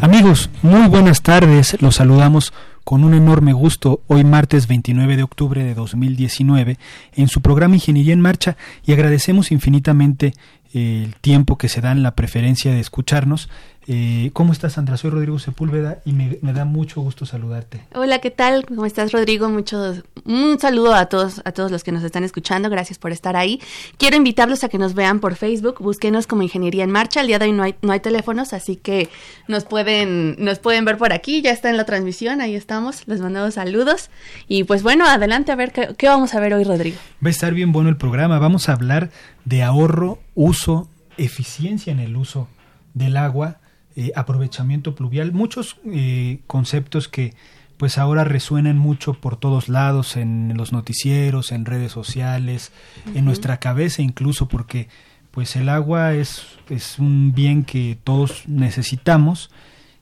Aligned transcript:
Amigos, 0.00 0.50
muy 0.62 0.88
buenas 0.88 1.22
tardes. 1.22 1.80
Los 1.80 1.96
saludamos 1.96 2.52
con 2.84 3.02
un 3.02 3.14
enorme 3.14 3.54
gusto 3.54 4.02
hoy 4.06 4.24
martes 4.24 4.68
29 4.68 5.16
de 5.16 5.22
octubre 5.22 5.64
de 5.64 5.74
2019 5.74 6.78
en 7.14 7.28
su 7.28 7.40
programa 7.40 7.76
Ingeniería 7.76 8.12
en 8.12 8.20
Marcha 8.20 8.56
y 8.84 8.92
agradecemos 8.92 9.50
infinitamente 9.50 10.34
eh, 10.74 11.04
el 11.04 11.16
tiempo 11.16 11.56
que 11.56 11.68
se 11.68 11.80
dan, 11.80 12.02
la 12.02 12.14
preferencia 12.14 12.72
de 12.72 12.80
escucharnos 12.80 13.48
eh, 13.88 14.30
¿Cómo 14.32 14.52
estás, 14.52 14.72
Sandra? 14.72 14.96
Soy 14.96 15.10
Rodrigo 15.10 15.38
Sepúlveda 15.38 15.98
y 16.04 16.12
me, 16.12 16.38
da 16.52 16.64
mucho 16.64 17.00
gusto 17.00 17.24
saludarte. 17.24 17.82
Hola, 17.94 18.18
¿qué 18.18 18.32
tal? 18.32 18.66
¿Cómo 18.66 18.84
estás, 18.84 19.12
Rodrigo? 19.12 19.48
Mucho, 19.48 19.94
un 20.24 20.58
saludo 20.58 20.94
a 20.94 21.06
todos, 21.06 21.40
a 21.44 21.52
todos 21.52 21.70
los 21.70 21.84
que 21.84 21.92
nos 21.92 22.02
están 22.02 22.24
escuchando. 22.24 22.68
Gracias 22.68 22.98
por 22.98 23.12
estar 23.12 23.36
ahí. 23.36 23.60
Quiero 23.96 24.16
invitarlos 24.16 24.64
a 24.64 24.68
que 24.68 24.78
nos 24.78 24.94
vean 24.94 25.20
por 25.20 25.36
Facebook. 25.36 25.76
Búsquenos 25.78 26.26
como 26.26 26.42
Ingeniería 26.42 26.82
en 26.82 26.90
Marcha. 26.90 27.20
El 27.20 27.28
día 27.28 27.38
de 27.38 27.44
hoy 27.44 27.52
no 27.52 27.62
hay, 27.62 27.76
no 27.82 27.92
hay 27.92 28.00
teléfonos, 28.00 28.52
así 28.52 28.74
que 28.74 29.08
nos 29.46 29.64
pueden, 29.64 30.34
nos 30.38 30.58
pueden 30.58 30.84
ver 30.84 30.98
por 30.98 31.12
aquí. 31.12 31.40
Ya 31.40 31.52
está 31.52 31.70
en 31.70 31.76
la 31.76 31.84
transmisión, 31.84 32.40
ahí 32.40 32.56
estamos. 32.56 33.06
Les 33.06 33.20
mandamos 33.20 33.54
saludos. 33.54 34.10
Y 34.48 34.64
pues 34.64 34.82
bueno, 34.82 35.06
adelante 35.06 35.52
a 35.52 35.56
ver 35.56 35.72
qué, 35.72 35.94
qué 35.96 36.08
vamos 36.08 36.34
a 36.34 36.40
ver 36.40 36.54
hoy, 36.54 36.64
Rodrigo. 36.64 36.96
Va 37.24 37.28
a 37.28 37.30
estar 37.30 37.54
bien 37.54 37.70
bueno 37.70 37.88
el 37.88 37.96
programa. 37.96 38.40
Vamos 38.40 38.68
a 38.68 38.72
hablar 38.72 39.10
de 39.44 39.62
ahorro, 39.62 40.18
uso, 40.34 40.88
eficiencia 41.18 41.92
en 41.92 42.00
el 42.00 42.16
uso 42.16 42.48
del 42.92 43.16
agua 43.16 43.58
eh, 43.96 44.12
aprovechamiento 44.14 44.94
pluvial, 44.94 45.32
muchos 45.32 45.78
eh, 45.86 46.40
conceptos 46.46 47.08
que 47.08 47.34
pues 47.76 47.98
ahora 47.98 48.24
resuenan 48.24 48.78
mucho 48.78 49.14
por 49.14 49.36
todos 49.36 49.68
lados, 49.68 50.16
en 50.16 50.54
los 50.56 50.72
noticieros, 50.72 51.52
en 51.52 51.64
redes 51.64 51.92
sociales, 51.92 52.72
en 53.14 53.24
nuestra 53.24 53.58
cabeza 53.58 54.02
incluso, 54.02 54.48
porque 54.48 54.88
pues 55.30 55.56
el 55.56 55.68
agua 55.68 56.14
es, 56.14 56.46
es 56.70 56.98
un 56.98 57.34
bien 57.34 57.64
que 57.64 57.98
todos 58.02 58.44
necesitamos 58.46 59.50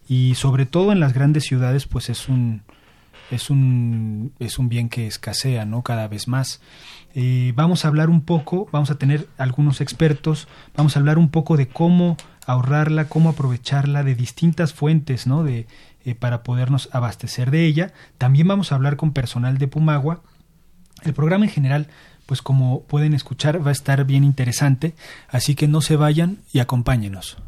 y 0.09 0.35
sobre 0.37 0.67
todo 0.67 0.93
en 0.93 1.01
las 1.01 1.13
grandes 1.13 1.45
ciudades 1.45 1.87
pues 1.87 2.11
es 2.11 2.29
un, 2.29 2.63
es 3.31 3.51
un, 3.51 4.33
es 4.39 4.59
un 4.59 4.69
bien 4.69 4.89
que 4.89 5.07
escasea, 5.07 5.65
¿no? 5.65 5.83
Cada 5.83 6.09
vez 6.09 6.29
más. 6.29 6.61
Eh, 7.15 7.53
vamos 7.55 7.85
a 7.85 7.89
hablar 7.89 8.11
un 8.11 8.23
poco, 8.23 8.69
vamos 8.73 8.91
a 8.91 8.97
tener 8.97 9.29
algunos 9.39 9.81
expertos, 9.81 10.49
vamos 10.77 10.97
a 10.97 11.01
hablar 11.01 11.19
un 11.19 11.29
poco 11.29 11.57
de 11.57 11.69
cómo 11.69 12.17
ahorrarla, 12.47 13.09
cómo 13.09 13.31
aprovecharla 13.31 14.03
de 14.03 14.15
distintas 14.15 14.73
fuentes, 14.73 15.27
¿no? 15.27 15.45
De, 15.45 15.67
eh, 16.05 16.15
para 16.15 16.43
podernos 16.43 16.91
abastecer 16.93 17.51
de 17.51 17.65
ella. 17.65 17.93
También 18.19 18.47
vamos 18.47 18.73
a 18.73 18.75
hablar 18.75 18.97
con 18.97 19.13
personal 19.13 19.57
de 19.57 19.69
Pumagua. 19.69 20.21
El 21.03 21.15
programa 21.15 21.47
en 21.47 21.51
general, 21.51 21.89
pues 22.27 22.43
como 22.43 22.83
pueden 22.83 23.15
escuchar, 23.15 23.65
va 23.65 23.71
a 23.71 23.73
estar 23.73 24.05
bien 24.05 24.23
interesante, 24.23 24.95
así 25.29 25.55
que 25.55 25.67
no 25.67 25.81
se 25.81 25.97
vayan 25.97 26.39
y 26.53 26.59
acompáñenos. 26.59 27.39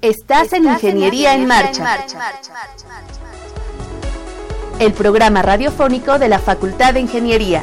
Estás, 0.00 0.52
en 0.52 0.64
Ingeniería, 0.64 1.34
en, 1.34 1.46
marcha. 1.46 2.04
El 4.80 4.92
programa 4.92 5.40
radiofónico 5.42 6.18
de 6.18 6.28
la 6.28 6.40
Facultad 6.40 6.94
de 6.94 7.00
Ingeniería. 7.00 7.62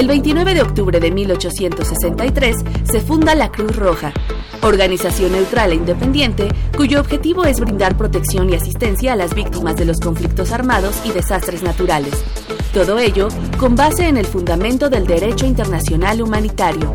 El 0.00 0.08
29 0.08 0.54
de 0.54 0.62
octubre 0.62 0.98
de 0.98 1.10
1863 1.10 2.56
se 2.90 3.00
funda 3.02 3.34
la 3.34 3.52
Cruz 3.52 3.76
Roja, 3.76 4.14
organización 4.62 5.32
neutral 5.32 5.72
e 5.72 5.74
independiente 5.74 6.48
cuyo 6.74 7.00
objetivo 7.00 7.44
es 7.44 7.60
brindar 7.60 7.98
protección 7.98 8.48
y 8.48 8.54
asistencia 8.54 9.12
a 9.12 9.16
las 9.16 9.34
víctimas 9.34 9.76
de 9.76 9.84
los 9.84 10.00
conflictos 10.00 10.52
armados 10.52 11.02
y 11.04 11.10
desastres 11.10 11.62
naturales. 11.62 12.14
Todo 12.72 12.98
ello 12.98 13.28
con 13.58 13.76
base 13.76 14.08
en 14.08 14.16
el 14.16 14.24
fundamento 14.24 14.88
del 14.88 15.06
derecho 15.06 15.44
internacional 15.44 16.22
humanitario. 16.22 16.94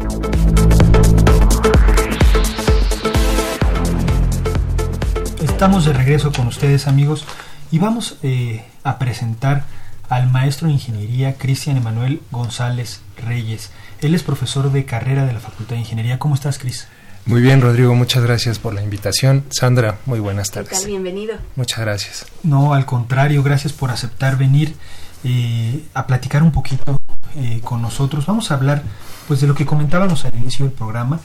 Estamos 5.44 5.86
de 5.86 5.94
regreso 5.94 6.32
con 6.32 6.48
ustedes 6.48 6.88
amigos 6.88 7.24
y 7.72 7.78
vamos 7.78 8.18
eh, 8.24 8.66
a 8.84 8.98
presentar 8.98 9.64
al 10.10 10.30
maestro 10.30 10.68
de 10.68 10.74
ingeniería 10.74 11.36
Cristian 11.36 11.78
Emanuel 11.78 12.22
González 12.32 13.02
Reyes. 13.18 13.72
Él 14.02 14.16
es 14.16 14.24
profesor 14.24 14.72
de 14.72 14.86
carrera 14.86 15.26
de 15.26 15.34
la 15.34 15.40
Facultad 15.40 15.76
de 15.76 15.82
Ingeniería. 15.82 16.20
¿Cómo 16.20 16.36
estás, 16.36 16.58
Cris? 16.58 16.88
Muy 17.26 17.42
bien, 17.42 17.60
Rodrigo, 17.60 17.96
muchas 17.96 18.24
gracias 18.24 18.60
por 18.60 18.76
la 18.76 18.84
invitación. 18.84 19.46
Sandra, 19.50 19.98
muy 20.06 20.20
buenas 20.20 20.52
tardes. 20.52 20.86
Bienvenido. 20.86 21.36
Muchas 21.56 21.80
gracias. 21.80 22.26
No, 22.44 22.76
al 22.76 22.86
contrario, 22.86 23.42
gracias 23.42 23.74
por 23.74 23.90
aceptar 23.90 24.38
venir 24.38 24.76
eh, 25.24 25.84
a 25.96 26.06
platicar 26.06 26.44
un 26.44 26.52
poquito 26.52 27.02
eh, 27.36 27.62
con 27.64 27.82
nosotros. 27.82 28.28
Vamos 28.28 28.52
a 28.52 28.54
hablar 28.54 28.84
pues 29.28 29.42
de 29.42 29.48
lo 29.48 29.56
que 29.56 29.66
comentábamos 29.66 30.24
al 30.24 30.36
inicio 30.36 30.66
del 30.66 30.74
programa, 30.76 31.20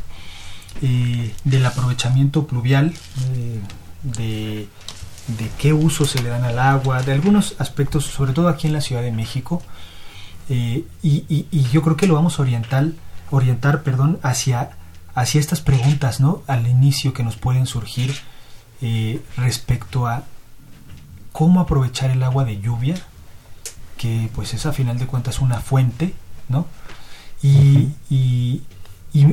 eh, 0.81 1.35
del 1.45 1.67
aprovechamiento 1.67 2.47
pluvial, 2.47 2.95
de, 4.03 4.69
de, 5.39 5.51
qué 5.59 5.73
uso 5.73 6.05
se 6.05 6.23
le 6.23 6.29
dan 6.29 6.45
al 6.45 6.59
agua, 6.59 7.03
de 7.03 7.13
algunos 7.13 7.55
aspectos, 7.59 8.05
sobre 8.05 8.33
todo 8.33 8.49
aquí 8.49 8.67
en 8.67 8.73
la 8.73 8.81
Ciudad 8.81 9.03
de 9.03 9.13
México. 9.13 9.63
Y, 10.49 10.85
y, 11.03 11.25
y, 11.29 11.63
yo 11.73 11.83
creo 11.83 11.97
que 11.97 12.09
lo 12.09 12.15
vamos 12.15 12.39
a 12.39 12.43
orientar, 12.43 12.89
orientar 13.31 13.83
perdón, 13.83 14.19
hacia 14.23 14.71
hacia 15.15 15.41
estas 15.41 15.61
preguntas, 15.61 16.21
¿no? 16.21 16.43
Al 16.47 16.67
inicio 16.67 17.13
que 17.13 17.23
nos 17.23 17.37
pueden 17.37 17.67
surgir 17.67 18.15
eh, 18.81 19.23
respecto 19.37 20.07
a 20.07 20.25
cómo 21.33 21.61
aprovechar 21.61 22.11
el 22.11 22.23
agua 22.23 22.45
de 22.45 22.61
lluvia, 22.61 22.97
que 23.97 24.31
pues 24.35 24.55
es 24.55 24.67
a 24.67 24.73
final 24.73 24.99
de 24.99 25.07
cuentas 25.07 25.41
una 25.41 25.61
fuente, 25.61 26.15
¿no? 26.49 26.67
Y, 27.43 27.91
y, 28.11 28.63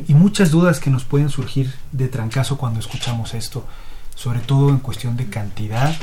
muchas 0.10 0.51
dudas 0.51 0.80
que 0.80 0.89
nos 0.89 1.04
pueden 1.04 1.30
surgir 1.30 1.74
de 1.92 2.07
trancazo 2.07 2.57
cuando 2.57 2.80
escuchamos 2.80 3.33
esto, 3.33 3.66
sobre 4.18 4.40
todo 4.40 4.69
en 4.69 4.80
cuestión 4.80 5.16
de 5.16 5.28
cantidad, 5.28 5.96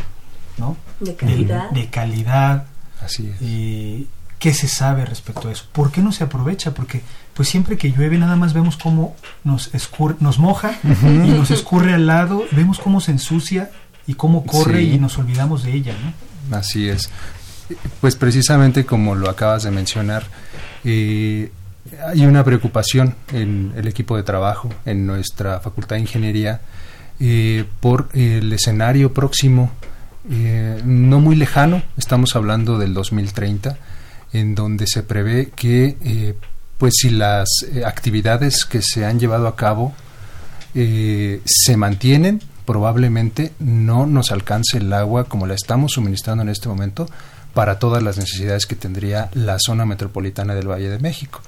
¿no? 0.57 0.77
De 1.01 1.17
calidad. 1.17 1.71
De, 1.71 1.91
calidad. 1.91 2.65
Así 3.03 3.29
es. 3.29 3.37
Eh, 3.43 4.07
¿Qué 4.39 4.55
se 4.55 4.69
sabe 4.69 5.05
respecto 5.05 5.49
a 5.49 5.53
eso? 5.53 5.65
¿Por 5.73 5.91
qué 5.91 6.01
no 6.01 6.13
se 6.13 6.23
aprovecha? 6.23 6.75
Porque 6.75 7.03
pues 7.35 7.49
siempre 7.49 7.77
que 7.77 7.91
llueve 7.91 8.17
nada 8.17 8.37
más 8.37 8.53
vemos 8.53 8.77
cómo 8.77 9.17
nos, 9.43 9.71
nos 10.21 10.39
moja 10.39 10.79
y 10.85 11.29
nos 11.31 11.51
escurre 11.51 11.93
al 11.93 12.07
lado, 12.07 12.45
vemos 12.53 12.79
cómo 12.79 13.01
se 13.01 13.11
ensucia 13.11 13.71
y 14.07 14.15
cómo 14.15 14.47
corre 14.47 14.83
y 14.83 14.99
nos 14.99 15.19
olvidamos 15.19 15.65
de 15.65 15.73
ella. 15.73 15.95
¿no? 16.51 16.57
Así 16.57 16.89
es. 16.89 17.11
Pues 18.01 18.15
precisamente 18.15 18.85
como 18.85 19.15
lo 19.15 19.29
acabas 19.29 19.63
de 19.65 19.71
mencionar, 19.71 20.27
eh, 20.85 21.51
hay 22.07 22.27
una 22.27 22.45
preocupación 22.45 23.17
en 23.33 23.73
el 23.77 23.89
equipo 23.89 24.17
de 24.17 24.23
trabajo, 24.23 24.69
en 24.85 25.07
nuestra 25.07 25.59
Facultad 25.61 25.97
de 25.97 26.03
Ingeniería, 26.03 26.61
eh, 27.21 27.65
por 27.81 28.09
el 28.13 28.53
escenario 28.53 29.13
próximo, 29.13 29.71
eh, 30.31 30.81
no 30.85 31.21
muy 31.21 31.37
lejano, 31.37 31.83
estamos 31.97 32.35
hablando 32.37 32.79
del 32.79 32.95
2030, 32.95 33.79
en 34.33 34.55
donde 34.55 34.87
se 34.87 35.03
prevé 35.03 35.51
que 35.55 35.97
eh, 36.03 36.35
pues 36.79 36.95
si 37.01 37.11
las 37.11 37.49
eh, 37.73 37.85
actividades 37.85 38.65
que 38.65 38.83
se 38.83 39.05
han 39.05 39.19
llevado 39.19 39.47
a 39.49 39.57
cabo 39.57 39.95
eh, 40.75 41.41
se 41.47 41.77
mantienen, 41.77 42.43
probablemente 42.67 43.53
no 43.61 44.07
nos 44.07 44.33
alcance 44.33 44.79
el 44.79 44.93
agua 44.93 45.25
como 45.25 45.47
la 45.47 45.55
estamos 45.55 45.93
suministrando 45.93 46.43
en 46.43 46.49
este 46.49 46.69
momento 46.69 47.07
para 47.55 47.79
todas 47.79 48.03
las 48.03 48.19
necesidades 48.19 48.67
que 48.67 48.75
tendría 48.75 49.31
la 49.33 49.59
zona 49.59 49.87
metropolitana 49.87 50.55
del 50.55 50.69
Valle 50.69 50.91
de 50.91 50.99
México. 50.99 51.41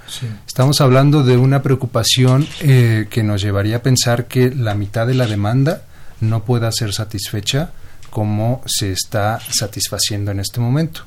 Estamos 0.46 0.80
hablando 0.80 1.24
de 1.24 1.36
una 1.36 1.62
preocupación 1.62 2.46
eh, 2.60 3.08
que 3.10 3.24
nos 3.24 3.42
llevaría 3.42 3.78
a 3.78 3.82
pensar 3.82 4.26
que 4.26 4.50
la 4.54 4.74
mitad 4.74 5.06
de 5.06 5.14
la 5.14 5.26
demanda 5.26 5.82
no 6.20 6.44
pueda 6.44 6.70
ser 6.72 6.94
satisfecha 6.94 7.72
como 8.10 8.62
se 8.66 8.92
está 8.92 9.40
satisfaciendo 9.50 10.30
en 10.30 10.40
este 10.40 10.60
momento. 10.60 11.02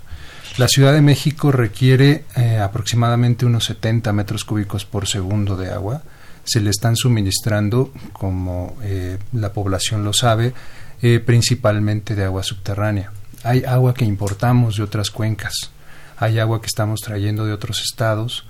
La 0.58 0.68
Ciudad 0.68 0.94
de 0.94 1.02
México 1.02 1.52
requiere 1.52 2.26
eh, 2.36 2.58
aproximadamente 2.58 3.46
unos 3.46 3.66
70 3.66 4.12
metros 4.12 4.44
cúbicos 4.44 4.84
por 4.84 5.08
segundo 5.08 5.56
de 5.56 5.72
agua. 5.72 6.04
Se 6.44 6.60
le 6.60 6.70
están 6.70 6.96
suministrando, 6.98 7.94
como 8.12 8.76
eh, 8.84 9.18
la 9.32 9.54
población 9.54 10.04
lo 10.04 10.14
sabe, 10.14 10.54
principalmente 11.26 12.14
de 12.14 12.26
agua 12.26 12.44
subterránea 12.44 13.14
hay 13.44 13.64
agua 13.64 13.94
que 13.94 14.06
importamos 14.06 14.78
de 14.78 14.84
otras 14.84 15.12
cuencas, 15.12 15.54
hay 16.18 16.40
agua 16.40 16.62
que 16.62 16.68
estamos 16.68 17.00
trayendo 17.02 17.46
de 17.46 17.54
otros 17.54 17.82
estados 17.82 18.46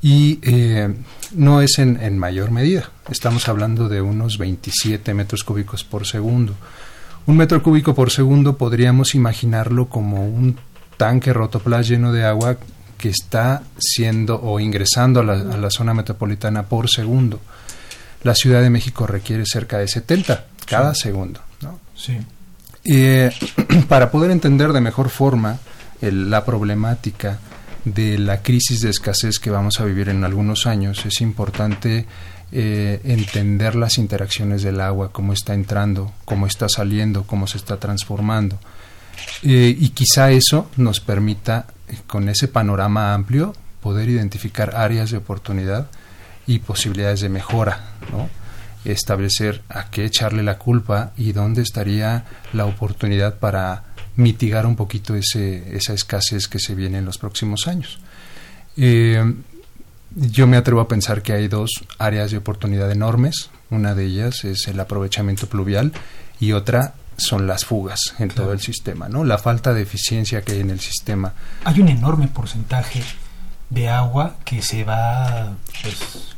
y 0.00 0.38
eh, 0.42 0.94
no 1.32 1.60
es 1.60 1.78
en, 1.78 2.18
mayor 2.18 2.50
medida. 2.50 2.90
Estamos 3.10 3.48
hablando 3.48 3.88
de 3.88 4.00
unos 4.00 4.38
27 4.38 5.12
metros 5.14 5.42
cúbicos 5.42 5.82
por 5.84 6.06
segundo. 6.06 6.54
Un 7.26 7.36
metro 7.36 7.62
cúbico 7.62 7.94
por 7.94 8.10
segundo 8.10 8.56
podríamos 8.56 9.14
imaginarlo 9.14 9.88
como 9.88 10.24
un 10.24 10.56
tanque 10.96 11.32
rotoplas 11.32 11.88
lleno 11.88 12.12
de 12.12 12.24
agua 12.24 12.58
que 12.96 13.08
está 13.08 13.62
siendo 13.78 14.40
o 14.40 14.60
ingresando 14.60 15.20
a 15.20 15.24
la, 15.24 15.32
a 15.32 15.56
la, 15.56 15.70
zona 15.70 15.94
metropolitana 15.94 16.64
por 16.66 16.88
segundo. 16.88 17.40
La 18.22 18.34
Ciudad 18.34 18.62
de 18.62 18.70
México 18.70 19.06
requiere 19.06 19.44
cerca 19.46 19.78
de 19.78 19.88
70 19.88 20.46
cada 20.66 20.94
segundo. 20.94 21.40
¿no? 21.62 21.78
Sí. 21.94 22.18
Eh, 22.90 23.30
para 23.88 24.10
poder 24.10 24.30
entender 24.30 24.72
de 24.72 24.80
mejor 24.80 25.10
forma 25.10 25.58
la 26.00 26.44
problemática 26.44 27.38
de 27.84 28.18
la 28.18 28.42
crisis 28.42 28.80
de 28.80 28.90
escasez 28.90 29.38
que 29.38 29.50
vamos 29.50 29.80
a 29.80 29.84
vivir 29.84 30.08
en 30.08 30.24
algunos 30.24 30.66
años, 30.66 31.04
es 31.04 31.20
importante 31.20 32.06
eh, 32.50 33.00
entender 33.04 33.74
las 33.74 33.98
interacciones 33.98 34.62
del 34.62 34.80
agua, 34.80 35.12
cómo 35.12 35.32
está 35.32 35.54
entrando, 35.54 36.12
cómo 36.24 36.46
está 36.46 36.68
saliendo, 36.68 37.24
cómo 37.24 37.46
se 37.46 37.58
está 37.58 37.78
transformando. 37.78 38.58
Eh, 39.42 39.76
y 39.78 39.90
quizá 39.90 40.30
eso 40.30 40.70
nos 40.76 41.00
permita, 41.00 41.66
con 42.06 42.28
ese 42.28 42.48
panorama 42.48 43.14
amplio, 43.14 43.54
poder 43.82 44.08
identificar 44.08 44.76
áreas 44.76 45.10
de 45.10 45.18
oportunidad 45.18 45.88
y 46.46 46.60
posibilidades 46.60 47.20
de 47.20 47.28
mejora. 47.28 47.92
¿no? 48.10 48.28
Establecer 48.84 49.62
a 49.68 49.90
qué 49.90 50.04
echarle 50.04 50.42
la 50.42 50.58
culpa 50.58 51.12
y 51.16 51.32
dónde 51.32 51.62
estaría 51.62 52.24
la 52.52 52.66
oportunidad 52.66 53.38
para 53.38 53.84
mitigar 54.16 54.66
un 54.66 54.76
poquito 54.76 55.14
ese, 55.14 55.76
esa 55.76 55.94
escasez 55.94 56.48
que 56.48 56.58
se 56.58 56.74
viene 56.74 56.98
en 56.98 57.04
los 57.04 57.18
próximos 57.18 57.68
años. 57.68 57.98
Eh, 58.76 59.34
yo 60.14 60.46
me 60.46 60.56
atrevo 60.56 60.80
a 60.80 60.88
pensar 60.88 61.22
que 61.22 61.32
hay 61.32 61.48
dos 61.48 61.70
áreas 61.98 62.30
de 62.30 62.38
oportunidad 62.38 62.90
enormes. 62.90 63.50
Una 63.70 63.94
de 63.94 64.06
ellas 64.06 64.44
es 64.44 64.66
el 64.68 64.80
aprovechamiento 64.80 65.46
pluvial 65.48 65.92
y 66.40 66.52
otra 66.52 66.94
son 67.16 67.46
las 67.46 67.64
fugas 67.64 68.14
en 68.18 68.28
todo 68.28 68.52
el 68.52 68.60
sistema, 68.60 69.08
¿no? 69.08 69.24
La 69.24 69.38
falta 69.38 69.74
de 69.74 69.82
eficiencia 69.82 70.42
que 70.42 70.52
hay 70.52 70.60
en 70.60 70.70
el 70.70 70.80
sistema. 70.80 71.34
Hay 71.64 71.80
un 71.80 71.88
enorme 71.88 72.28
porcentaje 72.28 73.02
de 73.70 73.88
agua 73.88 74.36
que 74.44 74.62
se 74.62 74.84
va 74.84 75.52
pues, 75.82 76.36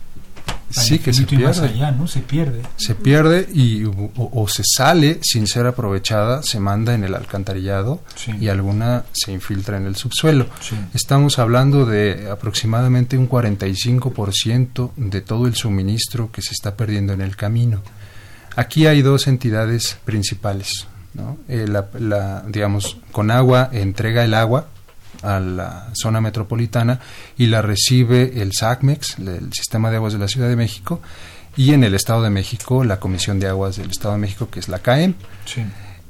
sí 0.70 0.98
que 0.98 1.12
se 1.12 1.24
pierde. 1.24 1.92
¿no? 1.92 2.06
Se 2.06 2.20
pierde. 2.20 2.62
Se 2.76 2.94
pierde 2.94 3.48
y 3.52 3.84
o, 3.84 4.48
se 4.48 4.62
sale 4.64 5.18
sin 5.22 5.46
ser 5.46 5.66
aprovechada, 5.66 6.42
se 6.42 6.60
manda 6.60 6.94
en 6.94 7.04
el 7.04 7.14
alcantarillado 7.14 8.00
y 8.40 8.48
alguna 8.48 9.04
se 9.12 9.32
infiltra 9.32 9.76
en 9.76 9.86
el 9.86 9.96
subsuelo. 9.96 10.46
Estamos 10.94 11.38
hablando 11.38 11.86
de 11.86 12.30
aproximadamente 12.30 13.18
un 13.18 13.28
45% 13.28 14.92
de 14.96 15.20
todo 15.20 15.46
el 15.46 15.54
suministro 15.54 16.30
que 16.32 16.42
se 16.42 16.52
está 16.52 16.76
perdiendo 16.76 17.12
en 17.12 17.20
el 17.20 17.36
camino. 17.36 17.82
Aquí 18.56 18.86
hay 18.86 19.02
dos 19.02 19.26
entidades 19.26 19.96
principales. 20.04 20.86
¿no? 21.14 21.38
Eh, 21.48 21.66
la, 21.68 22.44
digamos, 22.46 22.96
con 23.10 23.30
agua 23.30 23.68
entrega 23.72 24.24
el 24.24 24.34
agua 24.34 24.68
a 25.22 25.40
la 25.40 25.88
zona 25.94 26.20
metropolitana 26.20 27.00
y 27.36 27.46
la 27.46 27.62
recibe 27.62 28.40
el 28.40 28.52
SACMEX, 28.52 29.18
el 29.18 29.52
Sistema 29.52 29.90
de 29.90 29.96
Aguas 29.96 30.12
de 30.12 30.18
la 30.18 30.28
Ciudad 30.28 30.48
de 30.48 30.56
México, 30.56 31.00
y 31.56 31.72
en 31.72 31.84
el 31.84 31.94
Estado 31.94 32.22
de 32.22 32.30
México 32.30 32.84
la 32.84 33.00
Comisión 33.00 33.40
de 33.40 33.48
Aguas 33.48 33.76
del 33.76 33.90
Estado 33.90 34.14
de 34.14 34.20
México, 34.20 34.48
que 34.50 34.60
es 34.60 34.68
la 34.68 34.78
CAEM. 34.78 35.14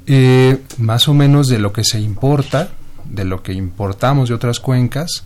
Eh, 0.07 0.57
más 0.77 1.07
o 1.07 1.13
menos 1.13 1.47
de 1.47 1.59
lo 1.59 1.73
que 1.73 1.83
se 1.83 1.99
importa, 1.99 2.69
de 3.05 3.25
lo 3.25 3.43
que 3.43 3.53
importamos 3.53 4.29
de 4.29 4.35
otras 4.35 4.59
cuencas, 4.59 5.25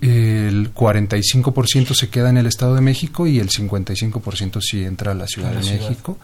el 0.00 0.74
45% 0.74 1.94
se 1.94 2.08
queda 2.08 2.30
en 2.30 2.38
el 2.38 2.46
Estado 2.46 2.74
de 2.74 2.80
México 2.80 3.26
y 3.26 3.38
el 3.38 3.48
55% 3.48 4.60
sí 4.60 4.84
entra 4.84 5.12
a 5.12 5.14
la 5.14 5.26
Ciudad 5.26 5.52
de 5.52 5.62
México. 5.62 6.18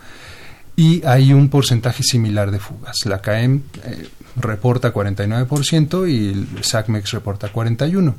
Y 0.79 1.03
hay 1.07 1.33
un 1.33 1.49
porcentaje 1.49 2.03
similar 2.03 2.51
de 2.51 2.59
fugas. 2.59 2.97
La 3.07 3.23
CAEM 3.23 3.63
eh, 3.83 4.09
reporta 4.37 4.93
49% 4.93 6.11
y 6.11 6.29
el 6.31 6.65
SACMEX 6.65 7.13
reporta 7.13 7.53
41%. 7.53 8.15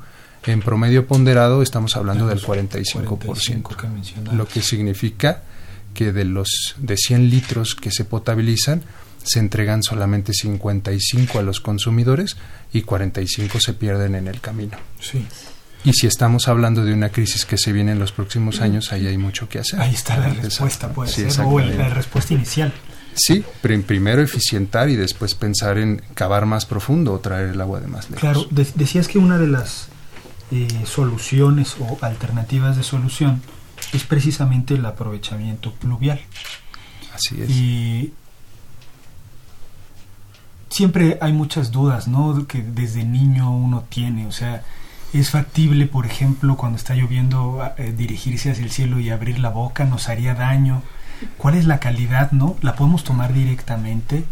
En 0.46 0.62
promedio 0.62 1.08
ponderado 1.08 1.62
estamos 1.62 1.98
hablando 1.98 2.28
del 2.28 2.42
45%, 2.42 4.32
lo 4.32 4.48
que 4.48 4.62
significa 4.62 5.42
que 5.94 6.14
de 6.14 6.26
los 6.26 6.76
de 6.78 6.96
100 6.96 7.30
litros 7.30 7.76
que 7.76 7.92
se 7.92 8.06
potabilizan 8.06 8.84
se 9.24 9.40
entregan 9.40 9.84
solamente 9.84 10.32
55 10.34 11.40
a 11.40 11.42
los 11.42 11.60
consumidores 11.60 12.38
y 12.72 12.84
45 12.84 13.60
se 13.60 13.74
pierden 13.74 14.16
en 14.16 14.28
el 14.28 14.40
camino. 14.40 14.78
Y 15.84 15.94
si 15.94 16.08
estamos 16.08 16.48
hablando 16.48 16.86
de 16.86 16.94
una 16.94 17.10
crisis 17.10 17.46
que 17.46 17.58
se 17.58 17.72
viene 17.72 17.92
en 17.92 18.00
los 18.00 18.12
próximos 18.12 18.62
años, 18.62 18.92
ahí 18.92 19.08
hay 19.08 19.18
mucho 19.18 19.50
que 19.50 19.60
hacer. 19.60 19.82
Ahí 19.82 19.94
está 19.94 20.18
la 20.18 20.30
respuesta, 20.30 20.90
puede 20.90 21.10
ser, 21.10 21.32
o 21.46 21.60
la 21.60 21.90
respuesta 21.90 22.34
inicial. 22.34 22.74
Sí, 23.18 23.44
primero 23.62 24.22
eficientar 24.22 24.90
y 24.90 24.96
después 24.96 25.34
pensar 25.34 25.78
en 25.78 26.02
cavar 26.14 26.46
más 26.46 26.66
profundo 26.66 27.14
o 27.14 27.20
traer 27.20 27.50
el 27.50 27.62
agua 27.62 27.80
de 27.80 27.88
más 27.88 28.10
lejos. 28.10 28.22
Claro, 28.22 28.48
decías 28.52 29.08
que 29.08 29.18
una 29.18 29.38
de 29.40 29.48
las 29.48 29.88
eh, 30.52 30.68
soluciones 30.86 31.76
o 31.80 31.98
alternativas 32.02 32.78
de 32.78 32.84
solución 32.84 33.42
es 33.92 34.04
precisamente 34.04 34.76
el 34.76 34.86
aprovechamiento 34.86 35.74
pluvial. 35.74 36.22
Así 37.14 37.42
es. 37.42 37.50
Y 37.50 38.14
siempre 40.70 41.18
hay 41.20 41.34
muchas 41.34 41.72
dudas, 41.72 42.08
¿no? 42.08 42.46
Que 42.46 42.62
desde 42.62 43.04
niño 43.04 43.52
uno 43.52 43.84
tiene, 43.90 44.28
o 44.28 44.32
sea, 44.32 44.64
es 45.12 45.32
factible, 45.32 45.88
por 45.88 46.06
ejemplo, 46.06 46.56
cuando 46.56 46.78
está 46.78 46.94
lloviendo, 46.94 47.68
eh, 47.78 47.94
dirigirse 47.98 48.52
hacia 48.52 48.64
el 48.64 48.72
cielo 48.72 49.00
y 49.00 49.10
abrir 49.10 49.40
la 49.40 49.50
boca, 49.50 49.86
nos 49.86 50.08
haría 50.10 50.36
daño 50.36 50.84
cuál 51.38 51.56
es 51.56 51.66
la 51.66 51.80
calidad, 51.80 52.32
¿no? 52.32 52.58
¿La 52.62 52.76
podemos 52.76 53.04
tomar 53.04 53.34
directamente? 53.34 54.24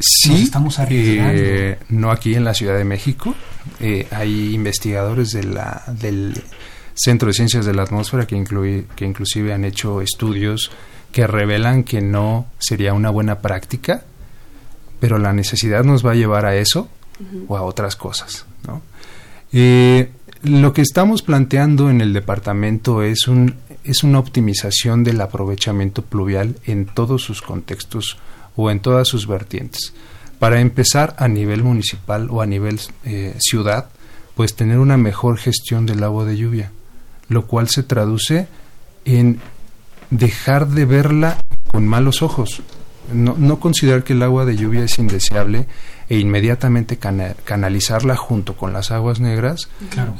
Sí, 0.00 0.42
estamos 0.42 0.78
arriesgando. 0.78 1.32
Eh, 1.34 1.78
no 1.88 2.10
aquí 2.10 2.34
en 2.34 2.44
la 2.44 2.54
Ciudad 2.54 2.76
de 2.76 2.84
México. 2.84 3.34
Eh, 3.80 4.08
hay 4.10 4.54
investigadores 4.54 5.30
de 5.30 5.44
la, 5.44 5.82
del 5.86 6.42
Centro 6.94 7.28
de 7.28 7.34
Ciencias 7.34 7.64
de 7.64 7.74
la 7.74 7.82
Atmósfera 7.82 8.26
que, 8.26 8.36
incluye, 8.36 8.86
que 8.96 9.04
inclusive 9.04 9.52
han 9.52 9.64
hecho 9.64 10.00
estudios 10.00 10.70
que 11.12 11.26
revelan 11.26 11.84
que 11.84 12.00
no 12.00 12.46
sería 12.58 12.94
una 12.94 13.10
buena 13.10 13.40
práctica, 13.40 14.02
pero 14.98 15.18
la 15.18 15.32
necesidad 15.32 15.84
nos 15.84 16.04
va 16.04 16.12
a 16.12 16.14
llevar 16.14 16.46
a 16.46 16.56
eso 16.56 16.88
o 17.46 17.56
a 17.56 17.62
otras 17.62 17.96
cosas. 17.96 18.46
¿no? 18.66 18.82
Eh, 19.52 20.10
lo 20.42 20.72
que 20.72 20.82
estamos 20.82 21.22
planteando 21.22 21.90
en 21.90 22.00
el 22.00 22.12
departamento 22.12 23.02
es 23.02 23.28
un 23.28 23.54
es 23.84 24.04
una 24.04 24.18
optimización 24.18 25.04
del 25.04 25.20
aprovechamiento 25.20 26.02
pluvial 26.02 26.56
en 26.66 26.86
todos 26.86 27.22
sus 27.22 27.42
contextos 27.42 28.18
o 28.56 28.70
en 28.70 28.80
todas 28.80 29.08
sus 29.08 29.26
vertientes. 29.26 29.92
Para 30.38 30.60
empezar, 30.60 31.14
a 31.18 31.28
nivel 31.28 31.62
municipal 31.62 32.28
o 32.30 32.42
a 32.42 32.46
nivel 32.46 32.80
eh, 33.04 33.34
ciudad, 33.38 33.88
pues 34.34 34.54
tener 34.54 34.78
una 34.78 34.96
mejor 34.96 35.38
gestión 35.38 35.86
del 35.86 36.02
agua 36.02 36.24
de 36.24 36.36
lluvia, 36.36 36.72
lo 37.28 37.46
cual 37.46 37.68
se 37.68 37.82
traduce 37.82 38.48
en 39.04 39.40
dejar 40.10 40.68
de 40.68 40.84
verla 40.84 41.38
con 41.68 41.86
malos 41.86 42.22
ojos. 42.22 42.62
No, 43.12 43.58
considerar 43.58 44.04
que 44.04 44.12
el 44.12 44.22
agua 44.22 44.44
de 44.44 44.56
lluvia 44.56 44.84
es 44.84 44.98
indeseable 44.98 45.66
e 46.08 46.18
inmediatamente 46.18 46.98
canalizarla 46.98 48.16
junto 48.16 48.56
con 48.56 48.72
las 48.72 48.90
aguas 48.90 49.18
negras 49.18 49.68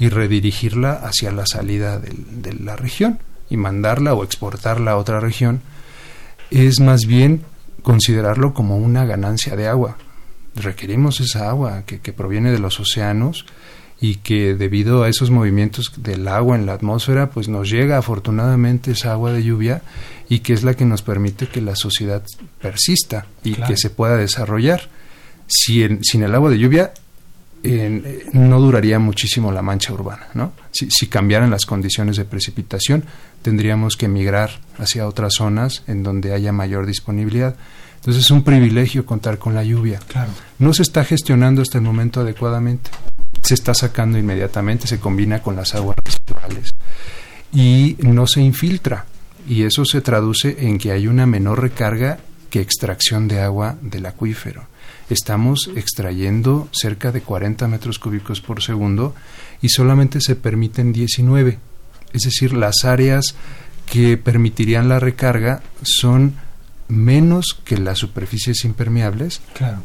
y 0.00 0.09
redirigirla 0.09 0.92
hacia 0.92 1.31
la 1.31 1.47
salida 1.47 2.00
de 2.00 2.52
la 2.54 2.76
región 2.76 3.21
y 3.52 3.59
mandarla 3.59 4.14
o 4.14 4.25
exportarla 4.25 4.92
a 4.92 4.97
otra 4.97 5.21
región, 5.21 5.61
es 6.50 6.80
más 6.80 7.04
bien 7.04 7.44
considerarlo 7.82 8.54
como 8.54 8.78
una 8.78 9.04
ganancia 9.04 9.56
de 9.56 9.68
agua. 9.68 9.99
Requerimos 10.54 11.21
esa 11.21 11.50
agua 11.50 11.82
que, 11.85 11.99
proviene 12.14 12.50
de 12.50 12.59
los 12.59 12.80
océanos 12.80 13.44
y 14.00 14.16
que 14.16 14.54
debido 14.54 15.02
a 15.02 15.11
esos 15.11 15.30
movimientos 15.30 15.92
del 15.99 16.28
agua 16.28 16.56
en 16.56 16.64
la 16.64 16.73
atmósfera, 16.73 17.28
pues 17.28 17.49
nos 17.49 17.68
llega 17.68 17.99
afortunadamente 17.99 18.92
esa 18.92 19.12
agua 19.12 19.32
de 19.32 19.44
lluvia 19.44 19.82
y 20.30 20.38
que 20.38 20.54
es 20.54 20.62
la 20.62 20.73
que 20.73 20.87
nos 20.87 21.02
permite 21.02 21.47
que 21.47 21.61
la 21.61 21.76
sociedad 21.76 22.23
persista 22.59 23.26
y 23.44 23.52
que 23.52 23.76
se 23.76 23.90
pueda 23.90 24.16
desarrollar. 24.16 24.88
Si 25.47 25.87
sin 26.00 26.23
el 26.23 26.35
agua 26.35 26.49
de 26.49 26.59
lluvia 26.59 26.94
no 27.62 28.61
duraría 28.61 28.99
muchísimo 28.99 29.52
la 29.52 29.62
mancha 29.62 29.92
urbana, 29.92 30.26
¿no? 30.35 30.52
Si, 30.73 30.90
si, 30.90 31.07
cambiaran 31.07 31.50
las 31.50 31.64
condiciones 31.64 32.16
de 32.16 32.25
precipitación, 32.25 33.04
tendríamos 33.42 33.97
que 33.97 34.09
migrar 34.09 34.50
hacia 34.78 35.07
otras 35.07 35.35
zonas 35.35 35.83
en 35.87 36.02
donde 36.02 36.33
haya 36.33 36.52
mayor 36.52 36.87
disponibilidad. 36.87 37.54
Entonces 37.97 38.25
es 38.25 38.31
un 38.33 38.42
privilegio 38.42 39.07
contar 39.07 39.38
con 39.38 39.54
la 39.54 39.62
lluvia. 39.62 40.00
Claro. 40.09 40.33
No 40.59 40.75
se 40.75 40.83
está 40.83 41.04
gestionando 41.04 41.62
hasta 41.62 41.78
el 41.78 41.85
momento 41.85 42.21
adecuadamente. 42.21 42.90
Se 43.42 43.54
está 43.54 43.75
sacando 43.75 44.19
inmediatamente, 44.19 44.88
se 44.88 44.99
combina 44.99 45.40
con 45.40 45.54
las 45.54 45.75
aguas 45.75 45.97
residuales 46.04 46.75
y 47.52 47.97
no 48.00 48.26
se 48.26 48.40
infiltra. 48.40 49.07
Y 49.49 49.62
eso 49.62 49.85
se 49.85 50.00
traduce 50.00 50.66
en 50.66 50.78
que 50.78 50.92
hay 50.92 51.07
una 51.07 51.26
menor 51.26 51.61
recarga 51.61 52.19
que 52.50 52.61
extracción 52.61 53.28
de 53.28 53.40
agua 53.40 53.76
del 53.81 54.07
acuífero. 54.07 54.66
Estamos 55.11 55.71
extrayendo 55.76 56.68
cerca 56.73 57.12
de 57.12 57.21
40 57.21 57.68
metros 57.68 57.99
cúbicos 57.99 58.40
por 58.40 58.62
segundo 58.62 59.14
y 59.61 59.68
solamente 59.68 60.21
se 60.21 60.37
permiten 60.37 60.92
19. 60.92 61.59
Es 62.12 62.23
decir, 62.23 62.52
las 62.54 62.85
áreas 62.85 63.35
que 63.87 64.16
permitirían 64.16 64.88
la 64.88 65.00
recarga 65.00 65.62
son 65.82 66.37
menos 66.88 67.59
que 67.64 67.78
las 67.78 67.99
superficies 67.99 68.64
impermeables. 68.64 69.40
Claro. 69.54 69.78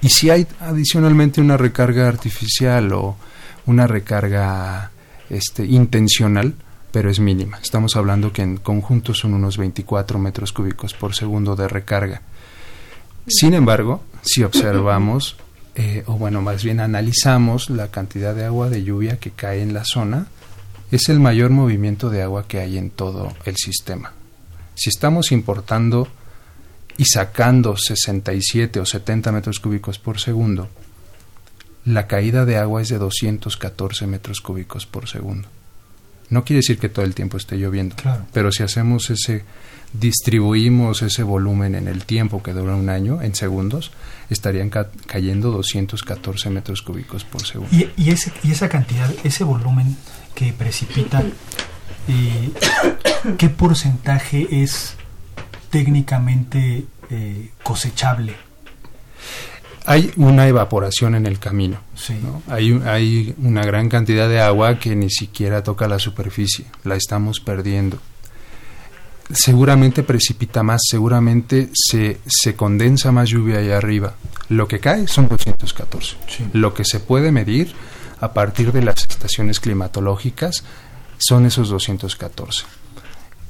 Y 0.00 0.08
si 0.08 0.30
hay 0.30 0.46
adicionalmente 0.60 1.40
una 1.40 1.56
recarga 1.56 2.08
artificial 2.08 2.92
o 2.92 3.16
una 3.66 3.86
recarga 3.86 4.90
este, 5.30 5.64
intencional, 5.64 6.54
pero 6.90 7.10
es 7.10 7.20
mínima. 7.20 7.58
Estamos 7.62 7.96
hablando 7.96 8.32
que 8.32 8.42
en 8.42 8.56
conjunto 8.56 9.14
son 9.14 9.34
unos 9.34 9.56
24 9.56 10.18
metros 10.18 10.52
cúbicos 10.52 10.94
por 10.94 11.14
segundo 11.14 11.56
de 11.56 11.68
recarga. 11.68 12.22
Sin 13.26 13.54
embargo, 13.54 14.02
si 14.22 14.42
observamos, 14.42 15.36
eh, 15.74 16.04
o 16.06 16.14
bueno, 16.14 16.42
más 16.42 16.64
bien 16.64 16.80
analizamos 16.80 17.70
la 17.70 17.90
cantidad 17.90 18.34
de 18.34 18.44
agua 18.44 18.70
de 18.70 18.84
lluvia 18.84 19.18
que 19.18 19.30
cae 19.30 19.62
en 19.62 19.74
la 19.74 19.84
zona, 19.84 20.26
es 20.90 21.08
el 21.08 21.20
mayor 21.20 21.50
movimiento 21.50 22.10
de 22.10 22.22
agua 22.22 22.46
que 22.46 22.60
hay 22.60 22.78
en 22.78 22.90
todo 22.90 23.34
el 23.44 23.56
sistema. 23.56 24.12
Si 24.74 24.90
estamos 24.90 25.32
importando 25.32 26.08
y 26.96 27.04
sacando 27.04 27.76
67 27.76 28.80
o 28.80 28.86
70 28.86 29.32
metros 29.32 29.58
cúbicos 29.58 29.98
por 29.98 30.20
segundo, 30.20 30.68
la 31.84 32.06
caída 32.06 32.44
de 32.44 32.58
agua 32.58 32.82
es 32.82 32.88
de 32.88 32.98
214 32.98 34.06
metros 34.06 34.40
cúbicos 34.40 34.86
por 34.86 35.08
segundo. 35.08 35.48
No 36.32 36.44
quiere 36.44 36.60
decir 36.60 36.78
que 36.78 36.88
todo 36.88 37.04
el 37.04 37.14
tiempo 37.14 37.36
esté 37.36 37.56
lloviendo, 37.56 37.94
pero 38.32 38.50
si 38.52 38.62
hacemos 38.62 39.10
ese, 39.10 39.44
distribuimos 39.92 41.02
ese 41.02 41.22
volumen 41.22 41.74
en 41.74 41.88
el 41.88 42.06
tiempo 42.06 42.42
que 42.42 42.54
dura 42.54 42.74
un 42.74 42.88
año, 42.88 43.20
en 43.20 43.34
segundos, 43.34 43.92
estarían 44.30 44.70
cayendo 44.70 45.50
214 45.50 46.48
metros 46.48 46.80
cúbicos 46.80 47.24
por 47.24 47.46
segundo. 47.46 47.76
Y, 47.76 47.90
y, 47.98 48.12
ese, 48.12 48.32
y 48.42 48.50
esa 48.50 48.70
cantidad, 48.70 49.12
ese 49.24 49.44
volumen 49.44 49.94
que 50.34 50.54
precipita, 50.54 51.22
eh, 52.08 52.50
¿qué 53.36 53.50
porcentaje 53.50 54.62
es 54.62 54.94
técnicamente 55.68 56.86
eh, 57.10 57.50
cosechable? 57.62 58.36
Hay 59.84 60.12
una 60.16 60.46
evaporación 60.46 61.14
en 61.14 61.26
el 61.26 61.38
camino. 61.38 61.78
Hay, 62.48 62.80
hay 62.84 63.34
una 63.42 63.64
gran 63.64 63.88
cantidad 63.88 64.28
de 64.28 64.40
agua 64.40 64.78
que 64.78 64.94
ni 64.94 65.10
siquiera 65.10 65.62
toca 65.62 65.88
la 65.88 65.98
superficie. 65.98 66.66
La 66.84 66.94
estamos 66.94 67.40
perdiendo 67.40 67.98
seguramente 69.32 70.02
precipita 70.02 70.62
más, 70.62 70.82
seguramente 70.88 71.70
se, 71.72 72.18
se 72.26 72.54
condensa 72.54 73.12
más 73.12 73.28
lluvia 73.28 73.58
allá 73.58 73.78
arriba. 73.78 74.14
Lo 74.48 74.68
que 74.68 74.80
cae 74.80 75.08
son 75.08 75.28
214. 75.28 76.16
Lo 76.52 76.74
que 76.74 76.84
se 76.84 77.00
puede 77.00 77.32
medir 77.32 77.72
a 78.20 78.32
partir 78.32 78.72
de 78.72 78.82
las 78.82 79.06
estaciones 79.08 79.60
climatológicas 79.60 80.64
son 81.18 81.46
esos 81.46 81.68
214. 81.68 82.64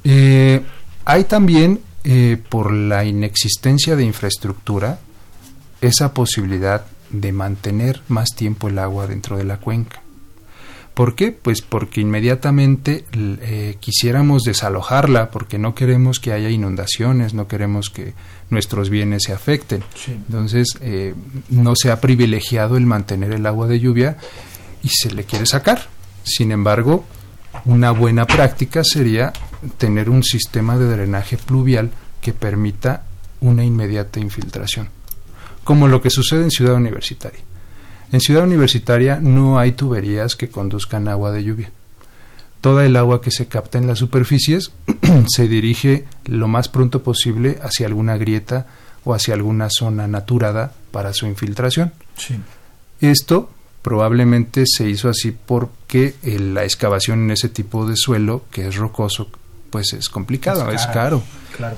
Eh, 0.04 0.62
hay 1.04 1.24
también, 1.24 1.80
eh, 2.04 2.40
por 2.48 2.72
la 2.72 3.04
inexistencia 3.04 3.96
de 3.96 4.04
infraestructura, 4.04 5.00
esa 5.82 6.14
posibilidad 6.14 6.86
de 7.10 7.32
mantener 7.32 8.00
más 8.08 8.30
tiempo 8.34 8.68
el 8.68 8.78
agua 8.78 9.06
dentro 9.06 9.36
de 9.36 9.44
la 9.44 9.58
cuenca. 9.58 10.00
¿Por 10.94 11.14
qué? 11.14 11.32
Pues 11.32 11.62
porque 11.62 12.02
inmediatamente 12.02 13.06
eh, 13.14 13.76
quisiéramos 13.80 14.42
desalojarla, 14.42 15.30
porque 15.30 15.58
no 15.58 15.74
queremos 15.74 16.20
que 16.20 16.32
haya 16.32 16.50
inundaciones, 16.50 17.32
no 17.32 17.48
queremos 17.48 17.88
que 17.88 18.12
nuestros 18.50 18.90
bienes 18.90 19.22
se 19.24 19.32
afecten. 19.32 19.82
Entonces, 20.06 20.68
eh, 20.82 21.14
no 21.48 21.74
se 21.76 21.90
ha 21.90 22.00
privilegiado 22.00 22.76
el 22.76 22.84
mantener 22.84 23.32
el 23.32 23.46
agua 23.46 23.68
de 23.68 23.80
lluvia 23.80 24.18
y 24.82 24.88
se 24.88 25.10
le 25.10 25.24
quiere 25.24 25.46
sacar. 25.46 25.88
Sin 26.24 26.52
embargo, 26.52 27.06
una 27.64 27.90
buena 27.90 28.26
práctica 28.26 28.84
sería 28.84 29.32
tener 29.78 30.10
un 30.10 30.22
sistema 30.22 30.76
de 30.76 30.86
drenaje 30.86 31.38
pluvial 31.38 31.90
que 32.20 32.32
permita 32.32 33.04
una 33.40 33.64
inmediata 33.64 34.20
infiltración, 34.20 34.88
como 35.64 35.88
lo 35.88 36.02
que 36.02 36.10
sucede 36.10 36.44
en 36.44 36.50
Ciudad 36.50 36.74
Universitaria. 36.74 37.40
En 38.12 38.20
Ciudad 38.20 38.44
Universitaria 38.44 39.18
no 39.20 39.58
hay 39.58 39.72
tuberías 39.72 40.36
que 40.36 40.50
conduzcan 40.50 41.08
agua 41.08 41.32
de 41.32 41.44
lluvia. 41.44 41.70
Toda 42.60 42.84
el 42.84 42.96
agua 42.96 43.20
que 43.20 43.30
se 43.30 43.46
capta 43.46 43.78
en 43.78 43.86
las 43.86 43.98
superficies 43.98 44.70
se 45.34 45.48
dirige 45.48 46.04
lo 46.26 46.46
más 46.46 46.68
pronto 46.68 47.02
posible 47.02 47.58
hacia 47.62 47.86
alguna 47.86 48.16
grieta 48.16 48.66
o 49.04 49.14
hacia 49.14 49.34
alguna 49.34 49.68
zona 49.70 50.06
naturada 50.06 50.72
para 50.90 51.12
su 51.12 51.26
infiltración. 51.26 51.92
Esto 53.00 53.50
probablemente 53.82 54.64
se 54.66 54.88
hizo 54.88 55.08
así 55.08 55.32
porque 55.32 56.14
eh, 56.22 56.38
la 56.38 56.64
excavación 56.64 57.24
en 57.24 57.32
ese 57.32 57.48
tipo 57.48 57.86
de 57.86 57.96
suelo, 57.96 58.44
que 58.52 58.68
es 58.68 58.76
rocoso, 58.76 59.28
pues 59.72 59.94
es 59.94 60.10
complicado, 60.10 60.70
es 60.70 60.86
caro. 60.86 61.22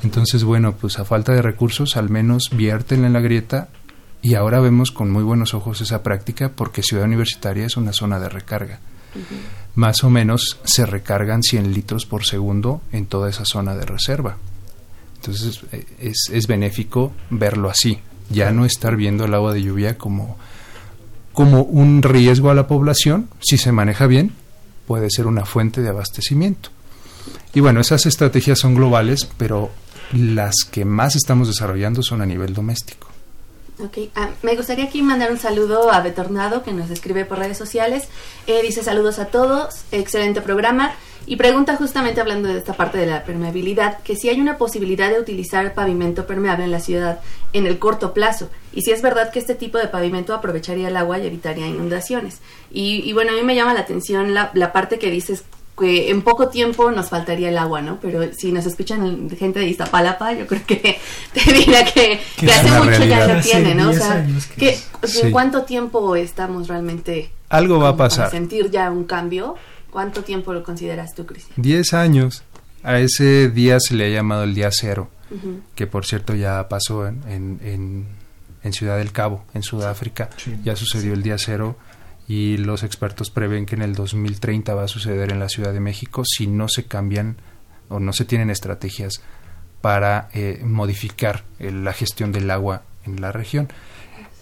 Entonces, 0.03 0.43
bueno, 0.45 0.75
pues 0.75 0.99
a 0.99 1.05
falta 1.05 1.33
de 1.33 1.41
recursos, 1.41 1.97
al 1.97 2.11
menos 2.11 2.51
vierten 2.53 3.05
en 3.05 3.15
la 3.15 3.21
grieta 3.21 3.69
y 4.21 4.35
ahora 4.35 4.61
vemos 4.61 4.91
con 4.91 5.11
muy 5.11 5.23
buenos 5.23 5.55
ojos 5.55 5.81
esa 5.81 6.03
práctica 6.03 6.51
porque 6.51 6.83
Ciudad 6.83 7.05
Universitaria 7.05 7.65
es 7.65 7.77
una 7.77 7.93
zona 7.93 8.19
de 8.19 8.29
recarga. 8.29 8.81
Más 9.77 10.03
o 10.03 10.11
menos 10.11 10.59
se 10.65 10.85
recargan 10.87 11.43
100 11.43 11.73
litros 11.73 12.05
por 12.05 12.25
segundo 12.25 12.83
en 12.91 13.07
toda 13.07 13.31
esa 13.31 13.45
zona 13.45 13.77
de 13.77 13.87
reserva. 13.87 14.39
Entonces 15.17 15.63
eh, 15.71 15.87
es, 16.01 16.31
es 16.33 16.47
benéfico 16.49 17.13
verlo 17.31 17.71
así, 17.71 18.01
ya 18.29 18.51
no 18.51 18.65
estar 18.65 18.97
viendo 18.97 19.25
el 19.25 19.35
agua 19.35 19.55
de 19.55 19.63
lluvia 19.63 19.97
como, 19.97 20.37
como 21.33 21.63
un 21.63 22.03
riesgo 22.03 22.51
a 22.51 22.55
la 22.55 22.67
población, 22.67 23.29
si 23.41 23.57
se 23.57 23.71
maneja 23.71 24.09
bien, 24.09 24.33
puede 24.89 25.11
ser 25.11 25.29
una 25.29 25.45
fuente 25.45 25.81
de 25.81 25.91
abastecimiento. 25.91 26.74
Y 27.53 27.61
bueno, 27.61 27.81
esas 27.81 28.07
estrategias 28.07 28.59
son 28.59 28.75
globales, 28.75 29.29
pero 29.37 29.71
las 30.13 30.55
que 30.71 30.85
más 30.85 31.17
estamos 31.17 31.49
desarrollando 31.49 32.03
son 32.03 32.23
a 32.23 32.27
nivel 32.27 32.55
doméstico. 32.55 33.09
Ok, 33.81 33.99
ah, 34.15 34.31
me 34.43 34.55
gustaría 34.55 34.85
aquí 34.85 35.03
mandar 35.03 35.33
un 35.33 35.39
saludo 35.39 35.91
a 35.91 36.01
Betornado 36.01 36.63
que 36.63 36.73
nos 36.73 36.91
escribe 36.91 37.25
por 37.25 37.39
redes 37.39 37.59
sociales. 37.59 38.05
Eh, 38.47 38.63
dice 38.63 38.85
saludos 38.85 39.19
a 39.19 39.27
todos, 39.27 39.83
excelente 39.91 40.41
programa. 40.41 40.93
Y 41.27 41.37
pregunta 41.37 41.75
justamente 41.77 42.21
hablando 42.21 42.49
de 42.49 42.59
esta 42.59 42.75
parte 42.75 42.99
de 42.99 43.07
la 43.07 43.25
permeabilidad, 43.25 44.03
que 44.03 44.15
si 44.15 44.29
hay 44.29 44.41
una 44.41 44.59
posibilidad 44.59 45.09
de 45.09 45.19
utilizar 45.19 45.73
pavimento 45.73 46.27
permeable 46.27 46.65
en 46.65 46.71
la 46.71 46.81
ciudad 46.81 47.21
en 47.55 47.67
el 47.67 47.79
corto 47.79 48.13
plazo. 48.13 48.51
Y 48.75 48.83
si 48.83 48.93
es 48.93 49.01
verdad 49.01 49.33
que 49.33 49.39
este 49.39 49.55
tipo 49.55 49.79
de 49.79 49.89
pavimento 49.89 50.35
aprovecharía 50.35 50.89
el 50.89 50.97
agua 50.97 51.19
y 51.19 51.27
evitaría 51.27 51.67
inundaciones. 51.67 52.41
Y, 52.71 53.11
bueno, 53.15 53.33
a 53.33 53.35
mí 53.35 53.43
me 53.43 53.55
llama 53.55 53.73
la 53.73 53.81
atención 53.81 54.35
la 54.35 54.73
parte 54.73 54.99
que 54.99 55.11
dices 55.11 55.45
que 55.79 56.11
en 56.11 56.23
poco 56.23 56.49
tiempo 56.49 56.91
nos 56.93 57.09
faltaría 57.09 57.49
el 57.49 57.59
agua, 57.59 57.83
¿no? 57.83 57.99
Pero 58.01 58.33
si 58.33 58.53
nos 58.53 58.65
escuchan 58.67 59.29
gente 59.31 59.59
de 59.59 59.67
Iztapalapa, 59.67 60.33
yo 60.33 60.47
creo 60.47 60.63
que 60.67 60.99
te 61.33 61.53
diría 61.53 61.85
que, 61.85 62.21
hace 62.49 62.71
mucho 62.71 63.05
ya 63.05 63.27
lo 63.27 63.41
tiene, 63.41 63.75
¿no? 63.75 63.91
O 63.91 63.93
sea, 63.93 64.25
que, 64.57 64.79
¿cuánto 65.33 65.63
tiempo 65.63 66.15
estamos 66.17 66.69
realmente... 66.69 67.31
Algo 67.49 67.79
va 67.79 67.91
a 67.91 67.97
pasar. 67.97 68.31
sentir 68.31 68.71
ya 68.71 68.91
un 68.91 69.05
cambio. 69.05 69.57
¿Cuánto 69.91 70.25
tiempo 70.25 70.53
lo 70.53 70.65
consideras 70.65 71.15
tú, 71.15 71.25
Cristian? 71.25 71.55
Diez 71.57 71.95
años. 71.95 72.43
A 72.83 72.99
ese 72.99 73.49
día 73.49 73.79
se 73.81 73.95
le 73.95 74.07
ha 74.07 74.09
llamado 74.09 74.43
el 74.43 74.55
día 74.55 74.69
cero, 74.73 75.09
que 75.75 75.87
por 75.87 76.05
cierto 76.05 76.35
ya 76.35 76.69
pasó 76.69 77.07
en, 77.07 77.23
en, 77.29 78.07
en, 78.63 78.73
Ciudad 78.73 78.99
del 78.99 79.11
Cabo, 79.13 79.45
en 79.55 79.63
Sudáfrica. 79.63 80.29
Ya 80.65 80.77
sucedió 80.77 81.15
el 81.15 81.23
día 81.23 81.39
cero 81.39 81.77
y 82.27 82.57
los 82.57 82.83
expertos 82.83 83.31
prevén 83.31 83.67
que 83.67 83.75
en 83.75 83.83
el 83.83 83.95
2030 83.95 84.75
va 84.75 84.85
a 84.85 84.89
suceder 84.89 85.31
en 85.31 85.41
la 85.41 85.49
Ciudad 85.49 85.73
de 85.73 85.81
México 85.81 86.23
si 86.25 86.47
no 86.47 86.69
se 86.69 86.85
cambian 86.85 87.37
o 87.89 88.01
no 88.01 88.13
se 88.13 88.25
tienen 88.25 88.51
estrategias 88.51 89.23
para 89.81 90.29
eh, 90.33 90.63
modificar 90.65 91.45
la 91.59 91.93
gestión 91.93 92.33
del 92.33 92.51
agua 92.51 92.83
en 93.05 93.21
la 93.21 93.33
región. 93.33 93.69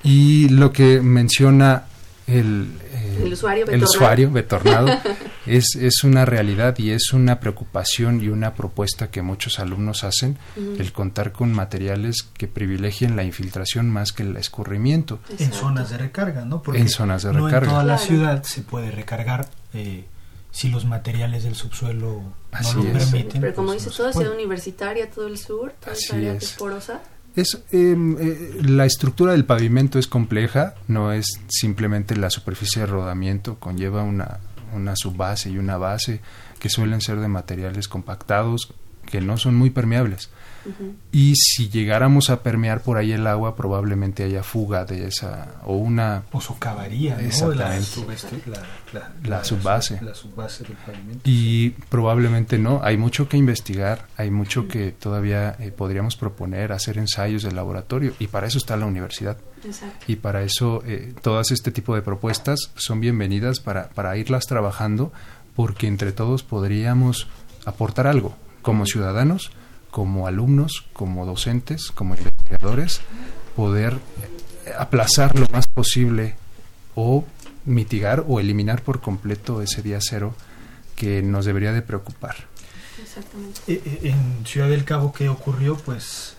Y 0.04 0.48
lo 0.48 0.72
que 0.72 1.00
menciona 1.00 1.86
el, 2.26 2.78
eh, 2.92 3.22
el 3.22 3.82
usuario 3.82 4.30
betornado, 4.30 4.88
es, 5.46 5.74
es 5.74 6.04
una 6.04 6.24
realidad 6.24 6.78
y 6.78 6.90
es 6.90 7.12
una 7.12 7.40
preocupación 7.40 8.22
y 8.22 8.28
una 8.28 8.54
propuesta 8.54 9.10
que 9.10 9.22
muchos 9.22 9.58
alumnos 9.58 10.04
hacen, 10.04 10.38
el 10.56 10.92
contar 10.92 11.32
con 11.32 11.52
materiales 11.52 12.22
que 12.34 12.48
privilegien 12.48 13.16
la 13.16 13.24
infiltración 13.24 13.90
más 13.90 14.12
que 14.12 14.22
el 14.22 14.36
escurrimiento. 14.36 15.20
En 15.38 15.52
zonas 15.52 15.90
de 15.90 15.98
recarga, 15.98 16.44
¿no? 16.44 16.62
Porque 16.62 16.80
en 16.80 16.88
zonas 16.88 17.22
de 17.22 17.32
recarga. 17.32 17.60
No 17.60 17.64
en 17.64 17.70
toda 17.70 17.84
la 17.84 17.98
ciudad 17.98 18.42
se 18.44 18.62
puede 18.62 18.90
recargar 18.90 19.48
eh, 19.74 20.06
si 20.52 20.68
los 20.68 20.84
materiales 20.84 21.44
del 21.44 21.54
subsuelo 21.54 22.22
no 22.52 22.74
lo 22.74 22.92
permiten. 22.92 23.40
Pero 23.40 23.54
como 23.54 23.68
pues 23.68 23.84
dice, 23.84 23.96
toda 23.96 24.12
ciudad 24.12 24.32
universitaria, 24.32 25.10
todo 25.10 25.26
el 25.26 25.38
sur, 25.38 25.72
toda 25.80 25.94
esa 25.94 26.16
área 26.16 26.34
es. 26.34 26.52
porosa. 26.52 27.00
Es, 27.34 27.62
em, 27.70 28.16
eh, 28.20 28.60
la 28.62 28.84
estructura 28.84 29.32
del 29.32 29.46
pavimento 29.46 29.98
es 29.98 30.06
compleja, 30.06 30.74
no 30.86 31.12
es 31.12 31.40
simplemente 31.48 32.14
la 32.16 32.30
superficie 32.30 32.82
de 32.82 32.86
rodamiento, 32.86 33.58
conlleva 33.58 34.02
una, 34.02 34.40
una 34.74 34.96
subbase 34.96 35.50
y 35.50 35.58
una 35.58 35.78
base 35.78 36.20
que 36.58 36.68
suelen 36.68 37.00
ser 37.00 37.20
de 37.20 37.28
materiales 37.28 37.88
compactados 37.88 38.74
que 39.06 39.20
no 39.20 39.36
son 39.38 39.54
muy 39.54 39.70
permeables. 39.70 40.30
Y 41.10 41.34
si 41.36 41.68
llegáramos 41.68 42.30
a 42.30 42.42
permear 42.42 42.82
por 42.82 42.96
ahí 42.96 43.12
el 43.12 43.26
agua, 43.26 43.56
probablemente 43.56 44.24
haya 44.24 44.42
fuga 44.42 44.84
de 44.84 45.06
esa, 45.06 45.56
o 45.64 45.76
una... 45.76 46.24
O 46.32 46.40
socavaría, 46.40 47.20
Exactamente. 47.20 47.86
La, 49.24 49.44
subbase. 49.44 50.00
Y 51.24 51.70
probablemente 51.70 52.58
no. 52.58 52.80
Hay 52.82 52.96
mucho 52.96 53.28
que 53.28 53.36
investigar, 53.36 54.06
hay 54.16 54.30
mucho 54.30 54.68
que 54.68 54.92
todavía 54.92 55.56
eh, 55.58 55.70
podríamos 55.70 56.16
proponer, 56.16 56.72
hacer 56.72 56.98
ensayos 56.98 57.42
de 57.42 57.52
laboratorio, 57.52 58.14
y 58.18 58.28
para 58.28 58.46
eso 58.46 58.58
está 58.58 58.76
la 58.76 58.86
universidad. 58.86 59.36
Y 60.06 60.16
para 60.16 60.42
eso 60.42 60.82
eh, 60.86 61.14
todas 61.22 61.50
este 61.50 61.70
tipo 61.70 61.94
de 61.94 62.02
propuestas 62.02 62.72
son 62.74 63.00
bienvenidas 63.00 63.60
para, 63.60 63.90
para 63.90 64.16
irlas 64.16 64.46
trabajando, 64.46 65.12
porque 65.54 65.86
entre 65.86 66.12
todos 66.12 66.42
podríamos 66.42 67.28
aportar 67.64 68.06
algo 68.06 68.34
como 68.62 68.86
ciudadanos 68.86 69.52
como 69.92 70.26
alumnos, 70.26 70.86
como 70.94 71.24
docentes, 71.26 71.92
como 71.92 72.16
investigadores, 72.16 73.02
poder 73.54 73.98
aplazar 74.76 75.38
lo 75.38 75.46
más 75.48 75.68
posible 75.68 76.34
o 76.94 77.24
mitigar 77.66 78.24
o 78.26 78.40
eliminar 78.40 78.82
por 78.82 79.00
completo 79.00 79.62
ese 79.62 79.82
día 79.82 79.98
cero 80.00 80.34
que 80.96 81.22
nos 81.22 81.44
debería 81.44 81.72
de 81.72 81.82
preocupar. 81.82 82.36
Exactamente. 83.00 83.60
Eh, 83.68 83.82
eh, 83.84 83.98
en 84.04 84.46
Ciudad 84.46 84.68
del 84.68 84.84
Cabo, 84.84 85.12
¿qué 85.12 85.28
ocurrió? 85.28 85.76
Pues 85.76 86.36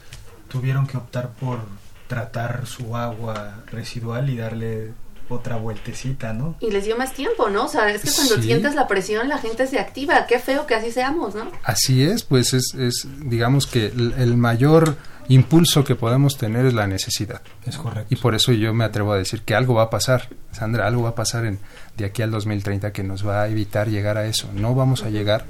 tuvieron 0.49 0.87
que 0.87 0.97
optar 0.97 1.29
por 1.33 1.59
tratar 2.07 2.65
su 2.65 2.97
agua 2.97 3.63
residual 3.71 4.31
y 4.31 4.37
darle 4.37 4.93
otra 5.33 5.57
vueltecita, 5.57 6.33
¿no? 6.33 6.55
Y 6.59 6.71
les 6.71 6.85
dio 6.85 6.97
más 6.97 7.13
tiempo, 7.13 7.49
¿no? 7.49 7.65
O 7.65 7.67
sea, 7.67 7.89
es 7.89 8.01
que 8.01 8.11
cuando 8.11 8.41
sientes 8.41 8.75
la 8.75 8.87
presión 8.87 9.27
la 9.27 9.37
gente 9.37 9.67
se 9.67 9.79
activa. 9.79 10.25
Qué 10.27 10.39
feo 10.39 10.65
que 10.65 10.75
así 10.75 10.91
seamos, 10.91 11.35
¿no? 11.35 11.51
Así 11.63 12.03
es, 12.03 12.23
pues 12.23 12.53
es, 12.53 12.73
es 12.75 13.07
digamos 13.19 13.67
que 13.67 13.87
el, 13.87 14.37
mayor 14.37 14.97
impulso 15.27 15.83
que 15.83 15.95
podemos 15.95 16.37
tener 16.37 16.65
es 16.65 16.73
la 16.73 16.87
necesidad. 16.87 17.41
Es 17.65 17.77
correcto. 17.77 18.13
Y 18.13 18.17
por 18.17 18.35
eso 18.35 18.51
yo 18.51 18.73
me 18.73 18.83
atrevo 18.83 19.13
a 19.13 19.17
decir 19.17 19.41
que 19.41 19.55
algo 19.55 19.73
va 19.75 19.83
a 19.83 19.89
pasar, 19.89 20.29
Sandra, 20.51 20.87
algo 20.87 21.03
va 21.03 21.09
a 21.09 21.15
pasar 21.15 21.45
en, 21.45 21.59
de 21.97 22.05
aquí 22.05 22.21
al 22.21 22.31
2030 22.31 22.91
que 22.91 23.03
nos 23.03 23.27
va 23.27 23.43
a 23.43 23.47
evitar 23.47 23.89
llegar 23.89 24.17
a 24.17 24.25
eso. 24.25 24.49
No 24.53 24.75
vamos 24.75 25.03
a 25.03 25.09
llegar, 25.09 25.45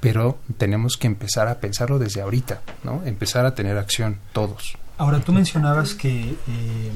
pero 0.00 0.38
tenemos 0.58 0.96
que 0.96 1.06
empezar 1.06 1.48
a 1.48 1.60
pensarlo 1.60 1.98
desde 1.98 2.20
ahorita, 2.20 2.60
¿no? 2.84 3.02
Empezar 3.04 3.46
a 3.46 3.54
tener 3.54 3.78
acción 3.78 4.18
todos. 4.32 4.76
Ahora, 4.98 5.20
tú 5.20 5.32
mencionabas 5.32 5.94
que 5.94 6.30
eh, 6.30 6.90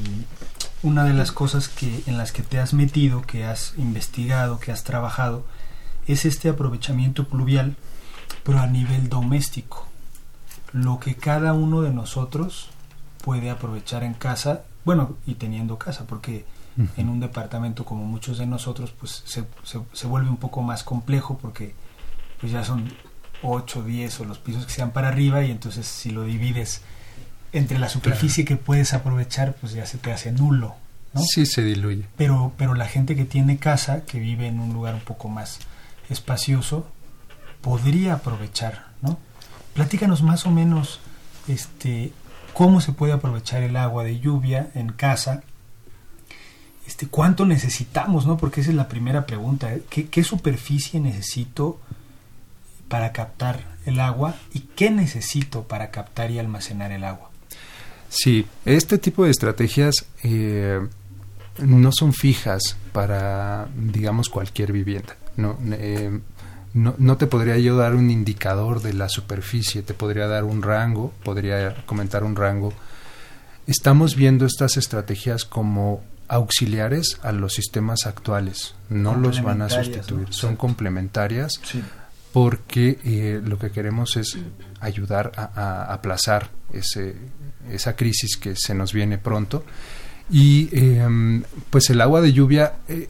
una 0.83 1.05
de 1.05 1.13
las 1.13 1.33
cosas 1.33 1.69
que 1.69 2.03
en 2.07 2.19
las 2.19 2.33
que 2.33 2.43
te 2.43 2.59
has 2.59 2.75
metido, 2.75 3.23
que 3.23 3.45
has 3.45 3.75
investigado, 3.77 4.59
que 4.59 4.73
has 4.73 4.85
trabajado, 4.85 5.45
es 6.07 6.25
este 6.25 6.49
aprovechamiento 6.49 7.29
pluvial, 7.29 7.77
pero 8.43 8.59
a 8.59 8.67
nivel 8.67 9.09
doméstico. 9.09 9.87
Lo 10.73 10.99
que 10.99 11.15
cada 11.15 11.53
uno 11.53 11.83
de 11.83 11.91
nosotros 11.91 12.71
puede 13.23 13.51
aprovechar 13.51 14.03
en 14.03 14.15
casa, 14.15 14.63
bueno, 14.85 15.17
y 15.27 15.35
teniendo 15.35 15.79
casa, 15.79 16.07
porque 16.07 16.45
en 16.97 17.09
un 17.09 17.21
departamento 17.21 17.85
como 17.85 18.05
muchos 18.05 18.39
de 18.39 18.47
nosotros, 18.47 18.93
pues 18.99 19.23
se, 19.27 19.45
se, 19.93 20.07
vuelve 20.07 20.31
un 20.31 20.39
poco 20.39 20.63
más 20.63 20.83
complejo 20.83 21.39
porque 21.41 21.75
pues 22.41 22.51
ya 22.51 22.65
son 22.65 22.91
8, 23.43 23.83
10 23.83 24.21
o 24.21 24.25
los 24.25 24.39
pisos 24.39 24.67
que 24.67 24.73
sean 24.73 24.91
para 24.91 25.09
arriba 25.09 25.45
y 25.45 25.51
entonces 25.51 25.87
si 25.87 26.11
lo 26.11 26.25
divides 26.25 26.83
entre 27.53 27.79
la 27.79 27.89
superficie 27.89 28.45
que 28.45 28.57
puedes 28.57 28.95
aprovechar, 28.95 29.55
pues 29.55 29.73
ya 29.73 29.87
se 29.87 29.99
te 29.99 30.13
hace 30.13 30.33
nulo. 30.33 30.75
¿no? 31.13 31.23
Sí, 31.23 31.47
se 31.47 31.63
diluye. 31.63 32.07
Pero, 32.17 32.53
pero 32.57 32.75
la 32.75 32.89
gente 32.89 33.15
que 33.15 33.25
tiene 33.25 33.59
casa, 33.59 34.05
que 34.05 34.19
vive 34.19 34.47
en 34.47 34.61
un 34.61 34.73
lugar 34.73 34.95
un 34.95 35.01
poco 35.01 35.29
más 35.29 35.59
espacioso, 36.09 36.87
podría 37.61 38.15
aprovechar, 38.15 38.87
¿no? 39.03 39.19
Platícanos 39.75 40.23
más 40.23 40.47
o 40.47 40.51
menos 40.51 41.01
este, 41.49 42.13
cómo 42.53 42.81
se 42.81 42.93
puede 42.93 43.13
aprovechar 43.13 43.63
el 43.63 43.77
agua 43.77 44.05
de 44.05 44.19
lluvia 44.19 44.71
en 44.75 44.93
casa, 44.93 45.43
este, 46.87 47.07
cuánto 47.07 47.47
necesitamos, 47.47 48.27
¿no? 48.27 48.37
Porque 48.37 48.61
esa 48.61 48.71
es 48.71 48.77
la 48.77 48.89
primera 48.89 49.27
pregunta. 49.27 49.73
¿eh? 49.73 49.83
¿Qué, 49.89 50.09
¿Qué, 50.09 50.25
superficie 50.25 51.01
necesito 51.01 51.81
para 52.89 53.13
captar 53.13 53.61
el 53.87 54.01
agua 54.01 54.35
y 54.53 54.61
qué 54.61 54.91
necesito 54.91 55.63
para 55.65 55.91
captar 55.91 56.31
y 56.31 56.39
almacenar 56.39 56.93
el 56.93 57.05
agua? 57.05 57.32
Sí, 58.13 58.45
este 58.67 58.99
tipo 58.99 59.25
de 59.25 59.31
estrategias 59.31 60.05
eh, 60.23 60.87
no 61.59 61.91
son 61.93 62.13
fijas 62.13 62.77
para, 62.93 63.69
digamos, 63.75 64.29
cualquier 64.29 64.71
vivienda. 64.71 65.17
No, 65.39 65.57
eh, 65.71 66.21
no, 66.75 66.95
no, 66.99 67.17
te 67.17 67.27
podría 67.27 67.57
yo 67.57 67.75
dar 67.75 67.95
un 67.95 68.11
indicador 68.11 68.83
de 68.83 68.93
la 68.93 69.09
superficie, 69.09 69.81
te 69.81 69.95
podría 69.95 70.27
dar 70.27 70.45
un 70.45 70.61
rango, 70.61 71.15
podría 71.25 71.75
comentar 71.87 72.23
un 72.23 72.37
rango. 72.37 72.75
Estamos 73.67 74.15
viendo 74.15 74.45
estas 74.45 74.77
estrategias 74.77 75.47
como 75.47 76.03
auxiliares 76.29 77.19
a 77.23 77.33
los 77.33 77.55
sistemas 77.55 78.05
actuales, 78.05 78.75
no 78.91 79.17
los 79.17 79.43
van 79.43 79.63
a 79.63 79.71
sustituir, 79.71 80.29
son 80.35 80.57
complementarias 80.57 81.61
porque 82.33 82.99
eh, 83.05 83.41
lo 83.45 83.59
que 83.59 83.71
queremos 83.71 84.17
es 84.17 84.39
ayudar 84.81 85.33
a 85.37 85.93
aplazar 85.93 86.51
ese, 86.73 87.15
esa 87.71 87.95
crisis 87.97 88.37
que 88.37 88.57
se 88.57 88.75
nos 88.75 88.93
viene 88.93 89.19
pronto. 89.19 89.65
Y 90.31 90.69
em, 90.73 91.43
pues 91.71 91.91
el 91.91 92.01
agua 92.01 92.21
de 92.21 92.33
lluvia 92.33 92.75
eh, 92.89 93.09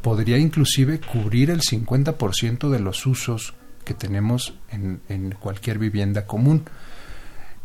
podría 0.00 0.38
inclusive 0.38 1.00
cubrir 1.00 1.50
el 1.50 1.60
50% 1.60 2.70
de 2.70 2.78
los 2.78 3.06
usos 3.06 3.54
que 3.84 3.94
tenemos 3.94 4.54
en, 4.70 5.34
cualquier 5.40 5.78
vivienda 5.78 6.26
común. 6.26 6.64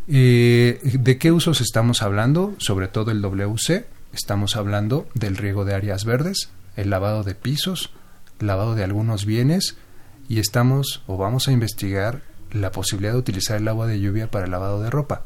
Eh, 0.08 0.80
¿De 1.00 1.18
qué 1.18 1.32
usos 1.32 1.62
estamos 1.62 2.02
hablando? 2.02 2.56
Sobre 2.58 2.88
todo 2.88 3.12
el 3.12 3.22
WC. 3.22 3.86
Estamos 4.14 4.56
hablando 4.56 5.08
del 5.14 5.38
riego 5.38 5.64
de 5.64 5.76
áreas 5.76 6.06
verdes, 6.06 6.50
el 6.76 6.90
lavado 6.90 7.24
de 7.24 7.36
pisos, 7.36 7.92
lavado 8.40 8.74
de 8.74 8.84
algunos 8.84 9.26
bienes 9.26 9.78
y 10.28 10.40
estamos 10.40 11.04
o 11.08 11.18
vamos 11.18 11.48
a 11.48 11.52
investigar 11.52 12.22
la 12.52 12.72
posibilidad 12.72 13.14
de 13.14 13.20
utilizar 13.20 13.58
el 13.58 13.68
agua 13.68 13.88
de 13.88 14.00
lluvia 14.00 14.30
para 14.30 14.46
el 14.46 14.52
lavado 14.52 14.82
de 14.82 14.90
ropa 14.90 15.24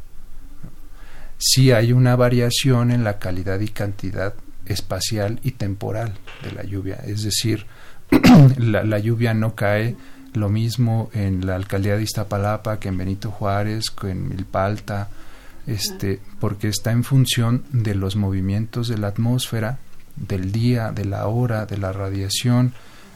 sí 1.41 1.71
hay 1.71 1.91
una 1.91 2.15
variación 2.15 2.91
en 2.91 3.03
la 3.03 3.17
calidad 3.17 3.59
y 3.59 3.67
cantidad 3.67 4.35
espacial 4.65 5.39
y 5.43 5.51
temporal 5.51 6.13
de 6.43 6.51
la 6.51 6.63
lluvia. 6.63 6.99
Es 7.05 7.23
decir, 7.23 7.65
la, 8.57 8.99
lluvia 8.99 9.33
no 9.33 9.55
cae 9.55 9.95
lo 10.33 10.49
mismo 10.49 11.09
en 11.13 11.45
la 11.45 11.55
alcaldía 11.55 11.97
de 11.97 12.03
Iztapalapa 12.03 12.79
que 12.79 12.89
en 12.89 12.97
Benito 12.97 13.31
Juárez, 13.31 13.89
que 13.89 14.11
en 14.11 14.29
Milpalta, 14.29 15.09
este, 15.65 16.19
porque 16.39 16.67
está 16.67 16.91
en 16.91 17.03
función 17.03 17.63
de 17.71 17.95
los 17.95 18.15
movimientos 18.15 18.87
de 18.87 18.97
la 18.97 19.07
atmósfera, 19.07 19.79
del 20.15 20.51
día, 20.51 20.91
de 20.91 21.05
la 21.05 21.25
hora, 21.27 21.65
de 21.65 21.77
la 21.77 21.91
radiación, 21.91 22.73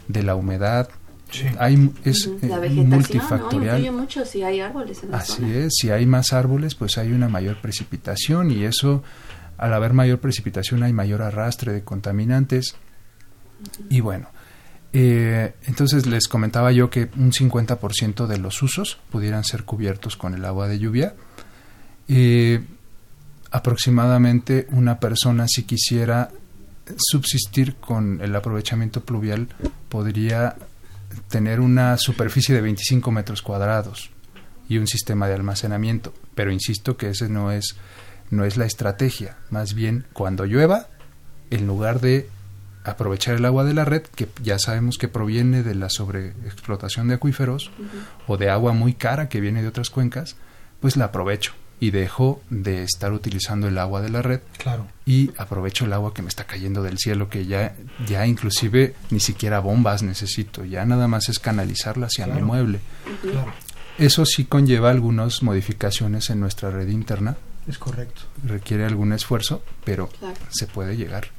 de 0.08 0.24
la 0.24 0.36
humedad, 0.36 0.90
hay, 1.60 1.92
es 2.04 2.30
eh, 2.42 2.70
multifactorial. 2.70 3.92
mucho 3.92 4.26
si 4.26 4.44
hay 4.44 4.60
árboles 4.60 5.02
Así 5.12 5.44
es, 5.52 5.74
si 5.80 5.90
hay 5.90 6.06
más 6.06 6.34
árboles, 6.34 6.76
pues 6.76 6.98
hay 6.98 7.12
una 7.12 7.30
mayor 7.30 7.62
precipitación 7.62 8.52
y 8.52 8.64
eso, 8.64 9.04
al 9.58 9.74
haber 9.74 9.94
mayor 9.94 10.20
precipitación, 10.20 10.84
hay 10.84 10.94
mayor 10.94 11.22
arrastre 11.22 11.74
de 11.74 11.84
contaminantes. 11.84 12.76
Y 13.90 14.02
bueno, 14.02 14.30
eh, 14.94 15.54
entonces 15.66 16.06
les 16.06 16.28
comentaba 16.28 16.72
yo 16.72 16.90
que 16.90 17.10
un 17.18 17.32
50% 17.32 18.28
de 18.28 18.38
los 18.38 18.62
usos 18.62 18.98
pudieran 19.12 19.44
ser 19.44 19.64
cubiertos 19.64 20.16
con 20.16 20.34
el 20.34 20.46
agua 20.46 20.68
de 20.68 20.80
lluvia. 20.80 21.16
Eh, 22.08 22.64
aproximadamente 23.52 24.68
una 24.72 25.00
persona 25.00 25.46
si 25.48 25.64
quisiera 25.64 26.30
subsistir 26.98 27.76
con 27.76 28.22
el 28.22 28.36
aprovechamiento 28.36 29.02
pluvial 29.02 29.48
podría 29.90 30.56
tener 31.30 31.60
una 31.60 31.98
superficie 31.98 32.54
de 32.56 32.62
25 32.62 33.12
metros 33.12 33.42
cuadrados 33.42 34.12
y 34.68 34.78
un 34.78 34.88
sistema 34.88 35.28
de 35.28 35.36
almacenamiento. 35.36 36.14
Pero 36.34 36.52
insisto 36.52 36.98
que 36.98 37.10
ese 37.10 37.30
no 37.30 37.52
es, 37.52 37.76
no 38.30 38.46
es 38.46 38.58
la 38.58 38.66
estrategia. 38.66 39.38
Más 39.50 39.74
bien, 39.74 40.06
cuando 40.14 40.46
llueva, 40.46 40.88
en 41.52 41.68
lugar 41.68 42.02
de 42.02 42.30
aprovechar 42.84 43.36
el 43.36 43.46
agua 43.46 43.64
de 43.64 43.74
la 43.74 43.86
red, 43.86 44.04
que 44.04 44.28
ya 44.44 44.60
sabemos 44.60 44.98
que 44.98 45.08
proviene 45.08 45.64
de 45.64 45.76
la 45.76 45.90
sobreexplotación 45.90 47.08
de 47.08 47.16
acuíferos 47.16 47.72
o 48.28 48.38
de 48.38 48.50
agua 48.50 48.74
muy 48.74 48.94
cara 48.94 49.28
que 49.30 49.42
viene 49.42 49.62
de 49.62 49.68
otras 49.68 49.90
cuencas, 49.90 50.36
pues 50.80 50.96
la 50.96 51.06
aprovecho 51.06 51.54
y 51.86 51.92
dejo 51.92 52.42
de 52.50 52.82
estar 52.82 53.14
utilizando 53.14 53.68
el 53.68 53.78
agua 53.78 54.02
de 54.02 54.10
la 54.10 54.24
red 54.24 54.40
claro. 54.58 54.88
y 55.06 55.30
aprovecho 55.38 55.86
el 55.86 55.94
agua 55.94 56.16
que 56.16 56.24
me 56.24 56.30
está 56.30 56.46
cayendo 56.46 56.82
del 56.82 56.98
cielo 56.98 57.30
que 57.30 57.46
ya 57.46 57.76
ya 58.08 58.26
inclusive 58.26 58.96
ni 59.12 59.20
siquiera 59.20 59.60
bombas 59.60 60.02
necesito 60.02 60.66
ya 60.66 60.84
nada 60.86 61.08
más 61.08 61.30
es 61.30 61.38
canalizarla 61.38 62.08
hacia 62.08 62.26
mi 62.26 62.42
mueble. 62.42 62.80
Claro. 63.22 63.54
eso 64.00 64.26
sí 64.26 64.46
conlleva 64.46 64.90
algunas 64.90 65.44
modificaciones 65.44 66.32
en 66.32 66.40
nuestra 66.40 66.72
red 66.72 66.88
interna. 66.88 67.38
Es 67.68 67.78
correcto. 67.78 68.22
Requiere 68.44 68.86
algún 68.86 69.14
esfuerzo 69.14 69.62
pero 69.84 70.10
se 70.50 70.66
puede 70.66 70.98
llegar 70.98 71.30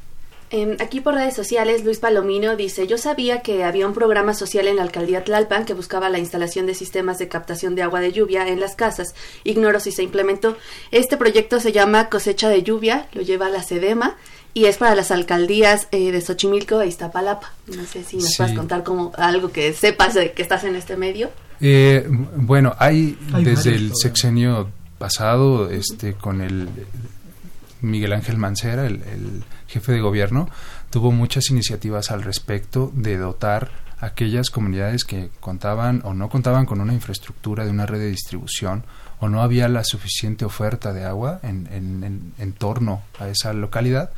Em, 0.50 0.76
aquí 0.78 1.00
por 1.00 1.14
redes 1.14 1.34
sociales, 1.34 1.84
Luis 1.84 1.98
Palomino 1.98 2.54
dice, 2.54 2.86
yo 2.86 2.98
sabía 2.98 3.42
que 3.42 3.64
había 3.64 3.86
un 3.86 3.94
programa 3.94 4.32
social 4.32 4.68
en 4.68 4.76
la 4.76 4.82
alcaldía 4.82 5.24
Tlalpan 5.24 5.64
que 5.64 5.74
buscaba 5.74 6.08
la 6.08 6.20
instalación 6.20 6.66
de 6.66 6.74
sistemas 6.74 7.18
de 7.18 7.26
captación 7.26 7.74
de 7.74 7.82
agua 7.82 8.00
de 8.00 8.12
lluvia 8.12 8.46
en 8.46 8.60
las 8.60 8.76
casas. 8.76 9.14
Ignoro 9.42 9.80
si 9.80 9.90
se 9.90 10.04
implementó. 10.04 10.56
Este 10.92 11.16
proyecto 11.16 11.58
se 11.58 11.72
llama 11.72 12.08
Cosecha 12.08 12.48
de 12.48 12.62
Lluvia, 12.62 13.08
lo 13.12 13.22
lleva 13.22 13.48
la 13.48 13.62
SEDEMA 13.62 14.16
y 14.54 14.66
es 14.66 14.76
para 14.76 14.94
las 14.94 15.10
alcaldías 15.10 15.88
eh, 15.90 16.12
de 16.12 16.20
Xochimilco 16.20 16.80
e 16.80 16.86
Iztapalapa. 16.86 17.52
No 17.66 17.84
sé 17.84 18.04
si 18.04 18.16
nos 18.16 18.36
puedes 18.36 18.54
contar 18.54 18.84
como 18.84 19.12
algo 19.18 19.50
que 19.50 19.72
sepas 19.72 20.14
de 20.14 20.32
que 20.32 20.42
estás 20.42 20.62
en 20.62 20.76
este 20.76 20.96
medio. 20.96 21.30
Eh, 21.60 22.06
bueno, 22.36 22.74
hay, 22.78 23.18
desde 23.42 23.74
el 23.74 23.92
sexenio 23.96 24.70
pasado, 24.98 25.70
este, 25.70 26.14
con 26.14 26.40
el 26.40 26.68
Miguel 27.82 28.12
Ángel 28.12 28.38
Mancera, 28.38 28.86
el 28.86 29.44
jefe 29.66 29.92
de 29.92 30.00
gobierno, 30.00 30.48
tuvo 30.90 31.12
muchas 31.12 31.50
iniciativas 31.50 32.10
al 32.10 32.22
respecto 32.22 32.92
de 32.94 33.16
dotar 33.18 33.70
aquellas 33.98 34.50
comunidades 34.50 35.04
que 35.04 35.30
contaban 35.40 36.02
o 36.04 36.12
no 36.12 36.28
contaban 36.28 36.66
con 36.66 36.80
una 36.80 36.92
infraestructura 36.92 37.64
de 37.64 37.70
una 37.70 37.86
red 37.86 37.98
de 37.98 38.10
distribución 38.10 38.84
o 39.20 39.28
no 39.28 39.42
había 39.42 39.68
la 39.68 39.84
suficiente 39.84 40.44
oferta 40.44 40.92
de 40.92 41.04
agua 41.04 41.40
en, 41.42 42.32
en, 42.38 42.52
torno 42.52 43.02
a 43.18 43.28
esa 43.28 43.54
localidad, 43.54 44.10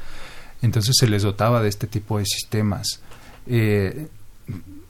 entonces 0.60 0.96
se 0.98 1.06
les 1.06 1.22
dotaba 1.22 1.62
de 1.62 1.68
este 1.68 1.86
tipo 1.86 2.18
de 2.18 2.24
sistemas. 2.26 3.00
Eh, 3.46 4.08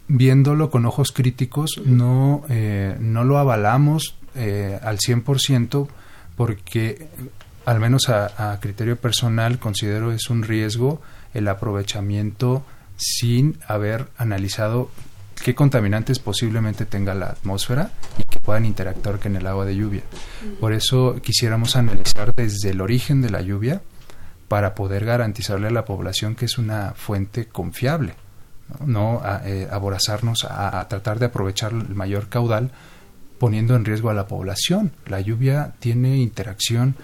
viéndolo 0.09 0.70
con 0.70 0.87
ojos 0.87 1.12
críticos, 1.12 1.83
no, 1.85 2.42
eh, 2.48 2.96
no 2.98 3.24
lo 3.24 3.37
avalamos 3.37 4.16
eh, 4.35 4.78
al 4.83 4.98
100% 4.98 5.88
porque 6.37 7.09
al 7.68 7.81
menos 7.81 8.09
a, 8.09 8.59
criterio 8.61 8.96
personal, 8.96 9.59
considero 9.59 10.11
es 10.11 10.31
un 10.31 10.42
riesgo 10.42 11.02
el 11.35 11.48
aprovechamiento 11.48 12.64
sin 12.96 13.59
haber 13.66 14.09
analizado 14.16 14.90
qué 15.44 15.54
contaminantes 15.54 16.18
posiblemente 16.18 16.87
tenga 16.87 17.12
la 17.12 17.26
atmósfera 17.26 17.90
y 18.16 18.22
que 18.24 18.40
puedan 18.40 18.64
interactuar 18.64 19.18
con 19.18 19.37
el 19.37 19.46
agua 19.46 19.66
de 19.66 19.76
lluvia. 19.76 20.00
Por 20.59 20.72
eso 20.72 21.20
quisiéramos 21.20 21.76
analizar 21.76 22.35
desde 22.35 22.70
el 22.70 22.81
origen 22.81 23.20
de 23.20 23.28
la 23.28 23.42
lluvia 23.42 23.83
para 24.48 24.74
poder 24.74 25.04
garantizarle 25.04 25.68
a 25.68 25.70
la 25.70 25.85
población 25.85 26.37
que 26.37 26.46
es 26.46 26.57
una 26.57 26.94
fuente 26.96 27.48
confiable, 27.48 28.14
no, 28.83 29.20
a, 29.22 29.42
eh, 29.44 29.68
aborazarnos 29.70 30.46
a, 30.46 30.81
a 30.81 30.88
tratar 30.88 31.18
de 31.18 31.26
aprovechar 31.26 31.72
el 31.72 31.94
mayor 31.94 32.31
caudal 32.31 32.70
poniendo 33.38 33.76
en 33.76 33.85
riesgo 33.85 34.09
a 34.09 34.14
la 34.14 34.26
población. 34.26 34.92
La 35.04 35.20
lluvia 35.20 35.74
tiene 35.81 36.16
interacción 36.16 36.96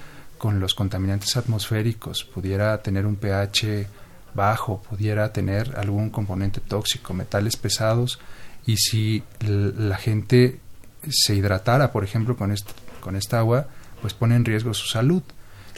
con 0.44 0.61
los 0.61 0.74
contaminantes 0.74 1.38
atmosféricos, 1.38 2.22
pudiera 2.22 2.83
tener 2.83 3.07
un 3.07 3.16
pH 3.16 3.87
bajo, 4.35 4.83
pudiera 4.83 5.33
tener 5.33 5.74
algún 5.74 6.11
componente 6.11 6.61
tóxico, 6.61 7.14
metales 7.14 7.57
pesados, 7.57 8.18
y 8.66 8.76
si 8.76 9.22
la 9.40 9.96
gente 9.96 10.61
se 11.09 11.35
hidratara, 11.35 11.92
por 11.92 12.04
ejemplo, 12.04 12.37
con, 12.37 12.52
este, 12.52 12.72
con 13.00 13.16
esta 13.16 13.38
agua, 13.38 13.68
pues 14.02 14.12
pone 14.12 14.37
en 14.37 14.44
riesgo 14.44 14.74
su 14.74 14.87
salud. 14.87 15.22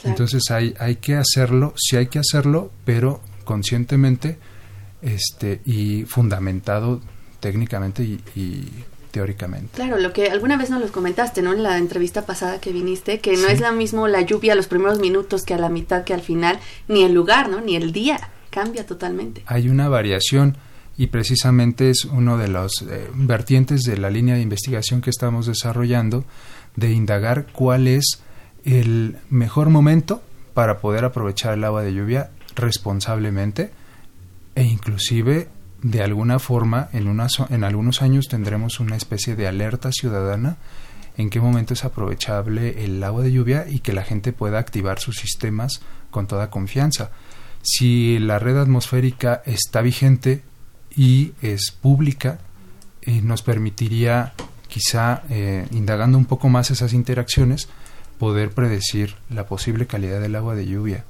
Entonces 0.03 0.51
hay, 0.51 0.75
hay 0.81 0.97
que 0.97 1.15
hacerlo, 1.15 1.73
sí 1.77 1.95
hay 1.95 2.07
que 2.07 2.19
hacerlo, 2.19 2.69
pero 2.83 3.21
conscientemente 3.45 4.37
este, 5.01 5.61
y 5.63 6.03
fundamentado 6.03 6.99
técnicamente 7.39 8.03
y 8.03 8.83
teóricamente. 9.11 9.69
Claro, 9.75 9.97
lo 9.97 10.13
que 10.13 10.29
alguna 10.29 10.57
vez 10.57 10.69
nos 10.69 10.81
lo 10.81 10.91
comentaste, 10.91 11.41
¿no? 11.41 11.53
En 11.53 11.63
la 11.63 11.77
entrevista 11.77 12.25
pasada 12.25 12.59
que 12.59 12.71
viniste, 12.71 13.19
que 13.19 13.37
no 13.37 13.47
es 13.47 13.59
la 13.59 13.71
mismo 13.71 14.07
la 14.07 14.21
lluvia 14.21 14.53
a 14.53 14.55
los 14.55 14.67
primeros 14.67 14.99
minutos 14.99 15.43
que 15.43 15.53
a 15.53 15.57
la 15.57 15.69
mitad 15.69 16.03
que 16.03 16.13
al 16.13 16.21
final, 16.21 16.59
ni 16.87 17.03
el 17.03 17.13
lugar, 17.13 17.49
¿no? 17.49 17.61
Ni 17.61 17.75
el 17.75 17.91
día, 17.91 18.29
cambia 18.49 18.85
totalmente. 18.85 19.43
Hay 19.45 19.69
una 19.69 19.89
variación 19.89 20.57
y 20.97 21.07
precisamente 21.07 21.89
es 21.89 22.05
uno 22.05 22.37
de 22.37 22.47
los 22.47 22.81
eh, 22.81 23.07
vertientes 23.13 23.81
de 23.81 23.97
la 23.97 24.09
línea 24.09 24.35
de 24.35 24.41
investigación 24.41 25.01
que 25.01 25.11
estamos 25.11 25.45
desarrollando 25.45 26.25
de 26.75 26.91
indagar 26.91 27.47
cuál 27.51 27.87
es 27.87 28.21
el 28.65 29.17
mejor 29.29 29.69
momento 29.69 30.21
para 30.53 30.79
poder 30.79 31.05
aprovechar 31.05 31.53
el 31.53 31.63
agua 31.63 31.83
de 31.83 31.93
lluvia 31.93 32.31
responsablemente 32.55 33.71
e 34.55 34.63
inclusive 34.63 35.47
de 35.81 36.01
alguna 36.01 36.39
forma 36.39 36.89
en, 36.93 37.07
en 37.49 37.63
algunos 37.63 38.01
años 38.01 38.27
tendremos 38.27 38.79
una 38.79 38.95
especie 38.95 39.35
de 39.35 39.47
alerta 39.47 39.91
ciudadana 39.91 40.57
en 41.17 41.29
qué 41.29 41.39
momento 41.41 41.73
es 41.73 41.83
aprovechable 41.83 42.83
el 42.85 43.03
agua 43.03 43.23
de 43.23 43.31
lluvia 43.31 43.65
y 43.67 43.79
que 43.79 43.93
la 43.93 44.03
gente 44.03 44.33
pueda 44.33 44.59
activar 44.59 44.99
sus 44.99 45.17
sistemas 45.17 45.81
con 46.11 46.27
toda 46.27 46.49
confianza. 46.49 47.11
Si 47.63 48.19
la 48.19 48.39
red 48.39 48.57
atmosférica 48.57 49.41
está 49.45 49.81
vigente 49.81 50.43
y 50.95 51.33
es 51.41 51.71
pública, 51.71 52.39
eh, 53.01 53.21
nos 53.21 53.41
permitiría 53.41 54.33
quizá, 54.67 55.23
eh, 55.29 55.67
indagando 55.71 56.17
un 56.17 56.25
poco 56.25 56.49
más 56.49 56.71
esas 56.71 56.93
interacciones, 56.93 57.67
poder 58.19 58.51
predecir 58.51 59.15
la 59.29 59.47
posible 59.47 59.87
calidad 59.87 60.21
del 60.21 60.35
agua 60.35 60.55
de 60.55 60.67
lluvia. 60.67 61.05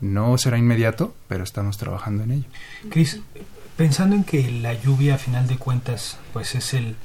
No 0.00 0.36
será 0.38 0.58
inmediato, 0.58 1.14
pero 1.28 1.44
estamos 1.44 1.76
trabajando 1.76 2.22
en 2.22 2.30
ello. 2.30 2.48
Cris, 2.88 3.20
Pensando 3.80 4.14
en 4.14 4.24
que 4.24 4.50
la 4.50 4.74
lluvia 4.74 5.14
a 5.14 5.16
final 5.16 5.46
de 5.46 5.56
cuentas 5.56 6.18
pues 6.34 6.54
es 6.54 6.74
el 6.74 6.96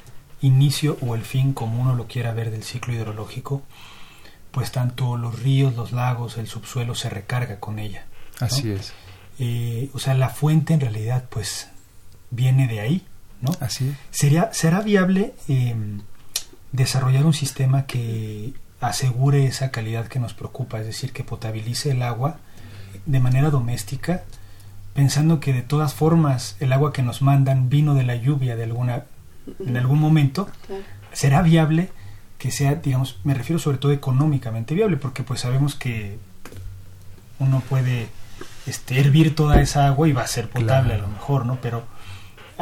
inicio 0.41 0.97
o 0.99 1.15
el 1.15 1.21
fin 1.21 1.53
como 1.53 1.81
uno 1.81 1.95
lo 1.95 2.05
quiera 2.05 2.33
ver 2.33 2.51
del 2.51 2.63
ciclo 2.63 2.93
hidrológico, 2.93 3.63
pues 4.51 4.73
tanto 4.73 5.15
los 5.15 5.39
ríos, 5.39 5.77
los 5.77 5.93
lagos, 5.93 6.37
el 6.37 6.47
subsuelo 6.47 6.93
se 6.93 7.09
recarga 7.09 7.61
con 7.61 7.79
ella. 7.79 8.03
Así 8.41 8.71
es. 8.71 8.91
Eh, 9.39 9.89
o 9.93 9.99
sea, 9.99 10.15
la 10.15 10.27
fuente 10.27 10.73
en 10.73 10.81
realidad 10.81 11.23
pues 11.29 11.69
viene 12.29 12.67
de 12.67 12.81
ahí, 12.81 13.05
¿no? 13.39 13.55
Así 13.61 13.87
es. 13.87 13.95
¿Sería, 14.11 14.49
¿Será 14.51 14.81
viable 14.81 15.33
em, 15.47 16.01
desarrollar 16.73 17.25
un 17.25 17.33
sistema 17.33 17.85
que 17.85 18.53
asegure 18.81 19.45
esa 19.45 19.71
calidad 19.71 20.07
que 20.07 20.19
nos 20.19 20.33
preocupa, 20.33 20.81
es 20.81 20.87
decir, 20.87 21.13
que 21.13 21.23
potabilice 21.23 21.91
el 21.91 22.01
agua 22.01 22.35
de 23.05 23.21
manera 23.21 23.49
doméstica 23.49 24.25
pensando 24.95 25.41
que 25.41 25.53
de 25.53 25.61
todas 25.61 25.93
formas 25.93 26.55
el 26.61 26.73
agua 26.73 26.93
que 26.93 27.03
nos 27.03 27.21
mandan 27.21 27.69
vino 27.69 27.93
de 27.93 28.03
la 28.03 28.15
lluvia 28.15 28.55
de 28.55 28.63
alguna 28.63 29.03
en 29.59 29.77
algún 29.77 29.99
momento 29.99 30.47
será 31.11 31.41
viable 31.41 31.89
que 32.39 32.49
sea 32.49 32.75
digamos 32.75 33.19
me 33.25 33.33
refiero 33.33 33.59
sobre 33.59 33.77
todo 33.77 33.91
económicamente 33.91 34.73
viable 34.73 34.95
porque 34.95 35.21
pues 35.21 35.41
sabemos 35.41 35.75
que 35.75 36.17
uno 37.39 37.61
puede 37.69 38.07
este, 38.65 38.99
hervir 38.99 39.35
toda 39.35 39.61
esa 39.61 39.85
agua 39.85 40.07
y 40.07 40.13
va 40.13 40.21
a 40.21 40.27
ser 40.27 40.49
potable 40.49 40.93
a 40.93 40.97
lo 40.97 41.09
mejor 41.09 41.45
no 41.45 41.59
pero 41.61 41.83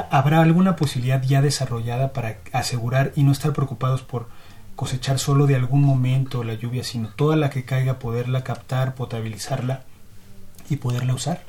habrá 0.09 0.41
alguna 0.41 0.75
posibilidad 0.75 1.21
ya 1.21 1.43
desarrollada 1.43 2.13
para 2.13 2.37
asegurar 2.51 3.11
y 3.15 3.21
no 3.23 3.31
estar 3.31 3.53
preocupados 3.53 4.01
por 4.01 4.27
cosechar 4.75 5.19
solo 5.19 5.45
de 5.45 5.55
algún 5.55 5.83
momento 5.83 6.43
la 6.43 6.55
lluvia 6.55 6.83
sino 6.83 7.09
toda 7.09 7.35
la 7.35 7.51
que 7.51 7.63
caiga 7.63 7.99
poderla 7.99 8.43
captar 8.43 8.95
potabilizarla 8.95 9.83
y 10.67 10.77
poderla 10.77 11.13
usar 11.13 11.43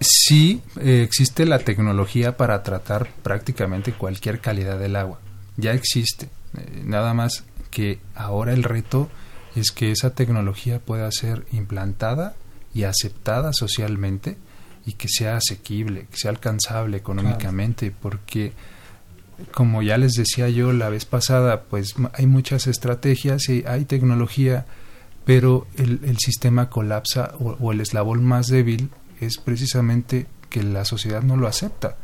sí 0.00 0.62
eh, 0.80 1.02
existe 1.04 1.44
la 1.44 1.58
tecnología 1.58 2.36
para 2.36 2.62
tratar 2.62 3.08
prácticamente 3.22 3.92
cualquier 3.92 4.40
calidad 4.40 4.78
del 4.78 4.96
agua. 4.96 5.20
Ya 5.56 5.72
existe. 5.72 6.28
Eh, 6.56 6.82
nada 6.84 7.14
más 7.14 7.44
que 7.70 7.98
ahora 8.14 8.52
el 8.52 8.62
reto 8.62 9.08
es 9.54 9.70
que 9.70 9.90
esa 9.90 10.14
tecnología 10.14 10.78
pueda 10.78 11.10
ser 11.12 11.44
implantada 11.52 12.34
y 12.74 12.84
aceptada 12.84 13.52
socialmente 13.52 14.36
y 14.86 14.94
que 14.94 15.08
sea 15.08 15.36
asequible, 15.36 16.06
que 16.10 16.16
sea 16.16 16.30
alcanzable 16.30 16.96
económicamente, 16.96 17.90
porque 17.90 18.52
como 19.52 19.82
ya 19.82 19.98
les 19.98 20.12
decía 20.12 20.48
yo 20.48 20.72
la 20.72 20.88
vez 20.88 21.04
pasada, 21.04 21.62
pues 21.64 21.94
hay 22.14 22.26
muchas 22.26 22.66
estrategias 22.66 23.48
y 23.48 23.64
hay 23.66 23.84
tecnología, 23.84 24.66
pero 25.24 25.66
el, 25.76 26.00
el 26.04 26.18
sistema 26.18 26.70
colapsa 26.70 27.34
o 27.38 27.72
el 27.72 27.80
eslabón 27.80 28.24
más 28.24 28.46
débil 28.46 28.90
es 29.20 29.38
precisamente 29.38 30.26
que 30.48 30.62
la 30.62 30.84
sociedad 30.84 31.22
no 31.22 31.36
lo 31.36 31.46
acepta. 31.46 31.96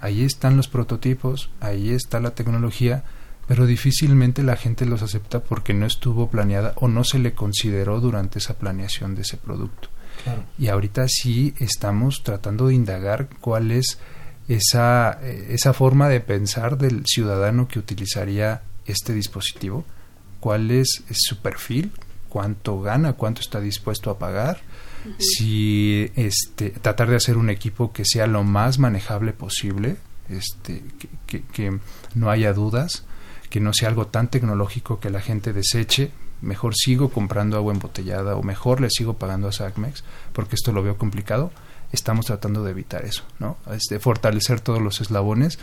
Ahí 0.00 0.24
están 0.24 0.56
los 0.56 0.68
prototipos, 0.68 1.50
ahí 1.60 1.90
está 1.90 2.20
la 2.20 2.34
tecnología, 2.34 3.04
pero 3.46 3.66
difícilmente 3.66 4.42
la 4.42 4.56
gente 4.56 4.86
los 4.86 5.02
acepta 5.02 5.40
porque 5.40 5.74
no 5.74 5.86
estuvo 5.86 6.28
planeada 6.30 6.74
o 6.76 6.88
no 6.88 7.04
se 7.04 7.18
le 7.18 7.34
consideró 7.34 8.00
durante 8.00 8.38
esa 8.38 8.54
planeación 8.54 9.14
de 9.14 9.22
ese 9.22 9.36
producto. 9.36 9.88
Y 10.58 10.68
ahorita 10.68 11.06
sí 11.08 11.54
estamos 11.58 12.22
tratando 12.22 12.68
de 12.68 12.74
indagar 12.74 13.28
cuál 13.40 13.70
es 13.72 13.98
esa, 14.48 15.18
eh, 15.22 15.48
esa 15.50 15.72
forma 15.72 16.08
de 16.08 16.20
pensar 16.20 16.78
del 16.78 17.04
ciudadano 17.06 17.66
que 17.66 17.78
utilizaría 17.78 18.62
este 18.86 19.14
dispositivo, 19.14 19.84
cuál 20.40 20.70
es, 20.70 21.04
su 21.12 21.38
perfil, 21.38 21.92
cuánto 22.28 22.80
gana, 22.80 23.14
cuánto 23.14 23.40
está 23.40 23.60
dispuesto 23.60 24.10
a 24.10 24.18
pagar, 24.18 24.60
si 25.18 26.10
este, 26.16 26.70
tratar 26.70 27.10
de 27.10 27.16
hacer 27.16 27.36
un 27.36 27.50
equipo 27.50 27.92
que 27.92 28.04
sea 28.04 28.26
lo 28.26 28.44
más 28.44 28.78
manejable 28.78 29.32
posible, 29.32 29.96
este, 30.28 30.82
que, 31.26 31.42
que, 31.42 31.78
no 32.14 32.30
haya 32.30 32.52
dudas, 32.52 33.04
que 33.50 33.60
no 33.60 33.72
sea 33.74 33.88
algo 33.88 34.06
tan 34.06 34.28
tecnológico 34.28 35.00
que 35.00 35.10
la 35.10 35.20
gente 35.20 35.52
deseche, 35.52 36.10
mejor 36.40 36.74
sigo 36.74 37.10
comprando 37.10 37.56
agua 37.56 37.72
embotellada 37.72 38.36
o 38.36 38.42
mejor 38.42 38.80
le 38.80 38.88
sigo 38.90 39.14
pagando 39.14 39.48
a 39.48 39.52
SACMEX, 39.52 40.04
porque 40.32 40.56
esto 40.56 40.72
lo 40.72 40.82
veo 40.82 40.96
complicado. 40.96 41.52
Estamos 41.92 42.26
tratando 42.26 42.64
de 42.64 42.70
evitar 42.70 43.04
eso, 43.04 43.24
¿no? 43.38 43.58
de 43.90 44.00
fortalecer 44.00 44.60
todos 44.60 44.80
los 44.80 45.02
eslabones 45.02 45.58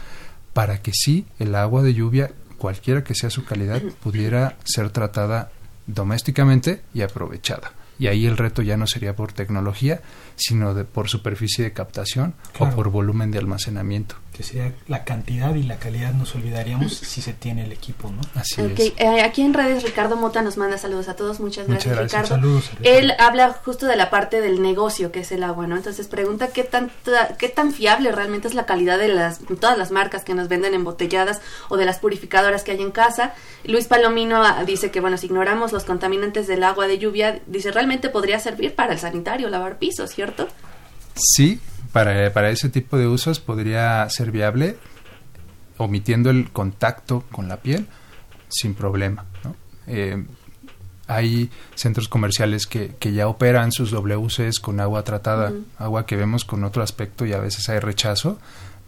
para 0.53 0.81
que 0.81 0.91
sí 0.93 1.25
el 1.39 1.55
agua 1.55 1.81
de 1.81 1.95
lluvia, 1.95 2.31
cualquiera 2.59 3.03
que 3.03 3.15
sea 3.15 3.31
su 3.31 3.45
calidad, 3.45 3.81
pudiera 4.03 4.57
ser 4.63 4.91
tratada 4.91 5.51
domésticamente 5.87 6.83
y 6.93 7.01
aprovechada 7.01 7.71
y 7.99 8.07
ahí 8.07 8.25
el 8.25 8.37
reto 8.37 8.61
ya 8.61 8.77
no 8.77 8.87
sería 8.87 9.15
por 9.15 9.33
tecnología, 9.33 10.01
sino 10.35 10.73
de, 10.73 10.85
por 10.85 11.09
superficie 11.09 11.65
de 11.65 11.73
captación 11.73 12.33
o 12.57 12.69
por 12.69 12.89
volumen 12.89 13.29
de 13.29 13.39
almacenamiento. 13.39 14.15
Que 14.33 14.43
sería 14.43 14.73
la 14.87 15.03
cantidad 15.03 15.53
y 15.55 15.63
la 15.63 15.77
calidad, 15.77 16.13
nos 16.13 16.35
olvidaríamos 16.35 16.93
si 16.97 17.21
se 17.21 17.33
tiene 17.33 17.65
el 17.65 17.71
equipo, 17.71 18.11
¿no? 18.11 18.21
Así 18.35 18.61
es. 18.61 18.93
Eh, 18.97 19.21
aquí 19.21 19.41
en 19.41 19.53
redes 19.53 19.83
Ricardo 19.83 20.15
Mota 20.15 20.41
nos 20.41 20.57
manda 20.57 20.77
saludos 20.77 21.09
a 21.09 21.15
todos, 21.15 21.39
muchas 21.39 21.67
gracias, 21.67 21.97
Ricardo. 21.97 22.27
Saludos, 22.27 22.69
Él 22.83 23.13
habla 23.19 23.51
justo 23.65 23.85
de 23.85 23.95
la 23.95 24.09
parte 24.09 24.41
del 24.41 24.61
negocio 24.61 25.11
que 25.11 25.21
es 25.21 25.31
el 25.31 25.43
agua, 25.43 25.67
¿no? 25.67 25.75
Entonces 25.75 26.07
pregunta 26.07 26.47
qué 26.47 26.63
tan, 26.63 26.91
qué 27.37 27.49
tan 27.49 27.71
fiable 27.71 28.11
realmente 28.11 28.47
es 28.47 28.53
la 28.53 28.65
calidad 28.65 28.97
de 28.97 29.09
las, 29.09 29.39
todas 29.59 29.77
las 29.77 29.91
marcas 29.91 30.23
que 30.23 30.33
nos 30.33 30.47
venden 30.47 30.73
embotelladas 30.73 31.41
o 31.69 31.77
de 31.77 31.85
las 31.85 31.99
purificadoras 31.99 32.63
que 32.63 32.71
hay 32.71 32.81
en 32.81 32.91
casa. 32.91 33.33
Luis 33.63 33.87
Palomino 33.87 34.43
ah, 34.43 34.63
dice 34.65 34.91
que, 34.91 34.99
bueno, 34.99 35.17
si 35.17 35.27
ignoramos 35.27 35.71
los 35.71 35.83
contaminantes 35.83 36.47
del 36.47 36.63
agua 36.63 36.87
de 36.87 36.97
lluvia, 36.97 37.41
dice, 37.47 37.71
realmente 37.71 38.09
podría 38.09 38.39
servir 38.39 38.75
para 38.75 38.93
el 38.93 38.99
sanitario, 38.99 39.49
lavar 39.49 39.77
pisos, 39.77 40.11
¿cierto? 40.11 40.47
Sí, 41.15 41.59
para, 41.91 42.31
para 42.33 42.49
ese 42.49 42.69
tipo 42.69 42.97
de 42.97 43.07
usos 43.07 43.39
podría 43.39 44.07
ser 44.09 44.31
viable, 44.31 44.77
omitiendo 45.77 46.29
el 46.29 46.51
contacto 46.51 47.23
con 47.31 47.47
la 47.47 47.57
piel, 47.57 47.87
sin 48.49 48.75
problema. 48.75 49.25
Eh, 49.87 50.25
hay 51.07 51.49
centros 51.73 52.07
comerciales 52.07 52.67
que, 52.67 52.95
que, 52.99 53.13
ya 53.13 53.27
operan 53.27 53.71
sus 53.71 53.91
WCs 53.91 54.59
con 54.59 54.79
agua 54.79 55.03
tratada, 55.03 55.51
agua 55.77 56.05
que 56.05 56.15
vemos 56.15 56.45
con 56.45 56.63
otro 56.63 56.83
aspecto 56.83 57.25
y 57.25 57.33
a 57.33 57.39
veces 57.39 57.67
hay 57.69 57.79
rechazo, 57.79 58.37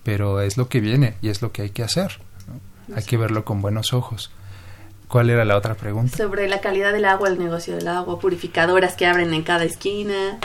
pero 0.04 0.42
es 0.42 0.56
lo 0.56 0.70
que 0.70 0.82
viene 0.82 1.16
y 1.22 1.30
es 1.30 1.42
lo 1.42 1.52
que 1.52 1.64
hay 1.64 1.70
que 1.72 1.84
hacer. 1.84 2.20
Hay 2.96 3.04
que 3.04 3.18
verlo 3.18 3.44
con 3.44 3.62
buenos 3.62 3.94
ojos. 3.94 4.32
¿Cuál 5.08 5.30
era 5.30 5.46
la 5.46 5.58
otra 5.58 5.76
pregunta? 5.76 6.16
Sobre 6.16 6.48
la 6.48 6.62
calidad 6.62 6.94
del 6.94 7.06
agua, 7.06 7.28
el 7.28 7.40
negocio 7.40 7.76
del 7.76 7.88
agua, 7.88 8.20
purificadoras 8.20 8.94
que 8.94 9.06
abren 9.06 9.34
en 9.34 9.44
cada 9.44 9.64
esquina. 9.64 10.40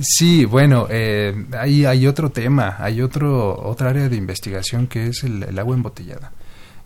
Sí, 0.00 0.44
bueno, 0.44 0.86
eh, 0.90 1.46
hay, 1.58 1.84
hay 1.84 2.06
otro 2.06 2.30
tema, 2.30 2.76
hay 2.78 3.02
otro 3.02 3.60
otra 3.60 3.90
área 3.90 4.08
de 4.08 4.16
investigación 4.16 4.86
que 4.86 5.08
es 5.08 5.24
el, 5.24 5.58
agua 5.58 5.74
embotellada. 5.74 6.32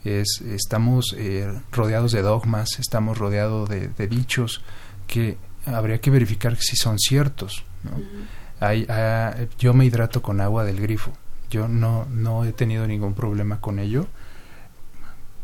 Es, 0.04 0.42
estamos 0.46 1.14
eh, 1.16 1.52
rodeados 1.72 2.12
de 2.12 2.22
dogmas, 2.22 2.78
estamos 2.78 3.18
rodeados 3.18 3.68
de, 3.68 4.08
dichos 4.08 4.62
que 5.06 5.36
habría 5.66 6.00
que 6.00 6.10
verificar 6.10 6.56
si 6.56 6.76
son 6.76 6.98
ciertos. 6.98 7.64
hay, 8.60 8.86
ah, 8.88 9.34
yo 9.58 9.74
me 9.74 9.86
hidrato 9.86 10.22
con 10.22 10.40
agua 10.40 10.64
del 10.64 10.80
grifo. 10.80 11.12
Yo 11.50 11.68
no, 11.68 12.06
no 12.06 12.44
he 12.44 12.52
tenido 12.52 12.86
ningún 12.86 13.14
problema 13.14 13.60
con 13.60 13.78
ello 13.78 14.06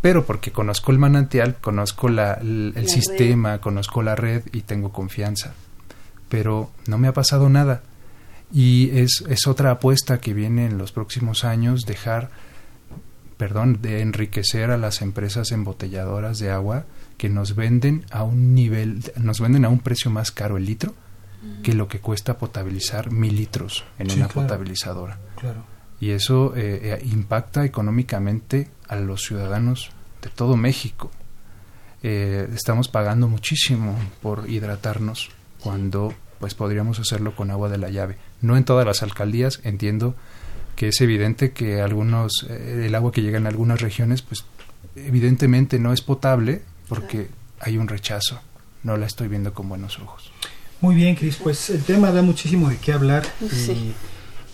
pero 0.01 0.25
porque 0.25 0.51
conozco 0.51 0.93
el 0.93 0.99
manantial, 0.99 1.57
conozco 1.61 2.09
la, 2.09 2.35
el, 2.35 2.89
sistema, 2.89 3.61
conozco 3.61 4.03
la 4.03 4.17
red 4.17 4.45
y 4.53 4.63
tengo 4.63 4.93
confianza. 4.93 5.53
Pero 6.31 6.71
no 6.87 6.97
me 6.97 7.09
ha 7.09 7.12
pasado 7.12 7.51
nada. 7.51 7.83
Y 8.51 8.99
es, 8.99 9.23
es 9.29 9.47
otra 9.47 9.71
apuesta 9.71 10.19
que 10.19 10.33
viene 10.33 10.64
en 10.64 10.79
los 10.79 10.93
próximos 10.93 11.45
años, 11.45 11.85
dejar, 11.85 12.31
perdón, 13.37 13.83
de 13.83 14.01
enriquecer 14.01 14.71
a 14.71 14.79
las 14.79 15.03
empresas 15.03 15.53
embotelladoras 15.53 16.38
de 16.38 16.51
agua 16.51 16.87
que 17.19 17.29
nos 17.29 17.55
venden 17.55 18.07
a 18.11 18.23
un 18.25 18.55
nivel, 18.55 19.03
nos 19.19 19.40
venden 19.40 19.66
a 19.66 19.69
un 19.69 19.81
precio 19.81 20.11
más 20.11 20.33
caro 20.33 20.57
el 20.57 20.64
litro 20.64 20.95
que 21.62 21.75
lo 21.75 21.88
que 21.88 22.01
cuesta 22.01 22.38
potabilizar 22.38 23.11
mil 23.11 23.37
litros 23.37 23.85
en 23.99 24.11
una 24.11 24.29
potabilizadora. 24.29 25.19
Claro 25.37 25.64
y 26.01 26.11
eso 26.11 26.57
eh, 26.57 26.81
eh, 26.83 27.03
impacta 27.12 27.64
económicamente 27.64 28.71
a 28.88 28.97
los 28.97 29.23
ciudadanos 29.23 29.90
de 30.23 30.31
todo 30.31 30.57
México. 30.57 31.11
Eh, 32.03 32.49
estamos 32.55 32.88
pagando 32.88 33.29
muchísimo 33.29 33.97
por 34.23 34.49
hidratarnos 34.49 35.29
cuando 35.62 36.14
pues 36.38 36.55
podríamos 36.55 36.99
hacerlo 36.99 37.37
con 37.37 37.51
agua 37.51 37.68
de 37.68 37.79
la 37.79 37.90
llave. 37.90 38.16
No 38.40 38.57
en 38.57 38.64
todas 38.64 38.87
las 38.87 39.03
alcaldías, 39.03 39.61
entiendo 39.62 40.14
que 40.77 40.88
es 40.88 41.01
evidente 41.01 41.53
que 41.53 41.83
algunos 41.83 42.46
el 42.49 42.94
agua 42.94 43.12
que 43.12 43.23
llega 43.23 43.38
en 43.38 43.46
algunas 43.46 43.81
regiones 43.81 44.23
pues 44.23 44.44
evidentemente 44.96 45.79
no 45.79 45.92
es 45.92 46.01
potable 46.01 46.62
porque 46.88 47.29
hay 47.61 47.77
un 47.77 47.88
rechazo. 47.88 48.40
No 48.83 48.96
la 48.96 49.07
estoy 49.07 49.29
viendo 49.29 49.53
con 49.53 49.68
buenos 49.68 49.99
ojos. 49.99 50.33
Muy 50.81 50.94
bien, 50.94 51.14
Cris, 51.14 51.37
pues 51.37 51.68
el 51.68 51.83
tema 51.83 52.11
da 52.11 52.23
muchísimo 52.23 52.70
de 52.70 52.79
qué 52.79 52.92
hablar. 52.94 53.25
Sí 53.51 53.94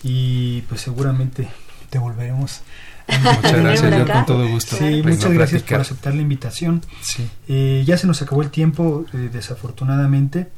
y 0.03 0.61
pues 0.63 0.81
seguramente 0.81 1.47
te 1.89 1.99
volveremos 1.99 2.61
Muchas 3.23 3.61
gracias, 3.61 3.97
yo 3.97 4.13
con 4.13 4.25
todo 4.25 4.45
gusto. 4.49 4.75
Sí, 4.75 5.01
muchas 5.01 5.31
gracias 5.31 5.63
por 5.63 5.79
aceptar 5.79 6.13
la 6.13 6.21
invitación. 6.21 6.81
Sí. 6.99 7.25
Eh, 7.47 7.83
ya 7.87 7.97
se 7.97 8.05
nos 8.05 8.21
acabó 8.21 8.41
el 8.41 8.49
tiempo, 8.49 9.05
eh, 9.13 9.29
desafortunadamente. 9.31 10.49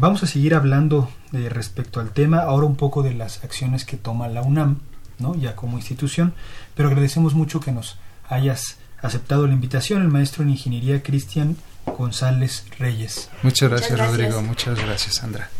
Vamos 0.00 0.22
a 0.22 0.28
seguir 0.28 0.54
hablando 0.54 1.10
eh, 1.32 1.48
respecto 1.48 1.98
al 1.98 2.12
tema, 2.12 2.38
ahora 2.42 2.66
un 2.66 2.76
poco 2.76 3.02
de 3.02 3.14
las 3.14 3.42
acciones 3.42 3.84
que 3.84 3.96
toma 3.96 4.28
la 4.28 4.42
UNAM, 4.42 4.78
¿no? 5.18 5.34
ya 5.34 5.56
como 5.56 5.76
institución, 5.76 6.34
pero 6.76 6.88
agradecemos 6.88 7.34
mucho 7.34 7.58
que 7.58 7.72
nos 7.72 7.98
hayas 8.28 8.76
aceptado 9.02 9.48
la 9.48 9.54
invitación, 9.54 10.02
el 10.02 10.08
maestro 10.08 10.44
en 10.44 10.50
ingeniería 10.50 11.02
Cristian 11.02 11.56
González 11.84 12.64
Reyes. 12.78 13.28
Muchas 13.42 13.70
gracias, 13.70 13.98
Rodrigo, 13.98 14.40
muchas 14.40 14.78
gracias, 14.78 15.16
Sandra. 15.16 15.50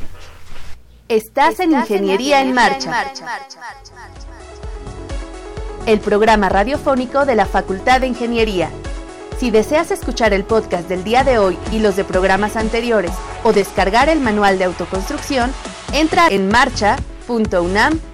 Estás 1.09 1.59
en 1.59 1.73
Ingeniería 1.73 2.41
en 2.41 2.53
Marcha. 2.53 3.11
El 5.85 5.99
programa 5.99 6.49
radiofónico 6.49 7.27
de 7.27 7.35
la 7.35 7.47
Facultad 7.47 8.03
de 8.03 8.07
Ingeniería. 8.07 8.71
Si 9.39 9.53
deseas 9.53 9.93
escuchar 9.93 10.35
el 10.35 10.43
podcast 10.43 10.89
del 10.89 11.05
día 11.05 11.23
de 11.23 11.39
hoy 11.39 11.57
y 11.71 11.79
los 11.79 11.95
de 11.95 12.03
programas 12.03 12.57
anteriores 12.57 13.13
o 13.45 13.53
descargar 13.53 14.09
el 14.09 14.19
manual 14.21 14.59
de 14.59 14.65
autoconstrucción, 14.65 15.53
entra 15.93 16.27
en 16.27 16.49
marcha.unam.mx. 16.49 18.09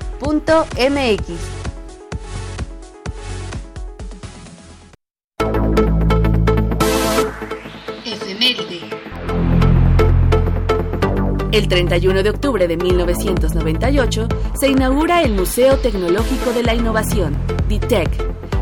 El 11.53 11.69
31 11.69 12.23
de 12.23 12.31
octubre 12.31 12.69
de 12.69 12.77
1998 12.77 14.29
se 14.59 14.69
inaugura 14.69 15.23
el 15.23 15.35
Museo 15.35 15.79
Tecnológico 15.79 16.53
de 16.53 16.65
la 16.65 16.75
Innovación, 16.75 17.37
DITEC, 17.69 18.11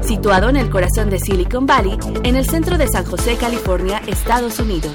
situado 0.02 0.48
en 0.48 0.56
el 0.56 0.70
corazón 0.70 1.10
de 1.10 1.18
Silicon 1.18 1.66
Valley, 1.66 1.98
en 2.22 2.36
el 2.36 2.48
centro 2.48 2.78
de 2.78 2.88
San 2.88 3.04
José, 3.04 3.36
California, 3.36 4.02
Estados 4.06 4.58
Unidos. 4.58 4.92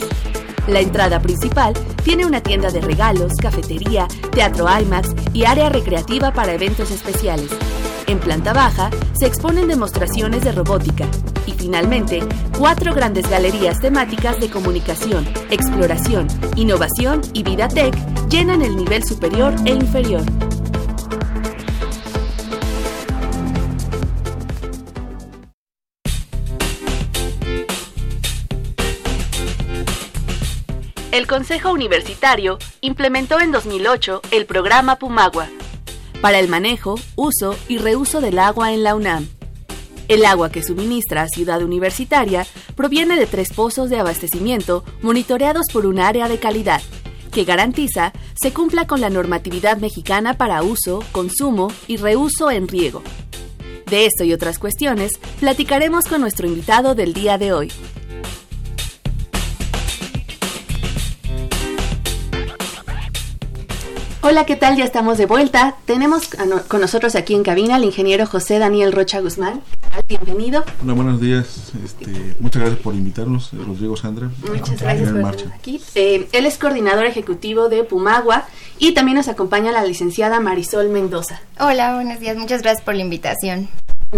La 0.68 0.82
entrada 0.82 1.22
principal 1.22 1.74
tiene 2.04 2.26
una 2.26 2.42
tienda 2.42 2.70
de 2.72 2.82
regalos, 2.82 3.34
cafetería, 3.42 4.08
teatro 4.32 4.68
IMAX 4.70 5.10
y 5.34 5.46
área 5.46 5.70
recreativa 5.70 6.34
para 6.34 6.54
eventos 6.54 6.92
especiales. 6.92 7.50
En 8.08 8.20
planta 8.20 8.54
baja 8.54 8.90
se 9.18 9.28
exponen 9.28 9.68
demostraciones 9.68 10.44
de 10.44 10.52
robótica 10.52 11.06
y 11.46 11.52
finalmente 11.52 12.22
cuatro 12.58 12.94
grandes 12.94 13.30
galerías 13.30 13.80
temáticas 13.80 14.40
de 14.40 14.50
comunicación, 14.50 15.26
exploración, 15.52 16.28
innovación 16.56 17.22
y 17.34 17.44
vida 17.44 17.68
tech 17.68 17.94
llenan 18.30 18.62
el 18.62 18.76
nivel 18.76 19.04
superior 19.04 19.54
e 19.66 19.72
inferior. 19.72 20.24
El 31.18 31.26
Consejo 31.26 31.72
Universitario 31.72 32.60
implementó 32.80 33.40
en 33.40 33.52
2008 33.52 34.22
el 34.30 34.46
programa 34.46 34.98
Pumagua 34.98 35.50
para 36.22 36.38
el 36.38 36.48
manejo, 36.48 37.00
uso 37.16 37.56
y 37.68 37.80
reuso 37.80 38.22
del 38.22 38.38
agua 38.38 38.72
en 38.72 38.84
la 38.84 38.94
UNAM. 38.94 39.28
El 40.10 40.26
agua 40.26 40.52
que 40.52 40.62
suministra 40.62 41.28
Ciudad 41.28 41.64
Universitaria 41.64 42.46
proviene 42.76 43.18
de 43.18 43.26
tres 43.26 43.52
pozos 43.52 43.90
de 43.90 43.98
abastecimiento 43.98 44.84
monitoreados 45.02 45.66
por 45.74 45.88
un 45.88 45.98
área 45.98 46.30
de 46.30 46.38
calidad, 46.38 46.84
que 47.32 47.46
garantiza 47.46 48.14
se 48.40 48.54
cumpla 48.54 48.86
con 48.86 49.02
la 49.02 49.10
normatividad 49.10 49.78
mexicana 49.78 50.36
para 50.36 50.62
uso, 50.62 51.04
consumo 51.12 51.74
y 51.88 51.98
reuso 51.98 52.52
en 52.52 52.68
riego. 52.68 53.02
De 53.88 54.06
esto 54.06 54.24
y 54.24 54.34
otras 54.34 54.60
cuestiones 54.60 55.14
platicaremos 55.40 56.06
con 56.06 56.22
nuestro 56.22 56.46
invitado 56.46 56.94
del 56.94 57.16
día 57.16 57.40
de 57.40 57.54
hoy, 57.54 57.72
Hola, 64.30 64.46
¿qué 64.46 64.58
tal? 64.58 64.76
Ya 64.76 64.84
estamos 64.84 65.18
de 65.18 65.26
vuelta. 65.26 65.78
Tenemos 65.86 66.32
con 66.68 66.82
nosotros 66.82 67.16
aquí 67.16 67.34
en 67.34 67.44
cabina 67.44 67.76
al 67.76 67.86
ingeniero 67.86 68.26
José 68.26 68.60
Daniel 68.60 68.92
Rocha 68.92 69.22
Guzmán. 69.22 69.62
Bienvenido. 70.10 70.66
Hola, 70.84 70.94
buenos 70.96 71.22
días. 71.22 71.72
Este, 71.82 72.36
muchas 72.42 72.62
gracias 72.62 72.82
por 72.82 72.94
invitarnos, 72.94 73.54
eh, 73.54 73.58
Rodrigo 73.66 73.96
Sandra. 73.96 74.30
Muchas 74.46 74.82
gracias 74.82 75.12
por 75.12 75.34
estar 75.34 75.54
aquí. 75.54 75.80
Eh, 75.96 76.28
él 76.34 76.46
es 76.46 76.58
coordinador 76.58 77.06
ejecutivo 77.06 77.70
de 77.70 77.86
Pumagua 77.86 78.44
y 78.80 78.94
también 78.94 79.16
nos 79.16 79.30
acompaña 79.30 79.72
la 79.72 79.86
licenciada 79.86 80.42
Marisol 80.42 80.90
Mendoza. 80.90 81.40
Hola, 81.58 81.96
buenos 81.96 82.20
días. 82.20 82.36
Muchas 82.36 82.64
gracias 82.64 82.84
por 82.84 82.96
la 82.96 83.04
invitación. 83.04 83.70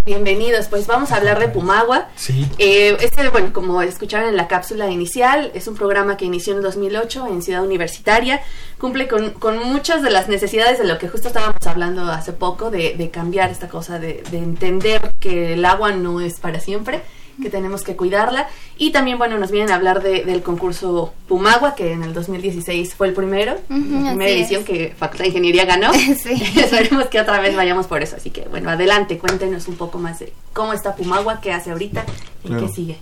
Bienvenidos, 0.05 0.67
pues 0.67 0.85
vamos 0.85 1.11
a 1.11 1.15
hablar 1.15 1.39
de 1.39 1.47
Pumagua. 1.47 2.09
Sí. 2.15 2.45
Eh, 2.59 2.95
este, 3.01 3.27
bueno, 3.29 3.51
como 3.51 3.81
escucharon 3.81 4.29
en 4.29 4.37
la 4.37 4.47
cápsula 4.47 4.87
inicial, 4.91 5.51
es 5.55 5.67
un 5.67 5.75
programa 5.75 6.15
que 6.15 6.25
inició 6.25 6.55
en 6.55 6.61
2008 6.61 7.25
en 7.25 7.41
Ciudad 7.41 7.63
Universitaria. 7.63 8.39
Cumple 8.77 9.07
con, 9.07 9.31
con 9.31 9.57
muchas 9.57 10.03
de 10.03 10.11
las 10.11 10.29
necesidades 10.29 10.77
de 10.77 10.85
lo 10.85 10.99
que 10.99 11.09
justo 11.09 11.29
estábamos 11.29 11.65
hablando 11.65 12.03
hace 12.03 12.33
poco, 12.33 12.69
de, 12.69 12.93
de 12.95 13.09
cambiar 13.09 13.49
esta 13.49 13.67
cosa, 13.67 13.97
de, 13.97 14.21
de 14.29 14.37
entender 14.37 15.01
que 15.19 15.53
el 15.53 15.65
agua 15.65 15.91
no 15.91 16.21
es 16.21 16.39
para 16.39 16.59
siempre 16.59 17.01
que 17.41 17.49
tenemos 17.49 17.83
que 17.83 17.95
cuidarla. 17.95 18.47
Y 18.77 18.91
también, 18.91 19.17
bueno, 19.17 19.37
nos 19.37 19.51
vienen 19.51 19.71
a 19.71 19.75
hablar 19.75 20.01
de, 20.01 20.23
del 20.25 20.41
concurso 20.41 21.13
Pumagua, 21.27 21.75
que 21.75 21.93
en 21.93 22.03
el 22.03 22.13
2016 22.13 22.93
fue 22.95 23.07
el 23.07 23.13
primero, 23.13 23.55
la 23.69 24.09
primera 24.11 24.29
edición 24.29 24.63
que 24.63 24.93
Facultad 24.97 25.23
de 25.23 25.29
Ingeniería 25.29 25.65
ganó. 25.65 25.91
Esperemos 26.55 27.07
que 27.07 27.19
otra 27.19 27.39
vez 27.39 27.55
vayamos 27.55 27.87
por 27.87 28.01
eso. 28.01 28.15
Así 28.15 28.29
que, 28.29 28.47
bueno, 28.49 28.69
adelante, 28.69 29.17
cuéntenos 29.17 29.67
un 29.67 29.75
poco 29.75 29.99
más 29.99 30.19
de 30.19 30.33
cómo 30.53 30.73
está 30.73 30.95
Pumagua, 30.95 31.41
qué 31.41 31.51
hace 31.51 31.71
ahorita 31.71 32.05
y 32.43 32.49
qué 32.49 32.67
sigue. 32.69 32.97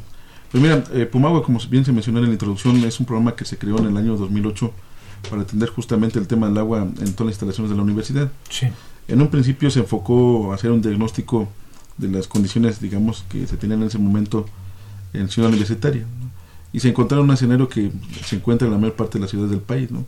Pues 0.51 0.63
mira, 0.63 0.83
eh, 0.93 1.05
Pumagua, 1.05 1.43
como 1.43 1.59
bien 1.69 1.83
se 1.83 1.91
mencionó 1.91 2.19
en 2.19 2.25
la 2.25 2.31
introducción, 2.31 2.83
es 2.83 2.99
un 2.99 3.05
programa 3.05 3.35
que 3.35 3.43
se 3.43 3.57
creó 3.57 3.79
en 3.79 3.87
el 3.87 3.97
año 3.97 4.15
2008 4.15 4.71
para 5.29 5.41
atender 5.41 5.69
justamente 5.69 6.19
el 6.19 6.27
tema 6.27 6.47
del 6.47 6.57
agua 6.57 6.79
en 6.81 7.13
todas 7.13 7.27
las 7.27 7.33
instalaciones 7.33 7.69
de 7.69 7.75
la 7.75 7.83
universidad. 7.83 8.31
Sí. 8.49 8.67
En 9.07 9.21
un 9.21 9.29
principio 9.29 9.69
se 9.71 9.79
enfocó 9.79 10.51
a 10.51 10.55
hacer 10.55 10.71
un 10.71 10.81
diagnóstico 10.81 11.47
de 11.97 12.07
las 12.07 12.27
condiciones, 12.27 12.79
digamos, 12.79 13.25
que 13.29 13.47
se 13.47 13.57
tenían 13.57 13.81
en 13.81 13.87
ese 13.87 13.97
momento 13.97 14.45
en 15.13 15.29
Ciudad 15.29 15.49
Universitaria. 15.49 16.05
Y 16.73 16.79
se 16.79 16.89
encontraron 16.89 17.25
un 17.25 17.33
escenario 17.33 17.69
que 17.69 17.91
se 18.25 18.35
encuentra 18.35 18.67
en 18.67 18.73
la 18.73 18.79
mayor 18.79 18.95
parte 18.95 19.17
de 19.17 19.21
las 19.21 19.31
ciudades 19.31 19.51
del 19.51 19.61
país, 19.61 19.89
¿no? 19.91 20.05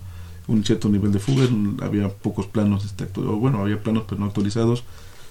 Un 0.47 0.63
cierto 0.63 0.89
nivel 0.89 1.12
de 1.12 1.19
fuga, 1.19 1.47
había 1.82 2.10
pocos 2.10 2.47
planos, 2.47 2.86
este, 2.86 3.06
bueno, 3.21 3.60
había 3.62 3.82
planos 3.82 4.04
pero 4.08 4.19
no 4.19 4.25
actualizados, 4.25 4.84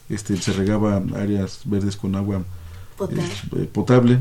este, 0.08 0.36
se 0.36 0.52
regaba 0.52 1.02
áreas 1.16 1.62
verdes 1.64 1.96
con 1.96 2.14
agua 2.14 2.42
potable. 3.72 4.14
Eh, 4.14 4.18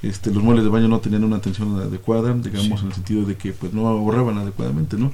este, 0.00 0.32
los 0.32 0.42
muebles 0.42 0.64
de 0.64 0.70
baño 0.70 0.86
no 0.86 1.00
tenían 1.00 1.24
una 1.24 1.36
atención 1.36 1.76
adecuada, 1.80 2.32
digamos, 2.32 2.82
en 2.82 2.88
el 2.88 2.94
sentido 2.94 3.24
de 3.24 3.36
que 3.36 3.52
pues 3.52 3.72
no 3.72 3.88
ahorraban 3.88 4.38
adecuadamente, 4.38 4.96
¿no? 4.96 5.12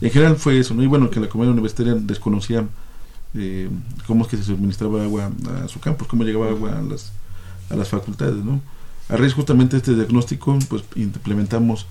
En 0.00 0.10
general 0.10 0.36
fue 0.36 0.58
eso, 0.58 0.74
¿no? 0.74 0.82
Y 0.82 0.86
bueno, 0.86 1.10
que 1.10 1.20
la 1.20 1.28
comunidad 1.28 1.52
universitaria 1.52 1.94
desconocía 1.94 2.66
eh, 3.34 3.68
cómo 4.06 4.24
es 4.24 4.30
que 4.30 4.36
se 4.36 4.44
suministraba 4.44 5.02
agua 5.02 5.30
a 5.64 5.68
su 5.68 5.80
campus, 5.80 6.06
cómo 6.06 6.24
llegaba 6.24 6.48
agua 6.48 6.78
a 6.78 6.82
las, 6.82 7.12
a 7.70 7.76
las 7.76 7.88
facultades, 7.88 8.44
¿no? 8.44 8.60
A 9.08 9.16
raíz 9.16 9.34
justamente 9.34 9.76
de 9.76 9.78
este 9.78 9.94
diagnóstico, 9.94 10.58
pues 10.68 10.84
implementamos 10.96 11.86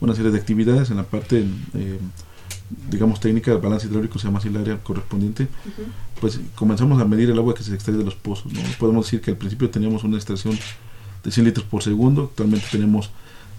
una 0.00 0.14
serie 0.14 0.30
de 0.30 0.38
actividades 0.38 0.90
en 0.90 0.96
la 0.96 1.02
parte, 1.02 1.46
eh, 1.74 1.98
digamos, 2.90 3.20
técnica, 3.20 3.50
del 3.50 3.60
balance 3.60 3.86
hidráulico, 3.86 4.18
se 4.18 4.26
llama 4.26 4.38
así 4.38 4.48
el 4.48 4.56
área 4.56 4.82
correspondiente, 4.82 5.48
pues 6.20 6.40
comenzamos 6.54 7.00
a 7.00 7.04
medir 7.04 7.30
el 7.30 7.38
agua 7.38 7.54
que 7.54 7.62
se 7.62 7.74
extrae 7.74 7.96
de 7.96 8.04
los 8.04 8.14
pozos, 8.14 8.52
¿no? 8.52 8.60
Podemos 8.78 9.06
decir 9.06 9.20
que 9.20 9.32
al 9.32 9.36
principio 9.36 9.68
teníamos 9.70 10.04
una 10.04 10.16
extracción 10.16 10.58
de 11.22 11.30
100 11.30 11.46
litros 11.46 11.66
por 11.66 11.82
segundo, 11.82 12.24
actualmente 12.30 12.66
tenemos 12.70 13.10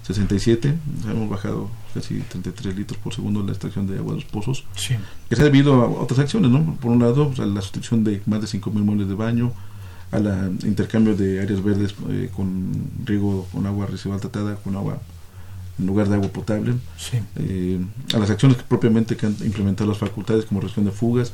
67, 0.05 0.75
hemos 1.09 1.29
bajado 1.29 1.67
casi 1.95 2.19
33 2.19 2.75
litros 2.75 2.99
por 2.99 3.15
segundo 3.15 3.41
la 3.41 3.51
extracción 3.51 3.87
de 3.87 3.97
agua 3.97 4.13
de 4.13 4.21
los 4.21 4.25
pozos, 4.25 4.63
sí. 4.75 4.95
que 5.27 5.35
se 5.35 5.41
ha 5.41 5.45
debido 5.45 5.81
a 5.81 5.87
otras 5.87 6.19
acciones, 6.19 6.51
¿no? 6.51 6.75
Por 6.75 6.91
un 6.91 6.99
lado, 6.99 7.33
a 7.39 7.45
la 7.45 7.61
sustitución 7.61 8.03
de 8.03 8.21
más 8.27 8.39
de 8.39 8.47
5.000 8.47 8.71
muebles 8.71 9.07
de 9.07 9.15
baño, 9.15 9.51
al 10.11 10.57
intercambio 10.63 11.15
de 11.15 11.41
áreas 11.41 11.63
verdes 11.63 11.95
eh, 12.09 12.29
con 12.35 12.71
riego 13.03 13.47
con 13.51 13.65
agua 13.65 13.87
residual 13.87 14.19
tratada, 14.19 14.55
con 14.57 14.75
agua 14.75 14.99
en 15.79 15.87
lugar 15.87 16.07
de 16.07 16.15
agua 16.15 16.29
potable, 16.29 16.75
sí. 16.97 17.17
eh, 17.37 17.83
a 18.13 18.19
las 18.19 18.29
acciones 18.29 18.57
que 18.57 18.63
propiamente 18.63 19.17
que 19.17 19.25
han 19.25 19.35
implementado 19.43 19.89
las 19.89 19.97
facultades 19.97 20.45
como 20.45 20.61
reducción 20.61 20.85
de 20.85 20.91
fugas 20.91 21.33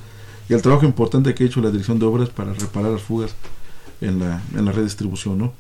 y 0.50 0.54
al 0.54 0.62
trabajo 0.62 0.86
importante 0.86 1.36
que 1.36 1.44
ha 1.44 1.48
hecho 1.48 1.62
la 1.62 1.70
dirección 1.72 2.00
de 2.00 2.06
obras 2.06 2.30
para 2.30 2.54
reparar 2.54 2.92
las 2.92 3.02
fugas 3.02 3.36
en 4.00 4.20
la, 4.20 4.42
en 4.56 4.66
la 4.66 4.72
red 4.72 4.80
de 4.80 4.86
distribución, 4.86 5.38
¿no? 5.38 5.54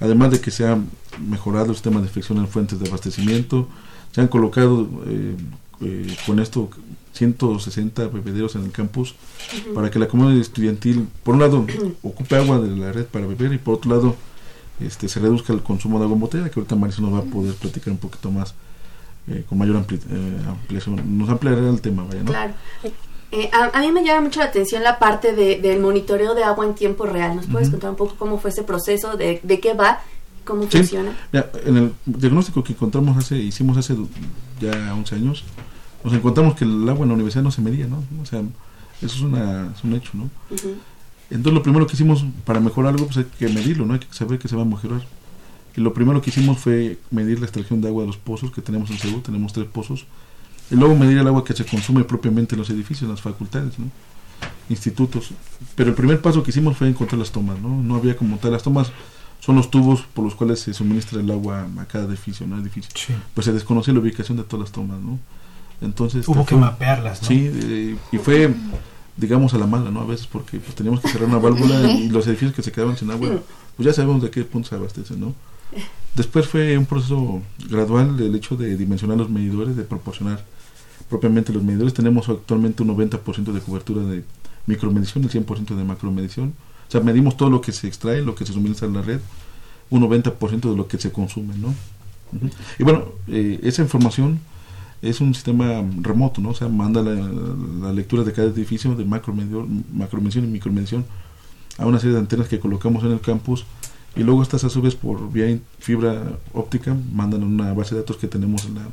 Además 0.00 0.30
de 0.30 0.40
que 0.40 0.50
se 0.50 0.66
ha 0.66 0.78
mejorado 1.26 1.70
el 1.70 1.74
sistema 1.74 2.00
de 2.00 2.06
infección 2.06 2.38
en 2.38 2.48
fuentes 2.48 2.78
de 2.78 2.88
abastecimiento, 2.88 3.68
se 4.12 4.20
han 4.20 4.28
colocado 4.28 4.88
eh, 5.06 5.36
eh, 5.80 6.16
con 6.26 6.38
esto 6.38 6.70
160 7.12 8.08
bebederos 8.08 8.54
en 8.56 8.64
el 8.64 8.72
campus 8.72 9.14
para 9.74 9.90
que 9.90 9.98
la 9.98 10.08
comunidad 10.08 10.40
estudiantil, 10.40 11.08
por 11.22 11.34
un 11.34 11.40
lado, 11.40 11.66
ocupe 12.02 12.36
agua 12.36 12.60
de 12.60 12.76
la 12.76 12.92
red 12.92 13.06
para 13.06 13.26
beber 13.26 13.52
y 13.52 13.58
por 13.58 13.74
otro 13.74 13.90
lado, 13.90 14.16
este, 14.80 15.08
se 15.08 15.20
reduzca 15.20 15.52
el 15.52 15.62
consumo 15.62 15.98
de 15.98 16.04
agua 16.04 16.14
en 16.14 16.20
botella, 16.20 16.50
que 16.50 16.58
ahorita 16.58 16.76
Marisa 16.76 17.02
nos 17.02 17.14
va 17.14 17.18
a 17.18 17.22
poder 17.22 17.54
platicar 17.54 17.92
un 17.92 17.98
poquito 17.98 18.30
más 18.30 18.54
eh, 19.28 19.44
con 19.48 19.58
mayor 19.58 19.76
ampliación. 19.76 21.18
Nos 21.18 21.28
ampliará 21.28 21.68
el 21.68 21.80
tema, 21.80 22.04
vaya, 22.04 22.22
¿no? 22.22 22.30
Claro. 22.30 22.54
Eh, 23.36 23.50
a, 23.52 23.80
mí 23.80 23.90
me 23.90 24.04
llama 24.04 24.20
mucho 24.20 24.38
la 24.38 24.46
atención 24.46 24.84
la 24.84 25.00
parte 25.00 25.34
de, 25.34 25.58
del 25.58 25.80
monitoreo 25.80 26.36
de 26.36 26.44
agua 26.44 26.64
en 26.64 26.74
tiempo 26.76 27.04
real. 27.04 27.34
¿Nos 27.34 27.46
puedes 27.46 27.68
contar 27.68 27.90
un 27.90 27.96
poco 27.96 28.14
cómo 28.16 28.38
fue 28.38 28.50
ese 28.50 28.62
proceso, 28.62 29.16
de, 29.16 29.40
de 29.42 29.58
qué 29.58 29.74
va, 29.74 30.00
cómo 30.44 30.68
funciona? 30.68 31.16
en 31.32 31.76
el 31.76 31.92
diagnóstico 32.06 32.62
que 32.62 32.74
encontramos 32.74 33.16
hace, 33.16 33.36
hicimos 33.36 33.76
hace 33.76 33.96
ya 34.60 34.94
11 34.94 35.14
años, 35.16 35.44
nos 36.04 36.14
encontramos 36.14 36.54
que 36.54 36.64
el 36.64 36.88
agua 36.88 37.02
en 37.02 37.08
la 37.08 37.14
universidad 37.14 37.42
no 37.42 37.50
se 37.50 37.60
medía, 37.60 37.88
¿no? 37.88 38.04
O 38.22 38.24
sea, 38.24 38.38
eso 39.02 39.16
es, 39.16 39.20
una, 39.22 39.72
es 39.76 39.82
un 39.82 39.94
hecho, 39.94 40.12
¿no? 40.14 40.30
Entonces 41.28 41.54
lo 41.54 41.62
primero 41.64 41.88
que 41.88 41.94
hicimos 41.94 42.24
para 42.44 42.60
mejorar 42.60 42.92
algo, 42.92 43.06
pues 43.06 43.16
hay 43.16 43.24
que 43.36 43.48
medirlo, 43.48 43.84
¿no? 43.84 43.94
Hay 43.94 44.00
que 44.00 44.12
saber 44.12 44.38
que 44.38 44.46
se 44.46 44.54
va 44.54 44.62
a 44.62 44.66
mejorar. 44.66 45.00
Y 45.76 45.80
lo 45.80 45.92
primero 45.92 46.22
que 46.22 46.30
hicimos 46.30 46.58
fue 46.58 46.98
medir 47.10 47.40
la 47.40 47.46
extracción 47.46 47.80
de 47.80 47.88
agua 47.88 48.02
de 48.02 48.06
los 48.06 48.16
pozos 48.16 48.52
que 48.52 48.62
tenemos 48.62 48.90
en 48.90 48.98
Seúl, 48.98 49.22
tenemos 49.22 49.52
tres 49.52 49.66
pozos 49.66 50.06
y 50.70 50.76
luego 50.76 50.94
medir 50.96 51.18
el 51.18 51.26
agua 51.26 51.44
que 51.44 51.52
se 51.52 51.64
consume 51.64 52.04
propiamente 52.04 52.54
en 52.54 52.60
los 52.60 52.70
edificios, 52.70 53.02
en 53.02 53.10
las 53.10 53.20
facultades, 53.20 53.78
¿no? 53.78 53.86
institutos. 54.68 55.30
Pero 55.74 55.90
el 55.90 55.96
primer 55.96 56.20
paso 56.20 56.42
que 56.42 56.50
hicimos 56.50 56.76
fue 56.76 56.88
encontrar 56.88 57.18
las 57.18 57.30
tomas, 57.30 57.60
¿no? 57.60 57.82
No 57.82 57.96
había 57.96 58.16
como 58.16 58.38
tal, 58.38 58.52
las 58.52 58.62
tomas 58.62 58.92
son 59.40 59.56
los 59.56 59.70
tubos 59.70 60.02
por 60.14 60.24
los 60.24 60.34
cuales 60.34 60.60
se 60.60 60.72
suministra 60.72 61.20
el 61.20 61.30
agua 61.30 61.66
a 61.78 61.84
cada 61.84 62.06
edificio, 62.06 62.46
¿no? 62.46 62.58
edificio. 62.58 62.90
Pues 63.34 63.44
se 63.44 63.52
desconocía 63.52 63.92
la 63.92 64.00
ubicación 64.00 64.38
de 64.38 64.44
todas 64.44 64.64
las 64.64 64.72
tomas, 64.72 64.98
¿no? 65.00 65.18
Entonces... 65.82 66.26
Hubo 66.26 66.46
que 66.46 66.56
mapearlas, 66.56 67.20
¿no? 67.20 67.28
Sí, 67.28 67.50
eh, 67.52 67.96
y 68.10 68.16
fue, 68.16 68.54
digamos, 69.18 69.52
a 69.52 69.58
la 69.58 69.66
mala, 69.66 69.90
¿no? 69.90 70.00
A 70.00 70.06
veces 70.06 70.26
porque 70.26 70.58
pues, 70.58 70.74
teníamos 70.74 71.00
que 71.00 71.08
cerrar 71.08 71.28
una 71.28 71.38
válvula 71.38 71.92
y 71.92 72.08
los 72.10 72.26
edificios 72.26 72.54
que 72.54 72.62
se 72.62 72.72
quedaban 72.72 72.96
sin 72.96 73.10
agua, 73.10 73.42
pues 73.76 73.86
ya 73.86 73.92
sabemos 73.92 74.22
de 74.22 74.30
qué 74.30 74.44
punto 74.44 74.70
se 74.70 74.76
abastecen, 74.76 75.20
¿no? 75.20 75.34
Después 76.14 76.46
fue 76.46 76.78
un 76.78 76.86
proceso 76.86 77.42
gradual 77.68 78.18
el 78.20 78.34
hecho 78.34 78.56
de 78.56 78.78
dimensionar 78.78 79.18
los 79.18 79.28
medidores, 79.28 79.76
de 79.76 79.82
proporcionar 79.82 80.42
propiamente 81.14 81.52
los 81.52 81.62
medidores. 81.62 81.94
Tenemos 81.94 82.28
actualmente 82.28 82.82
un 82.82 82.88
90% 82.88 83.52
de 83.52 83.60
cobertura 83.60 84.02
de 84.02 84.24
micromedición, 84.66 85.22
el 85.22 85.30
100% 85.30 85.76
de 85.76 85.84
macromedición. 85.84 86.54
O 86.88 86.90
sea, 86.90 87.02
medimos 87.02 87.36
todo 87.36 87.50
lo 87.50 87.60
que 87.60 87.70
se 87.70 87.86
extrae, 87.86 88.20
lo 88.20 88.34
que 88.34 88.44
se 88.44 88.52
suministra 88.52 88.88
en 88.88 88.94
la 88.94 89.02
red, 89.02 89.20
un 89.90 90.02
90% 90.02 90.70
de 90.70 90.76
lo 90.76 90.88
que 90.88 90.98
se 90.98 91.12
consume, 91.12 91.54
¿no? 91.56 91.72
Y 92.80 92.82
bueno, 92.82 93.04
eh, 93.28 93.60
esa 93.62 93.82
información 93.82 94.40
es 95.02 95.20
un 95.20 95.34
sistema 95.34 95.84
remoto, 96.00 96.40
¿no? 96.40 96.48
O 96.48 96.54
sea, 96.54 96.68
manda 96.68 97.00
la, 97.00 97.92
lectura 97.92 98.24
de 98.24 98.32
cada 98.32 98.48
edificio 98.48 98.96
de 98.96 99.04
macromedición 99.04 100.44
y 100.44 100.48
micromedición 100.48 101.04
a 101.78 101.86
una 101.86 102.00
serie 102.00 102.14
de 102.14 102.20
antenas 102.20 102.48
que 102.48 102.58
colocamos 102.58 103.04
en 103.04 103.12
el 103.12 103.20
campus 103.20 103.66
y 104.16 104.24
luego 104.24 104.42
estas 104.42 104.64
a 104.64 104.68
su 104.68 104.82
vez 104.82 104.96
por 104.96 105.32
vía 105.32 105.58
fibra 105.78 106.38
óptica 106.52 106.96
mandan 107.12 107.44
una 107.44 107.72
base 107.72 107.94
de 107.94 108.00
datos 108.00 108.16
que 108.16 108.26
tenemos 108.26 108.64
en 108.64 108.74
la 108.76 108.88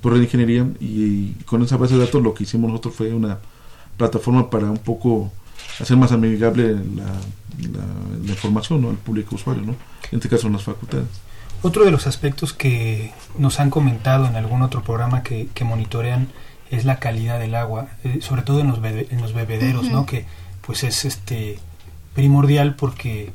por 0.00 0.16
la 0.16 0.22
ingeniería 0.22 0.66
y, 0.80 1.32
con 1.44 1.62
esa 1.62 1.76
base 1.76 1.94
de 1.94 2.04
datos 2.04 2.22
lo 2.22 2.34
que 2.34 2.44
hicimos 2.44 2.70
nosotros 2.70 2.94
fue 2.94 3.12
una 3.12 3.38
plataforma 3.96 4.48
para 4.48 4.70
un 4.70 4.78
poco 4.78 5.30
hacer 5.78 5.96
más 5.96 6.12
amigable 6.12 6.72
la, 6.72 7.04
la, 8.24 8.30
información 8.30 8.80
¿no? 8.80 8.90
al 8.90 8.96
público 8.96 9.34
usuario, 9.34 9.62
¿no? 9.62 9.74
en 10.10 10.18
este 10.18 10.28
caso 10.28 10.46
en 10.46 10.54
las 10.54 10.62
facultades. 10.62 11.06
Otro 11.62 11.84
de 11.84 11.90
los 11.90 12.06
aspectos 12.06 12.54
que 12.54 13.12
nos 13.36 13.60
han 13.60 13.68
comentado 13.68 14.26
en 14.26 14.36
algún 14.36 14.62
otro 14.62 14.82
programa 14.82 15.22
que, 15.22 15.48
que 15.52 15.64
monitorean 15.64 16.28
es 16.70 16.84
la 16.84 16.98
calidad 16.98 17.38
del 17.38 17.54
agua, 17.54 17.88
eh, 18.04 18.20
sobre 18.22 18.42
todo 18.42 18.60
en 18.60 18.68
los, 18.68 18.78
en 18.82 19.20
los 19.20 19.34
bebederos, 19.34 19.90
¿no? 19.90 20.06
que 20.06 20.24
pues 20.64 20.84
es 20.84 21.04
este 21.04 21.58
primordial 22.14 22.76
porque 22.76 23.32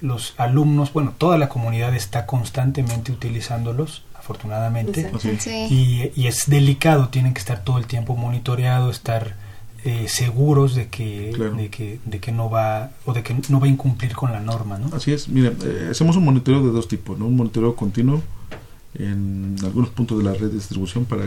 los 0.00 0.34
alumnos, 0.36 0.92
bueno, 0.92 1.14
toda 1.16 1.38
la 1.38 1.48
comunidad 1.48 1.94
está 1.94 2.26
constantemente 2.26 3.12
utilizándolos 3.12 4.04
afortunadamente. 4.22 5.10
Sí. 5.40 5.50
Y, 5.50 6.20
y 6.20 6.26
es 6.28 6.44
delicado, 6.48 7.08
tienen 7.08 7.34
que 7.34 7.40
estar 7.40 7.64
todo 7.64 7.78
el 7.78 7.86
tiempo 7.86 8.16
monitoreado, 8.16 8.88
estar 8.90 9.34
eh, 9.84 10.06
seguros 10.06 10.76
de 10.76 10.86
que, 10.86 11.32
Claro. 11.34 11.56
de 11.56 11.68
que 11.68 11.98
de 12.04 12.20
que 12.20 12.30
no 12.30 12.48
va 12.48 12.90
o 13.04 13.12
de 13.12 13.24
que 13.24 13.34
no 13.48 13.58
va 13.58 13.66
a 13.66 13.68
incumplir 13.70 14.12
con 14.14 14.30
la 14.30 14.38
norma, 14.40 14.78
¿no? 14.78 14.94
Así 14.94 15.12
es, 15.12 15.28
mira, 15.28 15.52
eh, 15.64 15.88
hacemos 15.90 16.14
un 16.16 16.24
monitoreo 16.24 16.62
de 16.64 16.70
dos 16.70 16.86
tipos, 16.86 17.18
¿no? 17.18 17.26
Un 17.26 17.34
monitoreo 17.36 17.74
continuo 17.74 18.22
en 18.94 19.56
algunos 19.64 19.90
puntos 19.90 20.18
de 20.18 20.24
la 20.24 20.32
red 20.34 20.48
de 20.50 20.54
distribución 20.54 21.04
para 21.04 21.24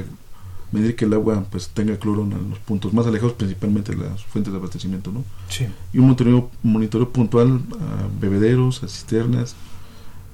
medir 0.72 0.96
que 0.96 1.04
el 1.06 1.14
agua 1.14 1.44
pues 1.52 1.68
tenga 1.70 1.98
cloro 1.98 2.22
en 2.24 2.50
los 2.50 2.60
puntos 2.60 2.94
más 2.94 3.06
alejados, 3.06 3.34
principalmente 3.34 3.94
las 3.96 4.24
fuentes 4.24 4.54
de 4.54 4.60
abastecimiento, 4.60 5.12
¿no? 5.12 5.24
Sí. 5.50 5.66
Y 5.92 5.98
un 6.00 6.06
monitoreo, 6.06 6.50
monitoreo 6.64 7.10
puntual 7.10 7.60
a 7.74 8.08
bebederos, 8.22 8.84
a 8.84 8.88
cisternas, 8.88 9.54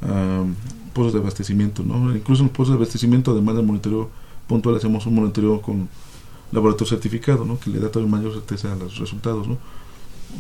a 0.04 0.44
pozos 0.92 1.14
de 1.14 1.20
abastecimiento, 1.20 1.84
¿no? 1.84 2.16
Incluso 2.16 2.44
en 2.44 2.48
los 2.48 2.56
pozos 2.56 2.74
de 2.74 2.78
abastecimiento, 2.78 3.32
además 3.32 3.56
del 3.56 3.66
monitoreo 3.66 4.10
puntual, 4.48 4.76
hacemos 4.76 5.06
un 5.06 5.16
monitoreo 5.16 5.62
con 5.62 5.90
laboratorio 6.52 6.90
certificado, 6.90 7.46
¿no? 7.46 7.60
Que 7.60 7.70
le 7.70 7.80
da 7.80 7.90
todavía 7.90 8.12
mayor 8.12 8.34
certeza 8.34 8.74
a 8.74 8.76
los 8.76 8.98
resultados, 8.98 9.48
¿no? 9.48 9.58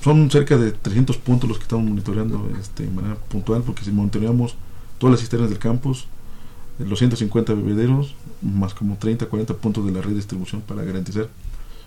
Son 0.04 0.30
cerca 0.32 0.58
de 0.58 0.72
300 0.72 1.18
puntos 1.18 1.49
los 1.49 1.58
que 1.58 1.64
estamos 1.64 1.86
monitoreando 1.86 2.49
este, 2.60 2.84
de 2.84 2.91
manera 2.91 3.16
puntual, 3.16 3.62
porque 3.64 3.84
si 3.84 3.91
monitoreamos 3.91 4.56
todas 4.97 5.12
las 5.12 5.20
cisternas 5.20 5.49
del 5.49 5.60
campus, 5.60 6.08
eh, 6.80 6.86
los 6.86 6.99
150 6.99 7.54
bebederos, 7.54 8.16
más 8.41 8.74
como 8.74 8.97
30, 8.97 9.26
40 9.26 9.54
puntos 9.56 9.86
de 9.86 9.91
la 9.91 10.02
red 10.02 10.12
de 10.12 10.16
distribución 10.16 10.62
para 10.62 10.84
garantizar 10.84 11.28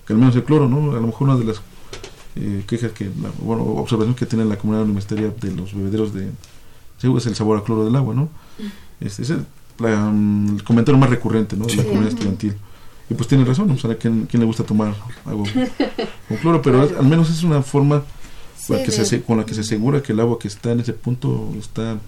que 0.07 0.13
al 0.13 0.19
menos 0.19 0.37
el 0.37 0.45
cloro, 0.45 0.69
¿no? 0.69 0.93
A 0.93 1.01
lo 1.01 1.07
mejor 1.07 1.29
una 1.29 1.37
de 1.37 1.45
las 1.45 1.63
eh, 2.37 2.65
quejas 2.67 2.93
que, 2.93 3.05
la, 3.05 3.31
bueno, 3.41 3.63
observación 3.63 4.15
que 4.15 4.27
tiene 4.27 4.45
la 4.45 4.57
comunidad 4.57 4.85
universitaria 4.85 5.31
de 5.31 5.51
los 5.53 5.75
bebederos 5.75 6.13
de 6.13 6.31
es 7.03 7.27
el 7.27 7.35
sabor 7.35 7.59
a 7.59 7.63
cloro 7.63 7.85
del 7.85 7.97
agua, 7.97 8.15
¿no? 8.15 8.29
Este 9.05 9.23
es 9.23 9.31
el, 9.31 9.45
la, 9.79 10.11
mm, 10.11 10.57
el 10.57 10.65
comentario 10.65 10.99
más 10.99 11.11
recurrente, 11.11 11.57
¿no? 11.57 11.67
De 11.67 11.77
la 11.77 11.85
comunidad 11.85 12.13
estudiantil. 12.13 12.57
Y 13.11 13.15
pues 13.15 13.29
tiene 13.29 13.45
razón. 13.45 13.71
O 13.71 13.79
sea, 13.79 13.91
¿a 13.91 13.95
quién, 13.97 14.27
quién 14.27 14.41
le 14.41 14.47
gusta 14.47 14.65
tomar 14.65 14.95
agua 15.25 15.47
con 16.29 16.37
cloro? 16.39 16.63
Pero 16.63 16.83
al 16.83 17.07
menos 17.07 17.31
es 17.31 17.43
una 17.43 17.63
forma 17.63 18.03
Sí, 18.67 18.75
que 18.83 18.91
se, 18.91 19.23
con 19.23 19.37
la 19.37 19.45
que 19.45 19.53
se 19.53 19.61
asegura 19.61 20.03
que 20.03 20.13
el 20.13 20.21
agua 20.21 20.39
que 20.39 20.49
está 20.49 20.73
en 20.73 20.81
ese 20.81 20.95
punto 20.95 21.53
está 21.59 21.99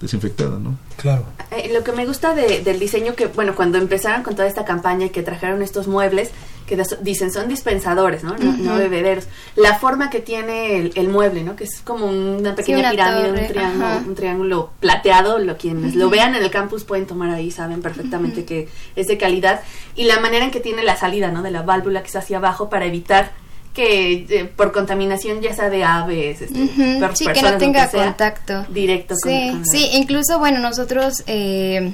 desinfectada, 0.00 0.58
¿no? 0.58 0.76
Claro. 0.96 1.24
Eh, 1.50 1.70
lo 1.72 1.82
que 1.84 1.92
me 1.92 2.04
gusta 2.06 2.34
de- 2.34 2.60
del 2.62 2.78
diseño 2.78 3.14
que, 3.14 3.26
bueno, 3.26 3.54
cuando 3.54 3.78
empezaron 3.78 4.22
con 4.22 4.34
toda 4.34 4.46
esta 4.48 4.64
campaña 4.64 5.06
y 5.06 5.10
que 5.10 5.22
trajeron 5.22 5.62
estos 5.62 5.86
muebles, 5.88 6.30
que 6.66 6.76
das- 6.76 6.98
dicen 7.02 7.32
son 7.32 7.48
dispensadores, 7.48 8.24
¿no? 8.24 8.36
No, 8.36 8.76
bebederos. 8.76 9.26
La 9.54 9.78
forma 9.78 10.10
que 10.10 10.20
tiene 10.20 10.76
el, 10.78 10.92
el 10.96 11.08
mueble, 11.08 11.44
¿no? 11.44 11.54
Que 11.56 11.64
es 11.64 11.80
como 11.82 12.06
una 12.06 12.54
pequeña 12.54 12.80
una 12.80 12.90
pirámide, 12.90 13.28
torre, 13.28 13.40
un, 13.42 13.48
triángulo, 13.48 13.98
un 14.08 14.14
triángulo 14.14 14.70
plateado. 14.80 15.38
Lo 15.38 15.56
quienes 15.56 15.94
lo 15.94 16.10
vean 16.10 16.34
en 16.34 16.42
el 16.42 16.50
campus 16.50 16.84
pueden 16.84 17.06
tomar 17.06 17.30
ahí, 17.30 17.50
saben 17.50 17.80
perfectamente 17.82 18.44
que 18.44 18.68
es 18.96 19.06
de 19.06 19.16
calidad. 19.16 19.60
Y 19.94 20.04
la 20.04 20.18
manera 20.20 20.44
en 20.44 20.50
que 20.50 20.60
tiene 20.60 20.82
la 20.82 20.96
salida, 20.96 21.30
¿no? 21.30 21.42
De 21.42 21.50
la 21.52 21.62
válvula 21.62 22.02
que 22.02 22.08
es 22.08 22.16
hacia 22.16 22.38
abajo 22.38 22.68
para 22.68 22.84
evitar 22.86 23.30
que 23.76 24.26
eh, 24.30 24.44
por 24.56 24.72
contaminación 24.72 25.40
ya 25.42 25.54
sea 25.54 25.68
de 25.70 25.84
aves, 25.84 26.40
este, 26.40 26.58
per- 26.98 27.14
Sí, 27.16 27.24
que 27.26 27.32
personas, 27.34 27.42
no 27.42 27.50
lo 27.52 27.58
tenga 27.58 27.88
contacto. 27.90 28.66
directo 28.70 29.14
con- 29.22 29.30
Sí, 29.30 29.48
con 29.50 29.58
la- 29.60 29.64
sí, 29.70 29.90
incluso, 29.92 30.38
bueno, 30.38 30.58
nosotros 30.60 31.22
eh, 31.26 31.92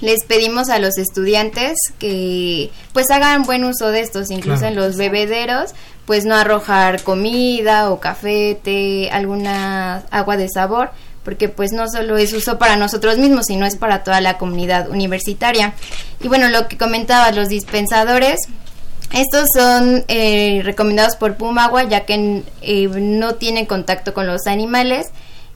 les 0.00 0.24
pedimos 0.24 0.70
a 0.70 0.78
los 0.78 0.96
estudiantes 0.96 1.76
que 1.98 2.70
pues 2.94 3.10
hagan 3.10 3.42
buen 3.44 3.64
uso 3.64 3.90
de 3.90 4.00
estos, 4.00 4.30
incluso 4.30 4.60
Claro. 4.60 4.74
en 4.74 4.80
los 4.80 4.96
bebederos, 4.96 5.74
pues 6.06 6.24
no 6.24 6.34
arrojar 6.34 7.02
comida 7.02 7.90
o 7.90 8.00
café, 8.00 8.58
té, 8.64 9.10
alguna 9.12 9.98
agua 10.10 10.38
de 10.38 10.48
sabor, 10.48 10.90
porque 11.22 11.50
pues 11.50 11.72
no 11.72 11.86
solo 11.86 12.16
es 12.16 12.32
uso 12.32 12.58
para 12.58 12.76
nosotros 12.76 13.18
mismos, 13.18 13.44
sino 13.46 13.66
es 13.66 13.76
para 13.76 14.02
toda 14.02 14.22
la 14.22 14.38
comunidad 14.38 14.88
universitaria. 14.88 15.74
Y 16.22 16.28
bueno, 16.28 16.48
lo 16.48 16.66
que 16.66 16.78
comentaba, 16.78 17.30
los 17.30 17.48
dispensadores, 17.50 18.40
estos 19.12 19.48
son 19.54 20.04
eh, 20.08 20.60
recomendados 20.64 21.16
por 21.16 21.36
Pumagua 21.36 21.84
ya 21.84 22.04
que 22.06 22.42
eh, 22.62 22.86
no 22.88 23.34
tienen 23.34 23.66
contacto 23.66 24.14
con 24.14 24.26
los 24.26 24.46
animales 24.46 25.08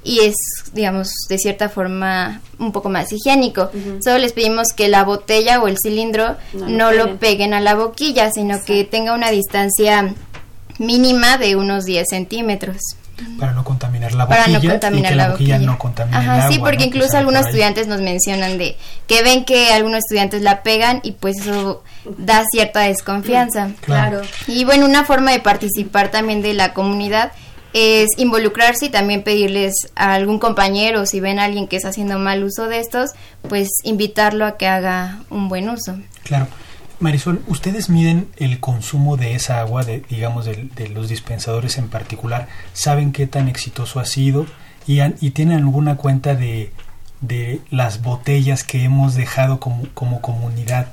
y 0.02 0.20
es, 0.20 0.34
digamos, 0.74 1.10
de 1.28 1.38
cierta 1.38 1.70
forma 1.70 2.42
un 2.58 2.72
poco 2.72 2.90
más 2.90 3.10
higiénico. 3.10 3.70
Solo 4.02 4.18
les 4.18 4.34
pedimos 4.34 4.68
que 4.76 4.88
la 4.88 5.02
botella 5.02 5.62
o 5.62 5.66
el 5.66 5.78
cilindro 5.82 6.36
No 6.52 6.68
no, 6.68 6.92
lo 6.92 7.16
peguen 7.16 7.54
a 7.54 7.60
la 7.60 7.74
boquilla, 7.74 8.30
sino 8.30 8.62
que 8.62 8.84
tenga 8.84 9.14
una 9.14 9.30
distancia 9.30 10.14
mínima 10.78 11.38
de 11.38 11.56
unos 11.56 11.86
10 11.86 12.06
centímetros. 12.06 12.76
Para 13.38 13.52
no 13.52 13.64
contaminar 13.64 14.12
la 14.14 14.26
Para 14.28 14.42
boquilla 14.42 14.58
no 14.62 14.70
contaminar 14.70 15.06
y 15.06 15.08
que 15.12 15.16
la, 15.16 15.24
la 15.24 15.30
boquilla, 15.32 15.54
boquilla. 15.56 15.70
no 15.72 15.78
contamine 15.78 16.16
Ajá, 16.16 16.34
el 16.36 16.40
agua. 16.42 16.52
sí, 16.52 16.58
porque 16.58 16.84
incluso 16.84 17.16
algunos 17.16 17.46
estudiantes 17.46 17.86
nos 17.86 18.00
mencionan 18.00 18.58
de 18.58 18.76
que 19.06 19.22
ven 19.22 19.44
que 19.44 19.72
algunos 19.72 19.98
estudiantes 19.98 20.42
la 20.42 20.62
pegan 20.62 21.00
y 21.02 21.12
pues 21.12 21.38
eso 21.40 21.82
da 22.18 22.42
cierta 22.50 22.80
desconfianza. 22.80 23.70
Claro. 23.80 24.22
Y 24.46 24.64
bueno, 24.64 24.86
una 24.86 25.04
forma 25.04 25.30
de 25.32 25.40
participar 25.40 26.10
también 26.10 26.42
de 26.42 26.54
la 26.54 26.72
comunidad 26.72 27.32
es 27.72 28.08
involucrarse 28.18 28.86
y 28.86 28.88
también 28.88 29.22
pedirles 29.24 29.74
a 29.96 30.14
algún 30.14 30.38
compañero, 30.38 31.06
si 31.06 31.18
ven 31.20 31.38
a 31.40 31.44
alguien 31.44 31.66
que 31.66 31.76
está 31.76 31.88
haciendo 31.88 32.18
mal 32.20 32.44
uso 32.44 32.68
de 32.68 32.78
estos, 32.78 33.10
pues 33.48 33.68
invitarlo 33.82 34.46
a 34.46 34.56
que 34.56 34.68
haga 34.68 35.18
un 35.28 35.48
buen 35.48 35.68
uso. 35.68 35.96
Claro. 36.22 36.46
Marisol, 37.04 37.42
¿ustedes 37.46 37.88
miden 37.90 38.26
el 38.36 38.58
consumo 38.60 39.16
de 39.16 39.34
esa 39.34 39.60
agua, 39.60 39.84
de, 39.84 40.02
digamos, 40.10 40.44
de, 40.46 40.68
de 40.74 40.88
los 40.88 41.08
dispensadores 41.08 41.78
en 41.78 41.88
particular? 41.88 42.48
¿Saben 42.72 43.12
qué 43.12 43.26
tan 43.26 43.46
exitoso 43.48 44.00
ha 44.00 44.04
sido? 44.06 44.46
¿Y, 44.86 45.00
han- 45.00 45.14
y 45.20 45.30
tienen 45.30 45.58
alguna 45.58 45.96
cuenta 45.96 46.34
de, 46.34 46.72
de 47.20 47.60
las 47.70 48.02
botellas 48.02 48.64
que 48.64 48.82
hemos 48.84 49.14
dejado 49.14 49.60
como, 49.60 49.86
como 49.94 50.20
comunidad 50.20 50.88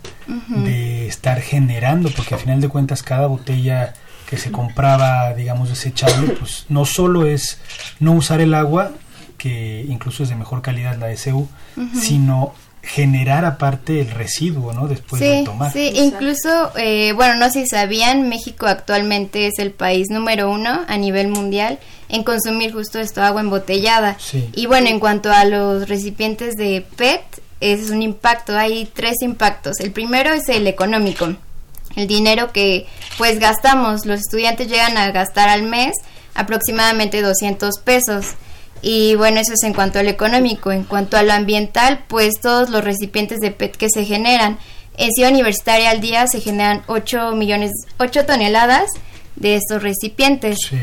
de 0.49 1.07
estar 1.07 1.41
generando? 1.41 2.09
Porque 2.15 2.35
al 2.35 2.41
final 2.41 2.61
de 2.61 2.69
cuentas 2.69 3.03
cada 3.03 3.27
botella 3.27 3.93
que 4.29 4.37
se 4.37 4.51
compraba, 4.51 5.33
digamos, 5.33 5.69
desechable, 5.69 6.29
pues 6.39 6.65
no 6.69 6.85
solo 6.85 7.25
es 7.25 7.59
no 7.99 8.11
usar 8.13 8.39
el 8.41 8.53
agua, 8.53 8.91
que 9.37 9.85
incluso 9.89 10.23
es 10.23 10.29
de 10.29 10.35
mejor 10.35 10.61
calidad 10.61 10.97
la 10.97 11.09
SU, 11.11 11.47
sino 11.99 12.53
generar 12.83 13.45
aparte 13.45 14.01
el 14.01 14.09
residuo, 14.11 14.73
¿no? 14.73 14.87
Después 14.87 15.21
de 15.21 15.43
tomar. 15.43 15.71
sí, 15.71 15.87
Exacto. 15.87 16.03
incluso, 16.03 16.71
eh, 16.77 17.13
bueno, 17.13 17.35
no 17.35 17.49
sé 17.51 17.63
si 17.63 17.67
sabían, 17.67 18.27
México 18.27 18.65
actualmente 18.65 19.47
es 19.47 19.59
el 19.59 19.71
país 19.71 20.07
número 20.09 20.49
uno 20.49 20.81
a 20.87 20.97
nivel 20.97 21.27
mundial 21.27 21.79
en 22.09 22.23
consumir 22.23 22.73
justo 22.73 22.99
esto, 22.99 23.21
agua 23.21 23.41
embotellada. 23.41 24.17
Sí. 24.19 24.49
Y 24.53 24.65
bueno, 24.65 24.87
en 24.87 24.99
cuanto 24.99 25.31
a 25.31 25.45
los 25.45 25.87
recipientes 25.87 26.55
de 26.55 26.85
PET, 26.95 27.21
es 27.61 27.91
un 27.91 28.01
impacto, 28.01 28.57
hay 28.57 28.85
tres 28.91 29.21
impactos. 29.21 29.79
El 29.79 29.91
primero 29.91 30.33
es 30.33 30.49
el 30.49 30.65
económico, 30.67 31.33
el 31.95 32.07
dinero 32.07 32.51
que 32.51 32.87
pues 33.17 33.39
gastamos, 33.39 34.05
los 34.05 34.19
estudiantes 34.19 34.67
llegan 34.67 34.97
a 34.97 35.11
gastar 35.11 35.47
al 35.47 35.63
mes 35.63 35.93
aproximadamente 36.33 37.21
200 37.21 37.79
pesos. 37.79 38.25
Y 38.81 39.15
bueno, 39.15 39.39
eso 39.39 39.53
es 39.53 39.63
en 39.63 39.73
cuanto 39.73 39.99
al 39.99 40.07
económico. 40.07 40.71
En 40.71 40.83
cuanto 40.83 41.17
a 41.17 41.23
lo 41.23 41.33
ambiental, 41.33 42.03
pues 42.07 42.39
todos 42.41 42.69
los 42.69 42.83
recipientes 42.83 43.39
de 43.39 43.51
PET 43.51 43.75
que 43.75 43.87
se 43.89 44.05
generan. 44.05 44.57
En 44.97 45.11
Ciudad 45.11 45.31
Universitaria 45.31 45.89
al 45.89 46.01
día 46.01 46.27
se 46.27 46.41
generan 46.41 46.83
8 46.87 47.31
millones, 47.33 47.71
8 47.97 48.25
toneladas 48.25 48.89
de 49.35 49.55
estos 49.55 49.81
recipientes. 49.81 50.57
Sí. 50.69 50.77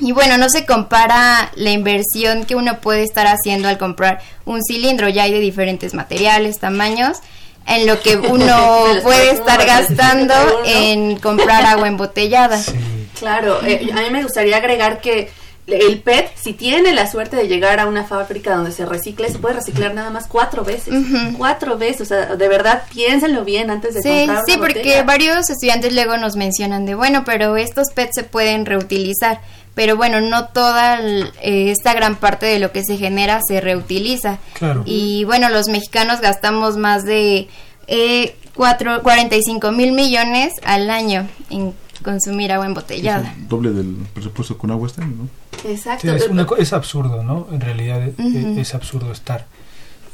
Y 0.00 0.12
bueno, 0.12 0.36
no 0.36 0.48
se 0.48 0.66
compara 0.66 1.52
la 1.54 1.70
inversión 1.70 2.44
que 2.44 2.56
uno 2.56 2.80
puede 2.80 3.04
estar 3.04 3.26
haciendo 3.26 3.68
al 3.68 3.78
comprar 3.78 4.20
un 4.44 4.60
cilindro, 4.62 5.08
ya 5.08 5.24
hay 5.24 5.32
de 5.32 5.38
diferentes 5.38 5.94
materiales, 5.94 6.58
tamaños, 6.58 7.18
en 7.66 7.86
lo 7.86 8.00
que 8.00 8.16
uno 8.16 8.84
puede 9.02 9.30
estar 9.30 9.64
gastando 9.64 10.34
en 10.64 11.16
comprar 11.20 11.64
agua 11.64 11.86
embotellada. 11.86 12.58
Sí. 12.58 12.72
Claro, 13.18 13.64
eh, 13.64 13.88
a 13.92 14.00
mí 14.00 14.10
me 14.10 14.24
gustaría 14.24 14.56
agregar 14.56 15.00
que 15.00 15.30
el 15.72 16.00
PET, 16.00 16.30
si 16.34 16.52
tiene 16.52 16.92
la 16.92 17.10
suerte 17.10 17.36
de 17.36 17.48
llegar 17.48 17.80
a 17.80 17.86
una 17.86 18.04
fábrica 18.04 18.54
donde 18.54 18.72
se 18.72 18.84
recicle, 18.86 19.28
se 19.30 19.38
puede 19.38 19.54
reciclar 19.56 19.94
nada 19.94 20.10
más 20.10 20.26
cuatro 20.26 20.64
veces. 20.64 20.94
Cuatro 21.38 21.78
veces, 21.78 22.02
o 22.02 22.04
sea, 22.06 22.36
de 22.36 22.48
verdad, 22.48 22.82
piénsenlo 22.92 23.44
bien 23.44 23.70
antes 23.70 23.94
de 23.94 24.02
Sí, 24.02 24.08
comprar 24.08 24.42
sí, 24.46 24.52
una 24.52 24.60
porque 24.60 24.78
botella. 24.80 25.02
varios 25.04 25.50
estudiantes 25.50 25.92
luego 25.94 26.16
nos 26.18 26.36
mencionan 26.36 26.84
de, 26.86 26.94
bueno, 26.94 27.22
pero 27.24 27.56
estos 27.56 27.88
PET 27.94 28.10
se 28.12 28.24
pueden 28.24 28.66
reutilizar, 28.66 29.40
pero 29.74 29.96
bueno, 29.96 30.20
no 30.20 30.48
toda 30.48 30.98
el- 31.00 31.30
eh, 31.40 31.70
esta 31.70 31.94
gran 31.94 32.16
parte 32.16 32.46
de 32.46 32.58
lo 32.58 32.72
que 32.72 32.82
se 32.84 32.96
genera 32.98 33.40
se 33.46 33.60
reutiliza. 33.60 34.38
Claro. 34.54 34.82
Y 34.84 35.24
bueno, 35.24 35.48
los 35.48 35.68
mexicanos 35.68 36.20
gastamos 36.20 36.76
más 36.76 37.04
de 37.04 37.48
eh, 37.88 38.36
cuatro, 38.54 39.02
45 39.02 39.72
mil 39.72 39.92
millones 39.92 40.52
al 40.64 40.88
año 40.90 41.26
en 41.50 41.74
consumir 42.02 42.52
agua 42.52 42.66
Es 42.66 42.68
embotellada. 42.70 43.32
el 43.36 43.48
doble 43.48 43.70
del 43.72 43.96
presupuesto 44.12 44.58
con 44.58 44.70
agua 44.70 44.88
año, 44.98 45.14
¿no? 45.16 45.70
Exacto. 45.70 46.08
Sí, 46.10 46.14
es, 46.16 46.28
una 46.28 46.46
co- 46.46 46.56
es 46.56 46.72
absurdo, 46.72 47.22
¿no? 47.22 47.46
En 47.52 47.60
realidad 47.60 48.02
eh, 48.02 48.14
Ujú. 48.18 48.60
es 48.60 48.74
absurdo 48.74 49.12
estar 49.12 49.46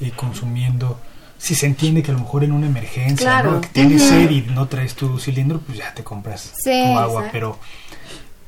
eh, 0.01 0.13
consumiendo. 0.15 0.99
Si 1.39 1.55
se 1.55 1.67
entiende 1.67 2.03
que 2.03 2.11
a 2.11 2.15
lo 2.15 2.21
mejor 2.21 2.45
en 2.45 2.53
una 2.53 2.67
emergencia, 2.67 3.17
Claro. 3.27 3.53
¿no? 3.53 3.61
que 3.61 3.69
tienes 3.69 4.03
Ujú. 4.03 4.11
sed 4.11 4.31
y 4.31 4.41
no 4.43 4.67
traes 4.69 4.95
tu 4.95 5.19
cilindro, 5.19 5.61
pues 5.61 5.79
ya 5.79 5.95
te 5.95 6.03
compras 6.05 6.53
Sí, 6.63 6.71
tu 6.71 6.99
agua, 6.99 7.21
exacto. 7.21 7.29
pero 7.33 7.51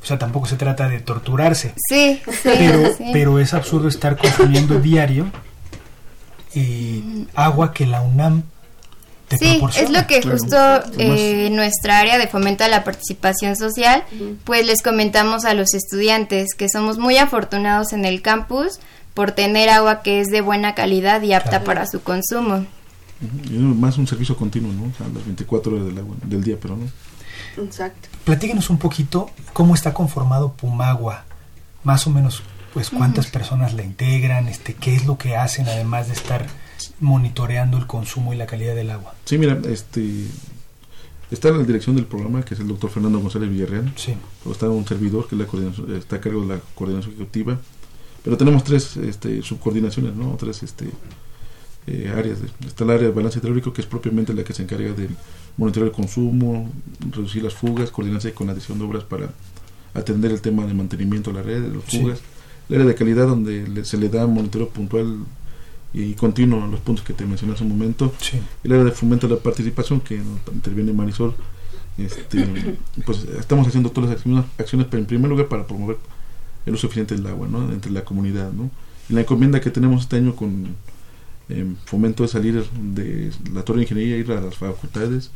o 0.03 0.07
sea, 0.07 0.18
tampoco 0.18 0.47
se 0.47 0.57
trata 0.57 0.88
de 0.88 0.99
torturarse. 1.01 1.74
Sí, 1.88 2.20
sí, 2.26 2.32
Pero, 2.43 2.95
sí. 2.99 3.05
pero 3.12 3.38
es 3.38 3.53
absurdo 3.55 3.86
estar 3.88 4.16
consumiendo 4.16 4.80
diario 4.80 5.26
eh, 6.55 7.03
agua 7.34 7.72
que 7.72 7.86
la 7.86 8.01
UNAM 8.03 8.43
sí, 9.39 9.61
es 9.76 9.91
lo 9.91 10.07
que 10.07 10.22
justo 10.22 10.57
eh, 10.99 11.51
nuestra 11.51 11.99
área 11.99 12.18
de 12.18 12.26
fomento 12.26 12.64
a 12.64 12.68
la 12.68 12.85
participación 12.85 13.57
social, 13.57 14.05
pues 14.45 14.66
les 14.66 14.83
comentamos 14.83 15.45
a 15.45 15.55
los 15.55 15.74
estudiantes 15.74 16.55
que 16.55 16.68
somos 16.68 16.99
muy 16.99 17.16
afortunados 17.16 17.93
en 17.93 18.05
el 18.05 18.22
campus 18.22 18.81
por 19.14 19.33
tener 19.33 19.68
agua 19.68 20.03
que 20.03 20.20
es 20.20 20.28
de 20.28 20.41
buena 20.41 20.74
calidad 20.74 21.22
y 21.22 21.33
apta 21.33 21.64
para 21.64 21.87
su 21.87 22.03
consumo. 22.03 22.66
Y 23.51 23.59
más 23.59 23.99
un 23.99 24.07
servicio 24.07 24.37
continuo, 24.37 24.72
¿no? 24.72 24.85
O 24.85 24.97
sea, 24.97 25.07
las 25.09 25.24
24 25.24 25.72
horas 25.72 25.87
del, 25.87 25.99
agua, 25.99 26.16
del 26.24 26.43
día, 26.43 26.57
pero 26.61 26.76
no. 26.76 26.87
Exacto. 27.62 28.09
Platíquenos 28.24 28.70
un 28.70 28.78
poquito 28.78 29.31
cómo 29.53 29.74
está 29.74 29.93
conformado 29.93 30.53
Pumagua, 30.53 31.24
más 31.85 32.07
o 32.07 32.11
menos, 32.11 32.43
pues 32.72 32.89
cuántas 32.89 33.26
personas 33.26 33.74
la 33.74 33.83
integran, 33.83 34.49
este, 34.49 34.74
qué 34.74 34.95
es 34.95 35.05
lo 35.05 35.18
que 35.18 35.37
hacen 35.37 35.68
además 35.68 36.07
de 36.09 36.14
estar 36.14 36.47
monitoreando 37.01 37.78
el 37.78 37.87
consumo 37.87 38.33
y 38.33 38.37
la 38.37 38.47
calidad 38.47 38.74
del 38.74 38.91
agua. 38.91 39.14
Sí, 39.24 39.39
mira, 39.39 39.61
este 39.68 40.26
está 41.31 41.49
en 41.49 41.59
la 41.59 41.64
dirección 41.64 41.97
del 41.97 42.07
programa, 42.07 42.43
que 42.43 42.55
es 42.55 42.61
el 42.61 42.68
doctor 42.68 42.91
Fernando 42.91 43.20
González 43.20 43.51
Villarreal. 43.51 43.93
Sí. 43.97 44.14
está 44.51 44.68
un 44.68 44.87
servidor, 44.87 45.28
que 45.28 45.37
la 45.37 45.47
está 45.97 46.16
a 46.16 46.20
cargo 46.20 46.43
de 46.43 46.49
la 46.49 46.61
coordinación 46.74 47.14
ejecutiva. 47.14 47.59
Pero 48.22 48.37
tenemos 48.37 48.64
tres 48.64 48.97
este, 48.97 49.43
subcoordinaciones, 49.43 50.14
¿no? 50.14 50.37
Tres 50.37 50.62
este, 50.62 50.91
eh, 51.87 52.12
áreas. 52.14 52.39
Está 52.66 52.85
el 52.85 52.91
área 52.91 53.09
de 53.09 53.14
balance 53.14 53.39
hidráulico, 53.39 53.72
que 53.72 53.81
es 53.81 53.87
propiamente 53.87 54.35
la 54.35 54.45
que 54.45 54.53
se 54.53 54.62
encarga 54.62 54.93
de 54.93 55.09
monitorear 55.57 55.89
el 55.89 55.95
consumo, 55.95 56.70
reducir 57.11 57.43
las 57.43 57.55
fugas, 57.55 57.91
coordinarse 57.91 58.35
con 58.35 58.49
la 58.49 58.53
adición 58.53 58.78
de 58.78 58.85
obras 58.85 59.05
para 59.05 59.31
atender 59.95 60.31
el 60.31 60.41
tema 60.41 60.66
de 60.66 60.74
mantenimiento 60.74 61.31
de 61.31 61.37
la 61.37 61.43
red, 61.43 61.62
de 61.62 61.74
las 61.76 61.85
fugas. 61.85 62.20
El 62.68 62.76
área 62.76 62.87
de 62.87 62.95
calidad, 62.95 63.26
donde 63.26 63.85
se 63.85 63.97
le 63.97 64.09
da 64.09 64.26
monitoreo 64.26 64.68
puntual 64.68 65.24
y 65.93 66.14
continuo 66.14 66.66
los 66.66 66.80
puntos 66.80 67.05
que 67.05 67.12
te 67.12 67.26
mencioné 67.26 67.55
hace 67.55 67.64
un 67.64 67.70
momento. 67.70 68.12
El 68.62 68.72
área 68.72 68.84
de 68.84 68.93
fomento 68.93 69.26
de 69.26 69.34
la 69.34 69.41
participación, 69.41 70.01
que 70.01 70.20
interviene 70.53 70.93
Marisol. 70.93 71.34
Este, 71.99 72.47
pues 73.05 73.24
estamos 73.38 73.66
haciendo 73.66 73.91
todas 73.91 74.11
las 74.11 74.18
acciones, 74.18 74.45
acciones 74.59 74.86
en 74.93 75.07
primer 75.07 75.28
lugar 75.28 75.49
para 75.49 75.66
promover 75.66 75.99
el 76.64 76.74
uso 76.74 76.86
eficiente 76.86 77.14
del 77.14 77.26
agua 77.26 77.49
¿no? 77.49 77.72
entre 77.72 77.91
la 77.91 78.05
comunidad. 78.05 78.53
¿no? 78.53 78.70
Y 79.09 79.14
la 79.14 79.22
encomienda 79.22 79.61
que 79.61 79.70
tenemos 79.70 80.03
este 80.03 80.16
año 80.16 80.36
con 80.36 80.68
eh, 81.49 81.74
fomento 81.86 82.22
de 82.22 82.28
salir 82.28 82.64
de 82.95 83.32
la 83.53 83.64
Torre 83.64 83.78
de 83.78 83.82
Ingeniería, 83.82 84.16
ir 84.16 84.30
a 84.30 84.41
las 84.41 84.57
facultades, 84.57 85.30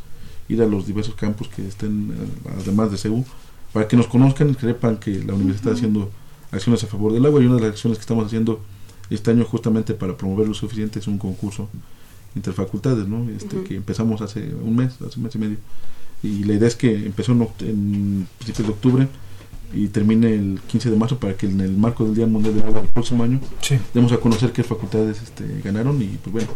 ir 0.49 0.63
a 0.63 0.67
los 0.67 0.87
diversos 0.87 1.17
campos 1.17 1.49
que 1.49 1.67
estén, 1.67 2.15
además 2.61 2.93
de 2.93 2.99
CEU, 2.99 3.25
para 3.73 3.89
que 3.89 3.97
nos 3.97 4.07
conozcan 4.07 4.51
y 4.51 4.55
sepan 4.55 4.99
que 4.99 5.11
la 5.25 5.35
universidad 5.35 5.73
está 5.73 5.73
haciendo 5.73 6.13
acciones 6.53 6.85
a 6.85 6.87
favor 6.87 7.13
del 7.13 7.27
agua 7.27 7.43
y 7.43 7.47
una 7.47 7.57
de 7.57 7.63
las 7.63 7.71
acciones 7.71 7.99
que 7.99 8.03
estamos 8.03 8.27
haciendo 8.27 8.61
este 9.11 9.31
año 9.31 9.45
justamente 9.45 9.95
para 9.95 10.17
promover 10.17 10.49
lo 10.49 10.55
suficiente 10.55 10.99
es 10.99 11.07
un 11.07 11.19
concurso 11.19 11.69
interfacultades, 12.35 13.07
¿no? 13.07 13.29
Este, 13.31 13.63
que 13.63 13.77
empezamos 13.77 14.21
hace 14.21 14.55
un 14.55 14.77
mes, 14.77 14.95
hace 15.07 15.19
un 15.19 15.25
mes 15.25 15.35
y 15.35 15.39
medio. 15.39 15.57
Y 16.23 16.45
la 16.45 16.55
idea 16.55 16.69
es 16.69 16.75
que 16.75 16.93
empezó 16.93 17.33
en, 17.33 17.43
en 17.61 18.27
principios 18.39 18.67
de 18.67 18.73
octubre 18.73 19.09
y 19.73 19.89
termine 19.89 20.35
el 20.35 20.61
15 20.67 20.91
de 20.91 20.97
marzo 20.97 21.19
para 21.19 21.37
que 21.37 21.47
en 21.47 21.61
el 21.61 21.77
marco 21.77 22.05
del 22.05 22.15
Día 22.15 22.27
Mundial 22.27 22.55
del 22.55 22.65
Agua 22.65 22.81
del 22.81 22.91
próximo 22.91 23.25
año 23.25 23.41
demos 23.93 24.13
a 24.13 24.19
conocer 24.19 24.53
qué 24.53 24.63
facultades 24.63 25.21
este, 25.23 25.45
ganaron 25.63 26.01
y 26.01 26.19
pues 26.23 26.33
bueno. 26.33 26.49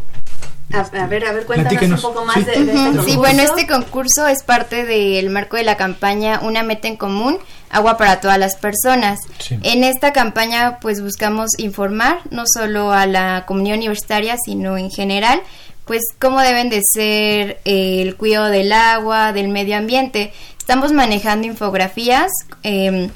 A, 0.73 1.07
ver, 1.07 1.25
a 1.25 1.33
ver, 1.33 1.47
cuéntanos 1.47 1.83
un 1.83 2.01
poco 2.01 2.25
más 2.27 2.45
de, 2.45 2.53
este 2.53 3.03
Sí, 3.11 3.17
bueno, 3.17 3.43
este 3.43 3.67
concurso 3.67 4.27
es 4.27 4.43
parte 4.43 4.85
del 4.85 5.31
marco 5.31 5.57
de 5.57 5.63
la 5.63 5.79
campaña 5.79 6.41
Una 6.43 6.63
meta 6.63 6.89
en 6.89 6.97
común, 6.97 7.39
agua 7.71 7.97
para 7.97 8.21
todas 8.21 8.39
las 8.39 8.57
personas. 8.57 9.19
En 9.63 9.83
esta 9.83 10.13
campaña 10.13 10.79
pues 10.81 11.01
buscamos 11.01 11.59
informar 11.59 12.21
no 12.31 12.45
solo 12.47 12.93
a 12.93 13.07
la 13.07 13.45
comunidad 13.47 13.79
universitaria, 13.79 14.37
sino 14.45 14.77
en 14.77 14.91
general 14.91 15.41
pues 15.87 16.03
cómo 16.19 16.41
deben 16.41 16.69
de 16.69 16.83
ser 16.85 17.61
eh, 17.65 18.03
el 18.03 18.15
cuidado 18.17 18.49
del 18.49 18.73
agua, 18.75 19.33
del 19.33 19.49
medio 19.49 19.75
ambiente. 19.75 20.35
Estamos 20.59 20.93
manejando 20.93 21.47
infografías 21.47 22.31
em, 22.63 23.09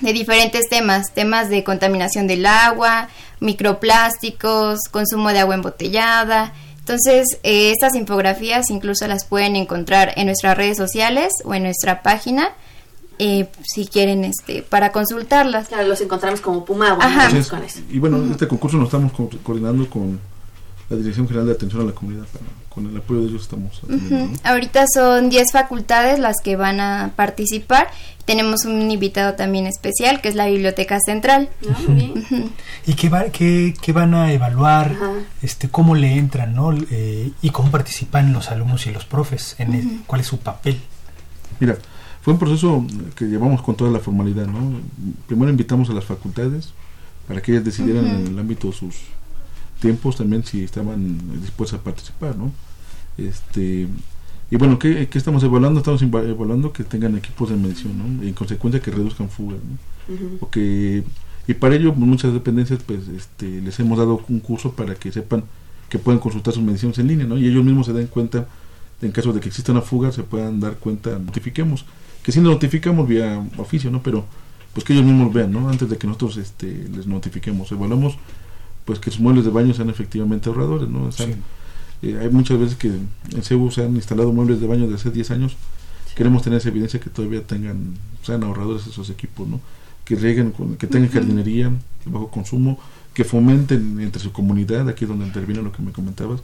de 0.00 0.12
diferentes 0.14 0.70
temas, 0.70 1.12
temas 1.12 1.50
de 1.50 1.62
contaminación 1.64 2.26
del 2.26 2.46
agua, 2.46 3.08
microplásticos, 3.40 4.80
consumo 4.90 5.34
de 5.34 5.40
agua 5.40 5.56
embotellada. 5.56 6.54
Entonces, 6.84 7.38
eh, 7.42 7.70
estas 7.70 7.94
infografías 7.94 8.68
incluso 8.68 9.06
las 9.06 9.24
pueden 9.24 9.56
encontrar 9.56 10.12
en 10.16 10.26
nuestras 10.26 10.54
redes 10.54 10.76
sociales 10.76 11.32
o 11.46 11.54
en 11.54 11.62
nuestra 11.62 12.02
página. 12.02 12.50
Eh, 13.18 13.48
si 13.62 13.86
quieren 13.86 14.22
este 14.24 14.62
para 14.62 14.92
consultarlas. 14.92 15.68
Claro, 15.68 15.88
los 15.88 16.00
encontramos 16.02 16.42
como 16.42 16.64
Pumagua. 16.64 17.30
y 17.90 17.98
bueno, 17.98 18.22
este 18.30 18.46
concurso 18.46 18.76
lo 18.76 18.84
estamos 18.84 19.12
coordinando 19.42 19.88
con 19.88 20.20
la 20.90 20.96
Dirección 20.96 21.26
General 21.26 21.46
de 21.46 21.52
Atención 21.52 21.80
a 21.82 21.84
la 21.86 21.92
Comunidad. 21.92 22.26
Con 22.74 22.86
el 22.86 22.96
apoyo 22.96 23.20
de 23.20 23.28
ellos 23.28 23.42
estamos. 23.42 23.80
Ahorita 24.42 24.84
son 24.92 25.30
10 25.30 25.52
facultades 25.52 26.18
las 26.18 26.36
que 26.42 26.56
van 26.56 26.80
a 26.80 27.12
participar. 27.14 27.88
Tenemos 28.24 28.64
un 28.64 28.90
invitado 28.90 29.34
también 29.34 29.66
especial, 29.66 30.20
que 30.20 30.28
es 30.28 30.34
la 30.34 30.46
Biblioteca 30.46 30.98
Central. 30.98 31.50
Ah, 31.70 31.78
¿Y 32.86 32.94
qué, 32.94 33.08
va, 33.08 33.26
qué, 33.26 33.74
qué, 33.80 33.92
van 33.92 34.14
a 34.14 34.32
evaluar? 34.32 34.96
este 35.42 35.68
¿Cómo 35.68 35.94
le 35.94 36.16
entran? 36.16 36.54
¿no? 36.54 36.72
Eh, 36.72 37.30
¿Y 37.42 37.50
cómo 37.50 37.70
participan 37.70 38.32
los 38.32 38.50
alumnos 38.50 38.86
y 38.86 38.92
los 38.92 39.04
profes? 39.04 39.54
En 39.58 40.02
¿Cuál 40.06 40.22
es 40.22 40.26
su 40.26 40.38
papel? 40.38 40.80
Mira, 41.60 41.76
fue 42.22 42.32
un 42.32 42.38
proceso 42.38 42.84
que 43.14 43.26
llevamos 43.26 43.62
con 43.62 43.76
toda 43.76 43.90
la 43.90 44.00
formalidad. 44.00 44.46
¿no? 44.46 44.80
Primero 45.26 45.50
invitamos 45.50 45.90
a 45.90 45.92
las 45.92 46.04
facultades 46.04 46.72
para 47.28 47.40
que 47.40 47.52
ellas 47.52 47.64
decidieran 47.64 48.06
en 48.06 48.26
el 48.26 48.38
ámbito 48.38 48.68
de 48.68 48.72
sus 48.72 48.94
tiempos 49.84 50.16
también 50.16 50.42
si 50.44 50.64
estaban 50.64 51.18
dispuestos 51.42 51.78
a 51.78 51.82
participar, 51.82 52.34
¿no? 52.36 52.50
Este, 53.18 53.86
y 54.50 54.56
bueno, 54.56 54.78
¿qué, 54.78 55.06
estamos 55.12 55.42
evaluando? 55.44 55.80
Estamos 55.80 56.00
evaluando 56.00 56.72
que 56.72 56.84
tengan 56.84 57.14
equipos 57.18 57.50
de 57.50 57.56
medición, 57.56 57.92
¿no? 57.98 58.24
Y 58.24 58.28
en 58.28 58.34
consecuencia 58.34 58.80
que 58.80 58.90
reduzcan 58.90 59.28
fugas, 59.28 59.58
¿no? 59.58 59.76
y 61.46 61.54
para 61.54 61.74
ello 61.74 61.92
muchas 61.92 62.32
dependencias 62.32 62.82
pues 62.86 63.08
este, 63.08 63.60
les 63.60 63.78
hemos 63.78 63.98
dado 63.98 64.24
un 64.28 64.40
curso 64.40 64.72
para 64.72 64.94
que 64.94 65.12
sepan 65.12 65.44
que 65.90 65.98
pueden 65.98 66.18
consultar 66.18 66.54
sus 66.54 66.62
mediciones 66.62 66.98
en 66.98 67.08
línea, 67.08 67.26
¿no? 67.26 67.36
Y 67.36 67.46
ellos 67.46 67.62
mismos 67.62 67.84
se 67.86 67.92
den 67.92 68.06
cuenta, 68.06 68.48
en 69.02 69.12
caso 69.12 69.34
de 69.34 69.40
que 69.40 69.48
exista 69.48 69.72
una 69.72 69.82
fuga, 69.82 70.10
se 70.12 70.22
puedan 70.22 70.60
dar 70.60 70.76
cuenta, 70.76 71.18
notifiquemos, 71.18 71.84
que 72.22 72.32
si 72.32 72.40
notificamos 72.40 73.06
vía 73.06 73.46
oficio, 73.58 73.90
¿no? 73.90 74.02
Pero 74.02 74.24
pues 74.72 74.84
que 74.84 74.94
ellos 74.94 75.04
mismos 75.04 75.30
vean, 75.32 75.52
¿no? 75.52 75.68
Antes 75.68 75.90
de 75.90 75.98
que 75.98 76.06
nosotros 76.06 76.38
este, 76.38 76.88
les 76.88 77.06
notifiquemos, 77.06 77.70
evaluamos 77.70 78.16
pues 78.84 78.98
que 78.98 79.10
sus 79.10 79.20
muebles 79.20 79.44
de 79.44 79.50
baño 79.50 79.74
sean 79.74 79.90
efectivamente 79.90 80.48
ahorradores, 80.48 80.88
¿no? 80.88 81.08
Eh, 82.02 82.18
hay 82.20 82.28
muchas 82.28 82.58
veces 82.58 82.76
que 82.76 82.88
en 82.88 83.42
CEU 83.42 83.70
se 83.70 83.84
han 83.84 83.94
instalado 83.96 84.32
muebles 84.32 84.60
de 84.60 84.66
baño 84.66 84.86
de 84.86 84.94
hace 84.94 85.10
10 85.10 85.30
años. 85.30 85.56
Queremos 86.14 86.42
tener 86.42 86.58
esa 86.58 86.68
evidencia 86.68 87.00
que 87.00 87.10
todavía 87.10 87.42
tengan, 87.42 87.94
sean 88.22 88.42
ahorradores 88.44 88.86
esos 88.86 89.10
equipos, 89.10 89.48
¿no? 89.48 89.60
Que 90.04 90.16
rieguen, 90.16 90.52
que 90.78 90.86
tengan 90.86 91.10
jardinería 91.10 91.70
de 91.70 92.10
bajo 92.10 92.30
consumo, 92.30 92.78
que 93.14 93.24
fomenten 93.24 94.00
entre 94.00 94.20
su 94.20 94.32
comunidad, 94.32 94.88
aquí 94.88 95.04
es 95.04 95.08
donde 95.08 95.26
interviene 95.26 95.62
lo 95.62 95.72
que 95.72 95.82
me 95.82 95.92
comentabas, 95.92 96.40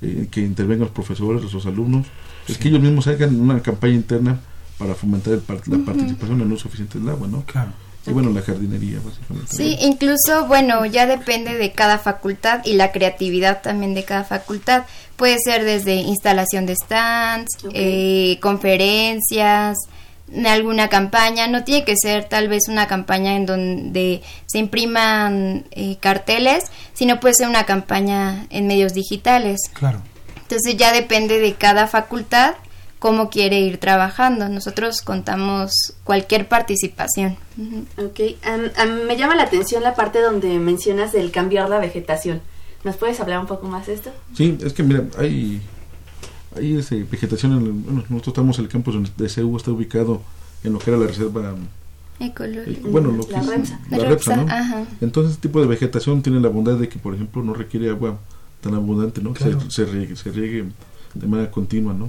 eh, 0.00 0.28
que 0.30 0.40
intervengan 0.42 0.86
los 0.86 0.90
profesores, 0.90 1.52
los 1.52 1.66
alumnos, 1.66 2.06
es 2.46 2.58
que 2.58 2.68
ellos 2.68 2.80
mismos 2.80 3.06
hagan 3.08 3.40
una 3.40 3.60
campaña 3.60 3.94
interna 3.94 4.38
para 4.78 4.94
fomentar 4.94 5.32
el, 5.32 5.42
la 5.48 5.84
participación 5.84 6.40
en 6.40 6.46
el 6.46 6.52
uso 6.52 6.68
eficiente 6.68 6.98
del 6.98 7.08
agua, 7.08 7.26
¿no? 7.26 7.42
Claro. 7.44 7.72
Y 8.06 8.12
bueno, 8.12 8.30
la 8.30 8.42
jardinería, 8.42 8.98
básicamente. 9.04 9.56
Sí, 9.56 9.78
incluso, 9.80 10.46
bueno, 10.46 10.84
ya 10.84 11.06
depende 11.06 11.54
de 11.54 11.72
cada 11.72 11.98
facultad 11.98 12.60
y 12.64 12.74
la 12.74 12.92
creatividad 12.92 13.62
también 13.62 13.94
de 13.94 14.04
cada 14.04 14.24
facultad. 14.24 14.84
Puede 15.16 15.38
ser 15.42 15.64
desde 15.64 15.94
instalación 15.94 16.66
de 16.66 16.76
stands, 16.76 17.50
eh, 17.72 18.38
conferencias, 18.42 19.76
alguna 20.46 20.88
campaña. 20.88 21.46
No 21.46 21.64
tiene 21.64 21.84
que 21.84 21.94
ser 21.96 22.24
tal 22.28 22.48
vez 22.48 22.68
una 22.68 22.86
campaña 22.86 23.36
en 23.36 23.46
donde 23.46 24.22
se 24.46 24.58
impriman 24.58 25.64
eh, 25.70 25.96
carteles, 26.00 26.64
sino 26.92 27.20
puede 27.20 27.34
ser 27.34 27.48
una 27.48 27.64
campaña 27.64 28.46
en 28.50 28.66
medios 28.66 28.92
digitales. 28.92 29.60
Claro. 29.72 30.02
Entonces 30.42 30.76
ya 30.76 30.92
depende 30.92 31.38
de 31.38 31.54
cada 31.54 31.86
facultad 31.86 32.54
cómo 33.04 33.28
quiere 33.28 33.60
ir 33.60 33.76
trabajando. 33.76 34.48
Nosotros 34.48 35.02
contamos 35.02 35.92
cualquier 36.04 36.48
participación. 36.48 37.36
Ok, 37.98 38.18
me 39.06 39.18
llama 39.18 39.34
la 39.34 39.42
atención 39.42 39.82
la 39.82 39.94
parte 39.94 40.22
donde 40.22 40.58
mencionas 40.58 41.12
del 41.12 41.30
cambiar 41.30 41.68
la 41.68 41.78
vegetación. 41.78 42.40
¿Nos 42.82 42.96
puedes 42.96 43.20
hablar 43.20 43.40
un 43.40 43.46
poco 43.46 43.66
más 43.66 43.88
de 43.88 43.92
esto? 43.92 44.10
Sí, 44.32 44.56
es 44.58 44.72
que 44.72 44.82
mira, 44.82 45.04
hay, 45.18 45.60
hay 46.56 47.02
vegetación, 47.02 47.52
en 47.52 47.84
bueno, 47.84 48.04
nosotros 48.08 48.28
estamos 48.28 48.58
en 48.58 48.64
el 48.64 48.70
campus 48.70 49.14
de 49.18 49.28
CEU, 49.28 49.54
está 49.54 49.70
ubicado 49.70 50.22
en 50.62 50.72
lo 50.72 50.78
que 50.78 50.88
era 50.90 50.98
la 50.98 51.06
reserva 51.06 51.54
ecológica. 52.20 52.70
Eh, 52.70 52.90
bueno, 52.90 53.10
lo 53.10 53.26
que 53.26 53.32
la 53.32 53.40
es, 53.40 54.26
la, 54.26 54.36
¿no? 54.36 54.86
Entonces, 55.02 55.34
este 55.34 55.48
tipo 55.48 55.60
de 55.60 55.66
vegetación 55.66 56.22
tiene 56.22 56.40
la 56.40 56.48
bondad 56.48 56.78
de 56.78 56.88
que, 56.88 56.98
por 56.98 57.14
ejemplo, 57.14 57.42
no 57.42 57.52
requiere 57.52 57.90
agua 57.90 58.18
tan 58.62 58.72
abundante, 58.72 59.20
¿no? 59.20 59.34
Que 59.34 59.54
se, 59.68 59.84
riegue, 59.84 60.16
se 60.16 60.30
riegue 60.30 60.64
de 61.12 61.26
manera 61.26 61.50
continua, 61.50 61.92
¿no? 61.92 62.08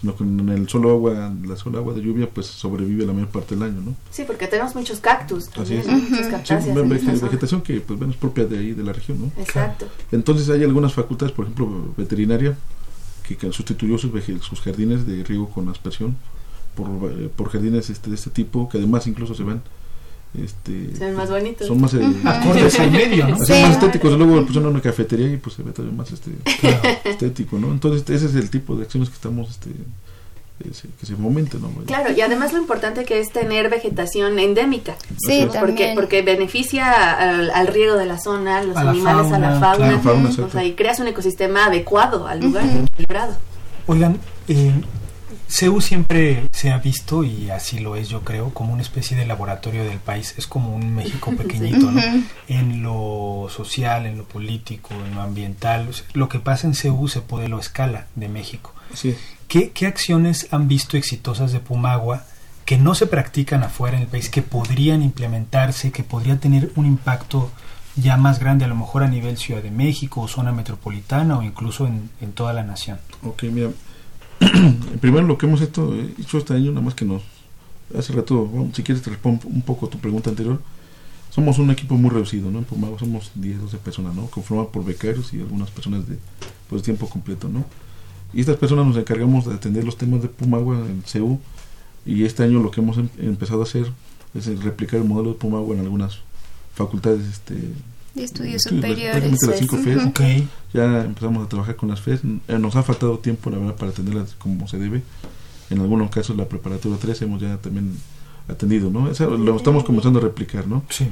Sino 0.00 0.14
con 0.14 0.48
el 0.48 0.68
solo 0.68 0.90
agua, 0.90 1.32
la 1.44 1.56
sola 1.56 1.78
agua 1.78 1.92
de 1.92 2.00
lluvia, 2.00 2.28
pues 2.28 2.46
sobrevive 2.46 3.04
la 3.04 3.12
mayor 3.12 3.28
parte 3.28 3.54
del 3.54 3.64
año, 3.64 3.80
¿no? 3.80 3.94
Sí, 4.10 4.24
porque 4.26 4.46
tenemos 4.46 4.74
muchos 4.74 5.00
cactus. 5.00 5.48
Así 5.56 5.74
es. 5.74 5.86
Muchos 5.86 7.20
vegetación 7.20 7.60
que 7.60 7.80
pues, 7.80 7.98
bueno, 7.98 8.12
es 8.12 8.18
propia 8.18 8.46
de 8.46 8.58
ahí, 8.58 8.72
de 8.72 8.82
la 8.82 8.92
región, 8.92 9.20
¿no? 9.20 9.42
Exacto. 9.42 9.86
Entonces 10.10 10.48
hay 10.48 10.64
algunas 10.64 10.94
facultades, 10.94 11.32
por 11.34 11.44
ejemplo, 11.44 11.92
veterinaria, 11.96 12.56
que, 13.22 13.52
sustituyó 13.52 13.98
sus, 13.98 14.10
sus 14.40 14.60
jardines 14.60 15.06
de 15.06 15.22
riego 15.22 15.50
con 15.50 15.68
aspersión 15.68 16.16
por, 16.74 17.12
eh, 17.12 17.30
por 17.34 17.50
jardines 17.50 17.90
este, 17.90 18.10
de 18.10 18.16
este 18.16 18.30
tipo, 18.30 18.68
que 18.68 18.78
además 18.78 19.06
incluso 19.06 19.34
se 19.34 19.44
ven 19.44 19.60
este, 20.38 20.96
son 20.96 21.14
más 21.14 21.28
bonitos. 21.28 21.66
Son 21.66 21.80
más 21.80 21.92
eh, 21.94 22.06
acordes 22.24 22.78
al 22.78 22.90
medio, 22.90 23.28
¿no? 23.28 23.36
Son 23.44 23.62
más 23.62 23.72
estéticos. 23.72 24.12
Luego 24.12 24.46
pusieron 24.46 24.70
una 24.70 24.80
cafetería 24.80 25.32
y 25.32 25.36
pues 25.36 25.56
se 25.56 25.62
ve 25.62 25.72
todavía 25.72 25.96
más 25.96 26.12
este, 26.12 26.30
estético, 27.04 27.58
¿no? 27.58 27.72
Entonces 27.72 28.08
ese 28.08 28.26
es 28.26 28.34
el 28.36 28.48
tipo 28.48 28.76
de 28.76 28.84
acciones 28.84 29.08
que 29.08 29.16
estamos 29.16 29.50
este, 29.50 29.70
que 30.62 31.06
se 31.06 31.16
fomente, 31.16 31.58
¿no? 31.58 31.70
Claro, 31.86 32.12
y 32.12 32.20
además 32.20 32.52
lo 32.52 32.58
importante 32.58 33.04
que 33.04 33.18
es 33.18 33.30
tener 33.32 33.70
vegetación 33.70 34.38
endémica. 34.38 34.94
Sí, 35.18 35.48
porque, 35.58 35.92
porque 35.94 36.22
beneficia 36.22 37.12
al, 37.48 37.66
riego 37.66 37.96
de 37.96 38.06
la 38.06 38.18
zona, 38.18 38.62
los 38.62 38.76
animales, 38.76 39.32
a 39.32 39.38
la 39.38 39.58
fauna, 39.58 40.00
o 40.44 40.50
sea, 40.50 40.64
y 40.64 40.74
creas 40.74 41.00
un 41.00 41.08
ecosistema 41.08 41.66
adecuado 41.66 42.26
al 42.26 42.40
lugar, 42.40 42.64
equilibrado. 42.64 43.36
Oigan, 43.86 44.18
eh, 44.48 44.72
CEU 45.50 45.80
siempre 45.80 46.48
se 46.52 46.70
ha 46.70 46.78
visto, 46.78 47.24
y 47.24 47.50
así 47.50 47.80
lo 47.80 47.96
es 47.96 48.08
yo 48.08 48.22
creo, 48.22 48.54
como 48.54 48.72
una 48.72 48.82
especie 48.82 49.16
de 49.16 49.26
laboratorio 49.26 49.84
del 49.84 49.98
país. 49.98 50.34
Es 50.38 50.46
como 50.46 50.74
un 50.74 50.94
México 50.94 51.32
pequeñito, 51.36 51.90
¿no? 51.90 52.00
En 52.48 52.82
lo 52.82 53.48
social, 53.50 54.06
en 54.06 54.16
lo 54.16 54.24
político, 54.24 54.94
en 54.94 55.14
lo 55.14 55.22
ambiental. 55.22 55.88
Lo 56.12 56.28
que 56.28 56.38
pasa 56.38 56.66
en 56.66 56.74
CEU 56.74 57.08
se 57.08 57.20
puede 57.20 57.48
lo 57.48 57.58
escala 57.58 58.06
de 58.14 58.28
México. 58.28 58.74
Sí. 58.94 59.16
¿Qué, 59.48 59.70
¿Qué 59.70 59.86
acciones 59.86 60.48
han 60.52 60.68
visto 60.68 60.96
exitosas 60.96 61.52
de 61.52 61.58
Pumagua 61.58 62.24
que 62.64 62.78
no 62.78 62.94
se 62.94 63.08
practican 63.08 63.64
afuera 63.64 63.96
en 63.96 64.04
el 64.04 64.08
país, 64.08 64.28
que 64.28 64.42
podrían 64.42 65.02
implementarse, 65.02 65.90
que 65.90 66.04
podrían 66.04 66.38
tener 66.38 66.70
un 66.76 66.86
impacto 66.86 67.50
ya 67.96 68.16
más 68.16 68.38
grande, 68.38 68.64
a 68.64 68.68
lo 68.68 68.76
mejor 68.76 69.02
a 69.02 69.08
nivel 69.08 69.36
Ciudad 69.36 69.60
de 69.60 69.72
México 69.72 70.20
o 70.20 70.28
zona 70.28 70.52
metropolitana 70.52 71.36
o 71.36 71.42
incluso 71.42 71.88
en, 71.88 72.10
en 72.20 72.30
toda 72.32 72.52
la 72.52 72.62
nación? 72.62 73.00
Ok, 73.24 73.42
mira, 73.44 73.70
primero 75.00 75.26
lo 75.26 75.38
que 75.38 75.46
hemos 75.46 75.60
hecho, 75.60 75.94
hecho 76.18 76.38
este 76.38 76.54
año, 76.54 76.70
nada 76.72 76.84
más 76.84 76.94
que 76.94 77.04
nos... 77.04 77.22
Hace 77.96 78.12
rato, 78.12 78.48
si 78.72 78.82
quieres 78.82 79.02
te 79.02 79.10
respondo 79.10 79.48
un 79.48 79.62
poco 79.62 79.88
tu 79.88 79.98
pregunta 79.98 80.30
anterior. 80.30 80.60
Somos 81.30 81.58
un 81.58 81.70
equipo 81.70 81.96
muy 81.96 82.10
reducido, 82.10 82.50
¿no? 82.50 82.58
En 82.58 82.64
Pumago 82.64 82.98
somos 82.98 83.32
10, 83.34 83.60
12 83.62 83.78
personas, 83.78 84.14
¿no? 84.14 84.26
Conformado 84.26 84.68
por 84.68 84.84
becarios 84.84 85.32
y 85.34 85.40
algunas 85.40 85.70
personas 85.70 86.08
de 86.08 86.16
pues, 86.68 86.82
tiempo 86.82 87.08
completo, 87.08 87.48
¿no? 87.48 87.64
Y 88.32 88.40
estas 88.40 88.56
personas 88.56 88.86
nos 88.86 88.96
encargamos 88.96 89.46
de 89.46 89.54
atender 89.54 89.84
los 89.84 89.96
temas 89.96 90.22
de 90.22 90.28
Pumagua 90.28 90.76
en 90.76 91.02
CEU 91.04 91.40
y 92.06 92.24
este 92.24 92.44
año 92.44 92.60
lo 92.60 92.70
que 92.70 92.80
hemos 92.80 92.96
em-, 92.96 93.08
empezado 93.18 93.60
a 93.60 93.64
hacer 93.64 93.90
es 94.34 94.46
replicar 94.62 95.00
el 95.00 95.06
modelo 95.06 95.30
de 95.30 95.38
Pumagua 95.38 95.74
en 95.74 95.82
algunas 95.82 96.20
facultades 96.74 97.26
este, 97.26 97.56
de 98.14 98.24
estudios, 98.24 98.62
superiores. 98.62 99.42
Las 99.42 99.58
cinco 99.58 99.78
Ya 100.72 101.04
empezamos 101.04 101.44
a 101.44 101.48
trabajar 101.48 101.76
con 101.76 101.88
las 101.88 102.00
FES. 102.00 102.20
Eh, 102.48 102.58
nos 102.58 102.76
ha 102.76 102.82
faltado 102.82 103.18
tiempo, 103.18 103.50
la 103.50 103.58
verdad, 103.58 103.76
para 103.76 103.90
atenderlas 103.90 104.34
como 104.34 104.66
se 104.68 104.78
debe. 104.78 105.02
En 105.70 105.80
algunos 105.80 106.10
casos, 106.10 106.36
la 106.36 106.48
preparatoria 106.48 106.98
3 107.00 107.22
hemos 107.22 107.40
ya 107.40 107.56
también 107.58 107.96
atendido, 108.48 108.90
¿no? 108.90 109.08
Eso 109.10 109.30
lo 109.30 109.56
estamos 109.56 109.84
comenzando 109.84 110.18
a 110.18 110.22
replicar, 110.22 110.66
¿no? 110.66 110.82
Sí. 110.88 111.06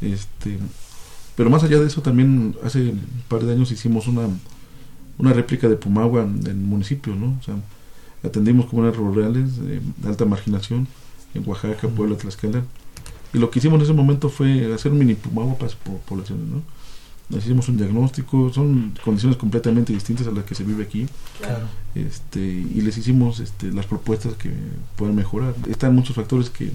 Este, 0.00 0.58
pero 1.36 1.50
más 1.50 1.62
allá 1.62 1.78
de 1.78 1.86
eso, 1.86 2.02
también 2.02 2.56
hace 2.64 2.80
un 2.80 3.22
par 3.28 3.44
de 3.44 3.52
años 3.52 3.70
hicimos 3.70 4.08
una, 4.08 4.22
una 5.18 5.32
réplica 5.32 5.68
de 5.68 5.76
Pumagua 5.76 6.22
en 6.22 6.44
el 6.46 6.56
municipio, 6.56 7.14
¿no? 7.14 7.36
O 7.38 7.42
sea, 7.42 7.54
atendimos 8.24 8.66
comunidades 8.66 8.98
rurales 8.98 9.56
de 9.56 9.80
alta 10.04 10.24
marginación 10.24 10.88
en 11.34 11.48
Oaxaca, 11.48 11.86
Puebla, 11.88 12.16
Tlaxcala 12.16 12.64
y 13.32 13.38
lo 13.38 13.50
que 13.50 13.58
hicimos 13.58 13.78
en 13.78 13.84
ese 13.84 13.92
momento 13.92 14.28
fue 14.28 14.72
hacer 14.74 14.92
un 14.92 14.98
mini 14.98 15.14
Pumagua 15.14 15.56
para 15.56 15.72
poblaciones, 16.06 16.46
¿no? 16.46 16.62
Hicimos 17.36 17.68
un 17.68 17.76
diagnóstico, 17.76 18.52
son 18.52 18.92
condiciones 19.04 19.38
completamente 19.38 19.92
distintas 19.92 20.26
a 20.26 20.32
las 20.32 20.44
que 20.44 20.56
se 20.56 20.64
vive 20.64 20.82
aquí. 20.82 21.06
Claro. 21.38 21.66
Este, 21.94 22.40
y 22.40 22.80
les 22.80 22.98
hicimos 22.98 23.38
este, 23.38 23.70
las 23.70 23.86
propuestas 23.86 24.34
que 24.34 24.50
pueden 24.96 25.14
mejorar. 25.14 25.54
Están 25.68 25.94
muchos 25.94 26.16
factores 26.16 26.50
que, 26.50 26.72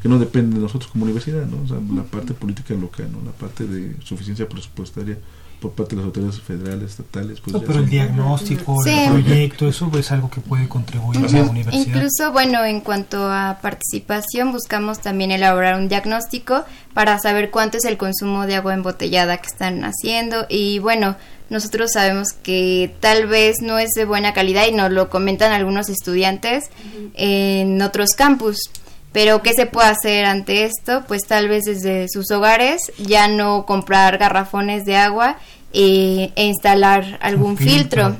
que 0.00 0.08
no 0.08 0.20
dependen 0.20 0.54
de 0.54 0.60
nosotros 0.60 0.92
como 0.92 1.06
universidad, 1.06 1.44
¿no? 1.46 1.62
O 1.64 1.66
sea, 1.66 1.78
la 1.92 2.04
parte 2.04 2.34
política 2.34 2.74
local, 2.74 3.10
¿no? 3.10 3.18
La 3.24 3.32
parte 3.32 3.66
de 3.66 3.96
suficiencia 4.04 4.48
presupuestaria 4.48 5.18
por 5.60 5.72
parte 5.72 5.90
de 5.90 5.96
las 5.96 6.06
autoridades 6.06 6.40
federales, 6.40 6.90
estatales. 6.90 7.40
Pues 7.40 7.62
pero 7.66 7.80
el 7.80 7.88
diagnóstico, 7.88 8.84
el 8.84 9.10
proyecto, 9.10 9.68
eso 9.68 9.90
es 9.98 10.10
algo 10.10 10.30
que 10.30 10.40
puede 10.40 10.68
contribuir 10.68 11.18
a 11.18 11.28
la 11.28 11.42
universidad. 11.42 11.86
Incluso, 11.86 12.32
bueno, 12.32 12.64
en 12.64 12.80
cuanto 12.80 13.30
a 13.30 13.58
participación, 13.60 14.52
buscamos 14.52 15.00
también 15.00 15.30
elaborar 15.30 15.76
un 15.76 15.88
diagnóstico 15.88 16.64
para 16.94 17.18
saber 17.18 17.50
cuánto 17.50 17.76
es 17.76 17.84
el 17.84 17.96
consumo 17.96 18.46
de 18.46 18.56
agua 18.56 18.74
embotellada 18.74 19.36
que 19.38 19.48
están 19.48 19.84
haciendo 19.84 20.46
y 20.48 20.78
bueno, 20.78 21.16
nosotros 21.50 21.90
sabemos 21.92 22.32
que 22.32 22.94
tal 23.00 23.26
vez 23.26 23.56
no 23.60 23.78
es 23.78 23.90
de 23.90 24.04
buena 24.04 24.32
calidad 24.32 24.66
y 24.68 24.72
nos 24.72 24.90
lo 24.90 25.10
comentan 25.10 25.52
algunos 25.52 25.88
estudiantes 25.88 26.70
en 27.14 27.82
otros 27.82 28.10
campus. 28.16 28.70
Pero 29.12 29.42
¿qué 29.42 29.54
se 29.54 29.66
puede 29.66 29.88
hacer 29.88 30.24
ante 30.24 30.64
esto? 30.64 31.02
Pues 31.08 31.26
tal 31.26 31.48
vez 31.48 31.64
desde 31.64 32.06
sus 32.08 32.30
hogares 32.30 32.92
ya 32.98 33.26
no 33.26 33.66
comprar 33.66 34.18
garrafones 34.18 34.84
de 34.84 34.96
agua 34.96 35.36
e 35.72 36.32
instalar 36.36 37.18
algún 37.20 37.56
filtro. 37.56 38.16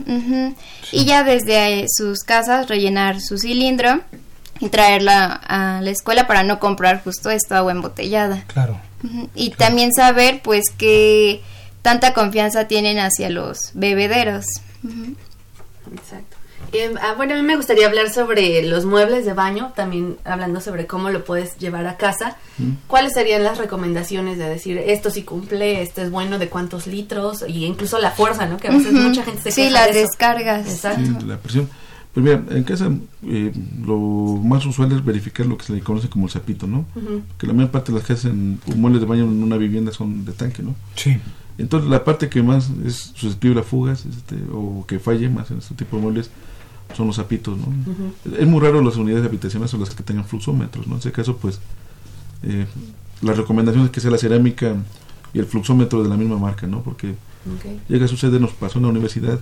Y 0.93 1.05
ya 1.05 1.23
desde 1.23 1.87
sus 1.89 2.21
casas 2.21 2.69
rellenar 2.69 3.21
su 3.21 3.39
cilindro 3.39 4.01
y 4.59 4.69
traerla 4.69 5.41
a 5.47 5.81
la 5.81 5.91
escuela 5.91 6.27
para 6.27 6.43
no 6.43 6.59
comprar 6.59 7.03
justo 7.05 7.31
esta 7.31 7.59
agua 7.59 7.73
embotellada. 7.73 8.45
Claro. 8.49 8.77
Y 9.35 9.51
también 9.51 9.93
saber 9.93 10.43
pues 10.43 10.65
que 10.77 11.41
tanta 11.83 12.13
confianza 12.15 12.67
tienen 12.67 12.99
hacia 12.99 13.31
los 13.31 13.71
bebederos. 13.75 14.45
Exacto. 15.95 16.30
Eh, 16.73 16.95
ah, 17.01 17.15
bueno, 17.17 17.35
a 17.35 17.37
mí 17.37 17.43
me 17.43 17.57
gustaría 17.57 17.87
hablar 17.87 18.11
sobre 18.11 18.63
los 18.63 18.85
muebles 18.85 19.25
de 19.25 19.33
baño, 19.33 19.73
también 19.75 20.19
hablando 20.25 20.61
sobre 20.61 20.87
cómo 20.87 21.11
lo 21.11 21.25
puedes 21.25 21.57
llevar 21.59 21.87
a 21.87 21.97
casa. 21.97 22.37
Mm. 22.59 22.73
¿Cuáles 22.87 23.13
serían 23.15 23.43
las 23.43 23.59
recomendaciones 23.59 24.39
de 24.39 24.49
decir 24.49 24.79
esto 24.79 25.11
sí 25.11 25.23
cumple, 25.23 25.83
esto 25.83 26.03
es 26.03 26.11
bueno, 26.11 26.39
de 26.39 26.49
cuántos 26.49 26.87
litros 26.87 27.45
y 27.47 27.65
incluso 27.65 27.99
la 27.99 28.13
fuerza, 28.13 28.47
¿no? 28.47 28.59
Que 28.59 28.69
a 28.69 28.73
veces 28.73 28.93
mucha 28.93 29.25
gente 29.25 29.43
se 29.43 29.51
Sí, 29.51 29.71
las 29.71 29.93
descargas. 29.93 30.69
Exacto. 30.69 31.27
la 31.27 31.39
presión. 31.39 31.69
Pues 32.13 32.25
mira, 32.25 32.43
en 32.51 32.65
casa 32.65 32.91
eh, 33.25 33.53
lo 33.85 33.97
más 33.97 34.67
usual 34.67 34.91
es 34.91 35.05
verificar 35.05 35.47
lo 35.47 35.57
que 35.57 35.65
se 35.65 35.73
le 35.73 35.81
conoce 35.81 36.09
como 36.09 36.27
el 36.27 36.33
zapito, 36.33 36.67
¿no? 36.67 36.85
Que 37.39 37.47
la 37.47 37.53
mayor 37.53 37.71
parte 37.71 37.93
de 37.93 37.99
las 37.99 38.07
casas 38.07 38.27
en 38.27 38.61
muebles 38.75 39.01
de 39.01 39.07
baño 39.07 39.25
en 39.25 39.43
una 39.43 39.57
vivienda 39.57 39.93
son 39.93 40.25
de 40.25 40.33
tanque, 40.33 40.63
¿no? 40.63 40.75
Sí. 40.97 41.19
Entonces 41.57 41.89
la 41.89 42.03
parte 42.05 42.29
que 42.29 42.43
más 42.43 42.71
es 42.85 43.13
susceptible 43.15 43.61
a 43.61 43.63
fugas 43.63 44.07
este, 44.07 44.37
o 44.53 44.85
que 44.87 44.99
falle 44.99 45.29
más 45.29 45.51
en 45.51 45.59
este 45.59 45.75
tipo 45.75 45.97
de 45.97 46.03
muebles 46.03 46.31
son 46.97 47.07
los 47.07 47.17
zapitos, 47.17 47.59
¿no? 47.59 47.67
Es 48.37 48.47
muy 48.47 48.61
raro 48.61 48.83
las 48.83 48.97
unidades 48.97 49.23
de 49.23 49.29
habitación 49.29 49.67
son 49.69 49.81
las 49.81 49.91
que 49.91 50.03
tengan 50.03 50.25
fluxómetros, 50.25 50.87
¿no? 50.87 50.95
En 50.95 51.01
ese 51.01 51.13
caso, 51.13 51.37
pues, 51.37 51.61
eh, 52.43 52.67
la 53.23 53.33
recomendación 53.33 53.85
es 53.85 53.91
que 53.91 54.01
sea 54.01 54.11
la 54.11 54.19
cerámica 54.19 54.75
y 55.33 55.39
el 55.39 55.47
fluxómetro 55.47 56.03
de 56.03 56.09
la 56.09 56.17
misma 56.17 56.39
marca, 56.39 56.67
¿no? 56.67 56.83
Porque 56.83 57.15
llega 57.89 58.05
a 58.05 58.09
suceder, 58.09 58.41
nos 58.41 58.53
pasó 58.53 58.79
en 58.79 58.85
la 58.85 58.91
universidad, 58.91 59.39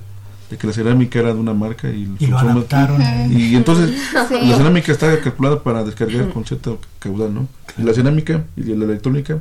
de 0.50 0.56
que 0.56 0.66
la 0.66 0.72
cerámica 0.72 1.18
era 1.18 1.34
de 1.34 1.40
una 1.40 1.52
marca 1.52 1.90
y 1.90 2.04
el 2.04 2.16
fluxómetro... 2.16 2.96
y 3.30 3.54
entonces 3.54 3.90
la 4.14 4.26
cerámica 4.56 4.92
está 4.92 5.20
calculada 5.20 5.62
para 5.62 5.84
descargar 5.84 6.30
con 6.30 6.44
cierta 6.44 6.72
caudal, 6.98 7.34
¿no? 7.34 7.48
La 7.76 7.92
cerámica 7.92 8.44
y 8.56 8.62
la 8.62 8.84
electrónica 8.84 9.40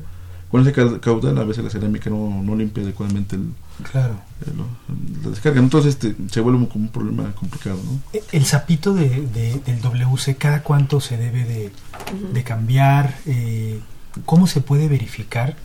con 0.51 0.61
ese 0.61 0.73
caudal 0.73 1.37
a 1.37 1.43
veces 1.43 1.63
la 1.63 1.69
cerámica 1.69 2.09
no, 2.09 2.41
no 2.43 2.55
limpia 2.55 2.83
adecuadamente 2.83 3.35
el, 3.35 3.49
claro. 3.83 4.19
la 5.23 5.29
descarga. 5.29 5.59
Entonces 5.59 5.95
este, 5.95 6.15
se 6.29 6.41
vuelve 6.41 6.67
como 6.67 6.85
un 6.85 6.91
problema 6.91 7.33
complicado. 7.35 7.77
¿no? 7.83 7.99
E, 8.13 8.23
el 8.31 8.45
zapito 8.45 8.93
de, 8.93 9.27
del 9.65 9.81
WC, 9.81 10.35
¿cada 10.37 10.63
cuánto 10.63 10.99
se 11.01 11.17
debe 11.17 11.71
de, 12.33 12.43
cambiar? 12.43 13.15
Eh, 13.25 13.79
¿Cómo 14.25 14.47
se 14.47 14.61
puede 14.61 14.87
verificar? 14.87 15.55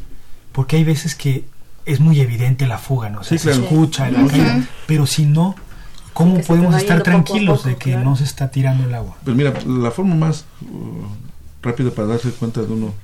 Porque 0.52 0.76
hay 0.76 0.84
veces 0.84 1.14
que 1.14 1.44
es 1.84 2.00
muy 2.00 2.20
evidente 2.20 2.66
la 2.66 2.78
fuga, 2.78 3.10
¿no? 3.10 3.24
se 3.24 3.34
escucha, 3.36 4.10
pero 4.86 5.06
si 5.06 5.24
no, 5.26 5.56
¿cómo 6.12 6.40
podemos 6.40 6.74
estar 6.76 7.02
tranquilos 7.02 7.64
de 7.64 7.76
que 7.76 7.96
no 7.96 8.16
se 8.16 8.24
está 8.24 8.50
tirando 8.50 8.84
el 8.84 8.94
agua? 8.94 9.16
Pues 9.24 9.36
mira, 9.36 9.52
la 9.66 9.90
forma 9.90 10.14
más 10.14 10.44
uh, 10.62 11.06
rápida 11.62 11.90
para 11.90 12.08
darse 12.08 12.30
cuenta 12.30 12.60
de 12.60 12.72
uno 12.72 12.94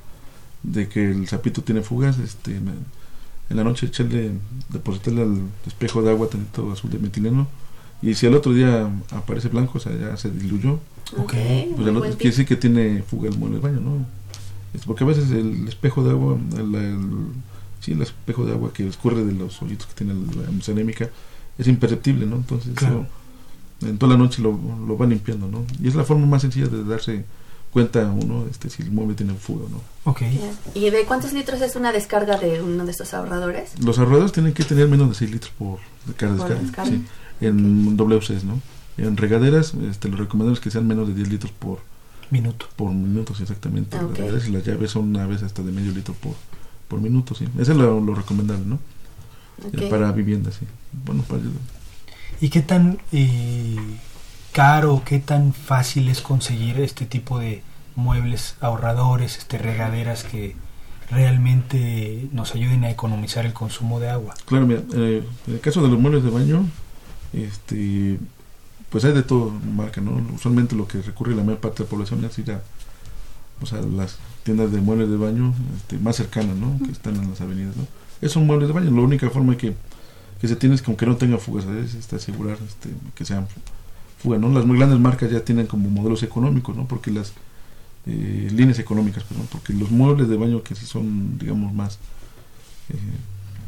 de 0.62 0.88
que 0.88 1.10
el 1.10 1.26
sapito 1.28 1.62
tiene 1.62 1.82
fugas, 1.82 2.18
este, 2.18 2.60
en 3.50 3.56
la 3.56 3.64
noche 3.64 3.86
echarle, 3.86 4.32
depositarle 4.68 5.22
al 5.22 5.40
espejo 5.66 6.02
de 6.02 6.10
agua 6.10 6.28
tantito 6.28 6.70
azul 6.72 6.90
de 6.90 6.98
metileno 6.98 7.48
y 8.02 8.14
si 8.14 8.26
al 8.26 8.34
otro 8.34 8.52
día 8.52 8.88
aparece 9.10 9.48
blanco, 9.48 9.78
o 9.78 9.80
sea, 9.80 9.92
ya 9.96 10.16
se 10.16 10.30
diluyó, 10.30 10.78
okay, 11.16 11.72
pues 11.74 11.88
el 11.88 11.96
otro 11.96 12.10
quiere 12.10 12.30
decir 12.30 12.46
que 12.46 12.56
tiene 12.56 13.02
fuga 13.02 13.28
el 13.28 13.36
mueble 13.36 13.58
del 13.58 13.62
baño, 13.62 13.80
¿no? 13.80 14.06
Es 14.72 14.84
porque 14.84 15.02
a 15.02 15.06
veces 15.06 15.30
el 15.30 15.66
espejo 15.66 16.04
de 16.04 16.10
agua, 16.10 16.38
el, 16.56 16.98
sí, 17.80 17.92
el 17.92 18.02
espejo 18.02 18.44
de 18.44 18.52
agua 18.52 18.72
que 18.72 18.86
escurre 18.86 19.24
de 19.24 19.32
los 19.32 19.60
hoyitos 19.62 19.86
que 19.88 19.94
tiene 19.94 20.14
la 20.14 20.62
cerámica 20.62 21.08
es 21.58 21.66
imperceptible, 21.66 22.26
¿no? 22.26 22.36
Entonces 22.36 22.72
en 23.80 23.98
toda 23.98 24.12
la 24.12 24.18
noche 24.18 24.42
lo, 24.42 24.58
lo 24.86 24.98
va 24.98 25.06
limpiando, 25.06 25.48
¿no? 25.48 25.64
Y 25.82 25.88
es 25.88 25.94
la 25.94 26.04
forma 26.04 26.26
más 26.26 26.42
sencilla 26.42 26.66
de 26.66 26.84
darse 26.84 27.24
cuenta 27.72 28.06
uno 28.06 28.46
este, 28.50 28.70
si 28.70 28.82
el 28.82 28.90
mueble 28.90 29.14
tiene 29.14 29.34
fuga 29.34 29.66
o 29.66 29.68
no. 29.68 29.80
Ok. 30.04 30.22
¿Y 30.74 30.90
de 30.90 31.04
cuántos 31.04 31.32
litros 31.32 31.60
es 31.60 31.76
una 31.76 31.92
descarga 31.92 32.38
de 32.38 32.62
uno 32.62 32.84
de 32.84 32.90
estos 32.90 33.12
ahorradores? 33.14 33.78
Los 33.80 33.98
ahorradores 33.98 34.32
tienen 34.32 34.52
que 34.54 34.64
tener 34.64 34.88
menos 34.88 35.08
de 35.10 35.14
6 35.14 35.30
litros 35.30 35.52
por 35.58 35.78
cada 36.16 36.36
Por 36.36 36.48
descarga. 36.48 36.62
descarga. 36.66 36.90
sí. 36.90 37.04
En 37.40 37.96
WCs, 37.96 38.44
¿no? 38.44 38.60
En 38.96 39.16
regaderas, 39.16 39.74
este, 39.88 40.08
lo 40.08 40.16
recomendable 40.16 40.54
es 40.58 40.60
que 40.60 40.70
sean 40.70 40.86
menos 40.86 41.06
de 41.08 41.14
10 41.14 41.28
litros 41.28 41.52
por, 41.52 41.78
Minuto. 42.30 42.66
por 42.76 42.90
minuto, 42.90 43.34
sí, 43.34 43.42
exactamente. 43.44 43.96
Las 43.96 44.10
regaderas 44.10 44.48
y 44.48 44.50
las 44.52 44.64
llaves 44.64 44.90
son 44.90 45.16
a 45.16 45.26
veces 45.26 45.44
hasta 45.44 45.62
de 45.62 45.70
medio 45.70 45.92
litro 45.92 46.14
por, 46.14 46.34
por 46.88 47.00
minuto, 47.00 47.34
sí. 47.34 47.44
Eso 47.58 47.72
es 47.72 47.78
lo, 47.78 48.00
lo 48.00 48.14
recomendable, 48.14 48.66
¿no? 48.66 48.78
Eh. 49.72 49.88
Para 49.88 50.10
vivienda, 50.12 50.50
sí. 50.50 50.66
Bueno, 51.04 51.22
para 51.22 51.42
¿Y 52.40 52.48
qué 52.50 52.60
tan 52.62 52.98
eh, 53.12 53.76
caro, 54.52 55.02
qué 55.04 55.18
tan 55.18 55.52
fácil 55.52 56.08
es 56.08 56.20
conseguir 56.20 56.80
este 56.80 57.06
tipo 57.06 57.38
de 57.38 57.62
muebles 57.96 58.56
ahorradores, 58.60 59.38
este 59.38 59.58
regaderas 59.58 60.24
que 60.24 60.56
realmente 61.10 62.28
nos 62.32 62.54
ayuden 62.54 62.84
a 62.84 62.90
economizar 62.90 63.46
el 63.46 63.52
consumo 63.52 64.00
de 64.00 64.10
agua? 64.10 64.34
Claro, 64.46 64.66
mira, 64.66 64.82
eh, 64.94 65.24
en 65.46 65.54
el 65.54 65.60
caso 65.60 65.82
de 65.82 65.88
los 65.88 65.98
muebles 65.98 66.22
de 66.22 66.30
baño, 66.30 66.66
este, 67.32 68.18
pues 68.90 69.04
hay 69.04 69.12
de 69.12 69.22
todo 69.22 69.50
marca, 69.50 70.00
¿no? 70.00 70.22
Usualmente 70.34 70.76
lo 70.76 70.86
que 70.86 71.02
recurre 71.02 71.34
la 71.34 71.42
mayor 71.42 71.60
parte 71.60 71.78
de 71.78 71.84
la 71.84 71.90
población 71.90 72.24
es 72.24 72.38
ir 72.38 72.52
a, 72.52 72.62
pues, 73.58 73.72
a 73.72 73.80
las 73.80 74.18
tiendas 74.44 74.72
de 74.72 74.80
muebles 74.80 75.10
de 75.10 75.16
baño 75.16 75.54
este, 75.76 75.98
más 75.98 76.16
cercanas, 76.16 76.56
¿no? 76.56 76.78
Que 76.84 76.92
están 76.92 77.16
en 77.16 77.30
las 77.30 77.40
avenidas, 77.40 77.76
¿no? 77.76 77.86
Es 78.20 78.34
un 78.36 78.46
mueble 78.46 78.66
de 78.66 78.72
baño, 78.72 78.90
la 78.90 79.02
única 79.02 79.28
forma 79.30 79.56
que, 79.56 79.74
que 80.40 80.48
se 80.48 80.56
tiene 80.56 80.74
es 80.74 80.82
que 80.82 80.90
aunque 80.90 81.06
no 81.06 81.16
tenga 81.16 81.38
fugas, 81.38 81.64
¿sabes? 81.64 81.94
Este, 81.94 82.16
asegurar 82.16 82.58
este, 82.66 82.90
que 83.14 83.24
sean 83.24 83.46
fugas, 83.46 83.77
¿no? 84.24 84.48
Las 84.50 84.66
muy 84.66 84.78
grandes 84.78 84.98
marcas 84.98 85.30
ya 85.30 85.44
tienen 85.44 85.66
como 85.66 85.90
modelos 85.90 86.22
económicos, 86.22 86.76
¿no? 86.76 86.86
Porque 86.86 87.10
las 87.10 87.32
eh, 88.06 88.48
líneas 88.52 88.78
económicas, 88.78 89.24
perdón, 89.24 89.46
porque 89.50 89.72
los 89.72 89.90
muebles 89.90 90.28
de 90.28 90.36
baño 90.36 90.62
que 90.62 90.74
sí 90.74 90.86
son, 90.86 91.38
digamos, 91.38 91.72
más 91.72 91.98
eh, 92.90 92.96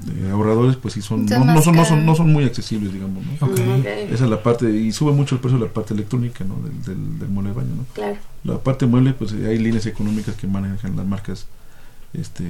eh, 0.09 0.31
ahorradores, 0.31 0.77
pues 0.77 0.95
sí 0.95 1.03
son, 1.03 1.29
Son 1.29 1.47
no, 1.47 1.55
no 1.55 1.63
son, 1.63 1.77
no 1.77 1.85
son, 1.85 2.07
no 2.07 2.15
son 2.15 2.33
muy 2.33 2.45
accesibles, 2.45 2.93
digamos, 2.93 3.25
¿no? 3.25 3.47
Ok. 3.47 3.59
Mm, 3.59 3.81
ok. 3.81 3.87
Esa 3.87 4.25
es 4.25 4.31
la 4.31 4.43
parte, 4.43 4.71
y 4.71 4.93
sube 4.93 5.13
mucho 5.13 5.35
el 5.35 5.41
precio 5.41 5.59
de 5.59 5.67
la 5.67 5.73
parte 5.73 5.95
electrónica, 5.95 6.45
¿no? 6.45 6.57
Del, 6.57 6.83
del, 6.83 7.19
del 7.19 7.29
mueble 7.29 7.51
de 7.51 7.57
baño, 7.57 7.75
¿no? 7.77 7.85
Claro. 7.93 8.17
La 8.45 8.59
parte 8.59 8.87
mueble, 8.87 9.13
pues 9.13 9.33
hay 9.33 9.59
líneas 9.59 9.87
económicas 9.87 10.35
que 10.37 10.47
manejan 10.47 10.97
las 10.97 11.07
marcas 11.07 11.47
este 12.13 12.45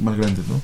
más 0.00 0.16
grandes, 0.16 0.46
¿no? 0.48 0.60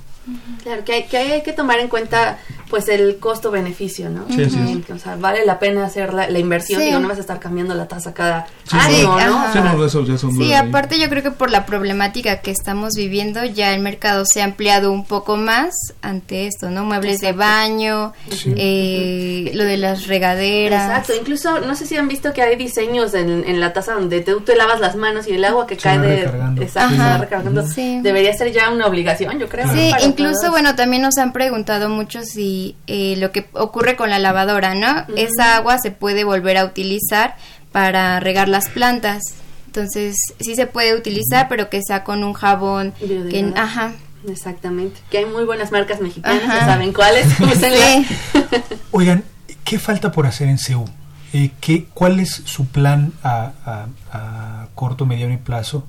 Claro, 0.63 0.85
que 0.85 0.93
hay, 0.93 1.03
que 1.05 1.17
hay 1.17 1.43
que 1.43 1.53
tomar 1.53 1.79
en 1.81 1.89
cuenta 1.89 2.39
pues 2.69 2.89
el 2.89 3.19
costo-beneficio, 3.19 4.11
¿no? 4.11 4.27
Sí, 4.29 4.85
O 4.95 4.99
sea, 4.99 5.17
vale 5.17 5.45
la 5.45 5.59
pena 5.59 5.85
hacer 5.85 6.15
la, 6.15 6.31
la 6.31 6.39
inversión, 6.39 6.81
Sí. 6.81 6.87
digo, 6.87 7.01
no 7.01 7.09
vas 7.09 7.17
a 7.19 7.21
estar 7.23 7.41
cambiando 7.41 7.75
la 7.75 7.89
taza 7.89 8.15
cada 8.15 8.47
Sí, 8.63 8.77
año, 8.79 8.89
sí, 8.97 9.03
¿no? 9.27 9.39
ajá. 9.39 9.53
Sí, 9.53 9.59
no, 9.77 9.85
esos 9.85 10.07
ya 10.07 10.17
son 10.19 10.31
Sí, 10.33 10.37
dudas 10.45 10.61
ahí. 10.63 10.69
aparte 10.69 10.99
yo 11.01 11.09
creo 11.09 11.23
que 11.25 11.33
por 11.33 11.51
la 11.51 11.67
problemática 11.67 12.37
que 12.43 12.53
estamos 12.53 12.95
viviendo 12.95 13.45
ya 13.45 13.75
el 13.75 13.81
mercado 13.83 14.25
se 14.25 14.41
ha 14.41 14.45
ampliado 14.45 14.93
un 14.93 15.05
poco 15.05 15.37
más 15.37 15.75
ante 16.01 16.47
esto, 16.47 16.71
¿no? 16.71 16.85
Muebles 16.85 17.21
de 17.21 17.33
baño, 17.33 18.13
eh, 18.57 19.51
lo 19.55 19.65
de 19.65 19.77
las 19.77 20.07
regaderas. 20.07 20.91
Exacto, 20.91 21.15
incluso 21.21 21.61
no 21.61 21.75
sé 21.75 21.87
si 21.87 21.97
han 21.97 22.07
visto 22.07 22.33
que 22.33 22.43
hay 22.43 22.55
diseños 22.57 23.15
en, 23.15 23.45
en 23.49 23.59
la 23.59 23.73
taza 23.73 23.95
donde 23.95 24.21
te, 24.21 24.33
tú 24.33 24.43
te 24.43 24.55
lavas 24.55 24.79
las 24.81 24.95
manos 24.95 25.27
y 25.27 25.33
el 25.33 25.45
agua 25.45 25.67
que 25.67 25.75
Se 25.75 25.81
cae 25.83 25.99
de... 25.99 26.17
recargando. 26.25 26.63
Exacto, 26.63 26.95
Ajá. 26.95 27.05
se 27.05 27.11
va 27.11 27.19
recargando. 27.19 27.67
Sí. 27.67 28.01
Debería 28.03 28.33
ser 28.35 28.53
ya 28.53 28.71
una 28.71 28.87
obligación, 28.87 29.39
yo 29.41 29.49
creo. 29.49 29.67
Sí, 29.73 29.89
para 29.91 30.05
incluso, 30.11 30.41
todos. 30.41 30.51
bueno, 30.53 30.75
también 30.77 31.03
nos 31.03 31.19
han 31.19 31.33
preguntado 31.33 31.89
mucho 31.89 32.23
si 32.23 32.77
eh, 32.87 33.17
lo 33.19 33.33
que 33.33 33.49
ocurre 33.53 33.97
con 33.97 34.11
la 34.11 34.19
lavadora, 34.19 34.75
¿no? 34.75 35.05
Esa 35.17 35.57
agua 35.57 35.79
se 35.79 35.91
puede 35.91 36.25
volver 36.25 36.57
a 36.59 36.65
utilizar 36.65 37.37
para 37.73 38.21
regar 38.21 38.49
las 38.49 38.69
plantas. 38.69 39.23
Entonces, 39.67 40.17
sí 40.41 40.57
se 40.57 40.67
puede 40.67 40.95
utilizar, 40.97 41.49
pero 41.49 41.71
que 41.71 41.81
sea 41.83 42.03
con 42.05 42.25
un 42.25 42.33
jabón 42.33 42.93
que, 42.99 43.53
ajá, 43.57 43.93
Exactamente, 44.29 45.01
que 45.11 45.17
hay 45.19 45.25
muy 45.25 45.45
buenas 45.45 45.73
marcas 45.73 46.01
mexicanas, 46.03 46.43
Ajá. 46.45 46.59
ya 46.59 46.67
saben 46.67 46.93
cuáles. 46.93 47.27
Sí. 47.39 48.07
Oigan, 48.91 49.25
¿qué 49.65 49.79
falta 49.79 50.13
por 50.13 50.27
hacer 50.27 50.49
en 50.49 50.59
CEU? 50.59 50.85
Eh, 51.33 51.53
¿qué, 51.61 51.87
¿Cuál 51.95 52.21
es 52.21 52.43
su 52.45 52.67
plan 52.67 53.13
a, 53.23 53.53
a- 53.65 53.87
a 54.13 54.67
corto, 54.75 55.07
mediano 55.07 55.33
y 55.33 55.37
plazo? 55.39 55.87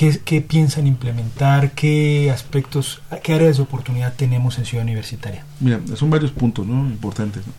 ¿Qué, 0.00 0.18
¿Qué 0.24 0.40
piensan 0.40 0.86
implementar? 0.86 1.72
¿Qué 1.72 2.30
aspectos, 2.30 3.02
qué 3.22 3.34
áreas 3.34 3.58
de 3.58 3.64
oportunidad 3.64 4.14
tenemos 4.14 4.56
en 4.56 4.64
Ciudad 4.64 4.82
Universitaria? 4.82 5.44
Mira, 5.60 5.78
son 5.94 6.08
varios 6.08 6.30
puntos 6.30 6.66
¿no? 6.66 6.86
importantes. 6.88 7.42
¿no? 7.46 7.52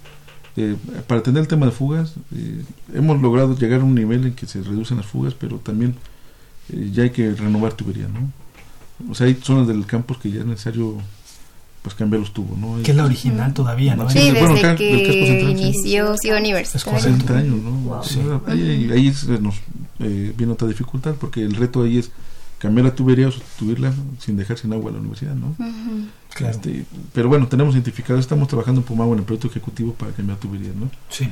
Eh, 0.57 0.75
para 1.05 1.21
atender 1.21 1.41
el 1.41 1.47
tema 1.47 1.67
de 1.67 1.71
fugas, 1.71 2.15
eh, 2.35 2.63
hemos 2.95 3.21
logrado 3.21 3.55
llegar 3.55 3.81
a 3.81 3.83
un 3.83 3.93
nivel 3.93 4.25
en 4.25 4.33
que 4.33 4.47
se 4.47 4.63
reducen 4.63 4.97
las 4.97 5.05
fugas, 5.05 5.35
pero 5.35 5.57
también 5.57 5.93
eh, 6.69 6.89
ya 6.91 7.03
hay 7.03 7.11
que 7.11 7.29
renovar 7.29 7.73
tuberías. 7.73 8.09
¿no? 8.09 8.31
O 9.11 9.13
sea, 9.13 9.27
hay 9.27 9.35
zonas 9.35 9.67
del 9.67 9.85
campus 9.85 10.17
que 10.17 10.31
ya 10.31 10.39
es 10.39 10.47
necesario 10.47 10.97
pues 11.83 11.93
cambiar 11.93 12.21
los 12.21 12.33
tubos. 12.33 12.57
¿no? 12.57 12.81
Que 12.81 12.89
es 12.89 12.97
la 12.97 13.05
original 13.05 13.53
todavía, 13.53 13.95
¿no? 13.95 14.09
Sí, 14.09 14.17
Sí, 14.17 14.31
bueno, 14.31 14.55
desde 14.55 14.67
acá, 14.67 14.69
casco 14.69 14.77
que 14.77 15.27
central, 15.27 15.51
inició 15.51 16.17
Ciudad 16.17 16.37
Es 16.39 16.43
Universitaria. 16.43 16.91
correcto. 16.91 17.27
60 17.27 17.37
años, 17.37 17.61
¿no? 17.61 17.71
Wow. 17.71 18.41
Ahí, 18.47 18.89
ahí 18.91 19.13
se 19.13 19.39
nos 19.39 19.57
eh, 19.99 20.33
viene 20.35 20.53
otra 20.53 20.67
dificultad 20.67 21.13
porque 21.19 21.43
el 21.43 21.53
reto 21.53 21.83
ahí 21.83 21.99
es 21.99 22.11
cambiar 22.61 22.85
la 22.85 22.95
tubería 22.95 23.27
o 23.27 23.31
sustituirla 23.31 23.91
sin 24.19 24.37
dejar 24.37 24.57
sin 24.57 24.71
agua 24.71 24.91
a 24.91 24.93
la 24.93 24.99
universidad, 24.99 25.33
¿no? 25.35 25.47
Ujú. 25.57 26.05
Claro. 26.33 26.53
Este, 26.55 26.85
pero 27.13 27.27
bueno, 27.27 27.47
tenemos 27.47 27.73
identificado, 27.73 28.19
estamos 28.19 28.47
trabajando 28.47 28.81
en 28.81 28.85
Pumagua 28.87 29.13
en 29.13 29.19
el 29.19 29.25
proyecto 29.25 29.47
ejecutivo 29.47 29.93
para 29.93 30.11
cambiar 30.11 30.37
tuberías, 30.37 30.75
¿no? 30.75 30.89
Sí. 31.09 31.27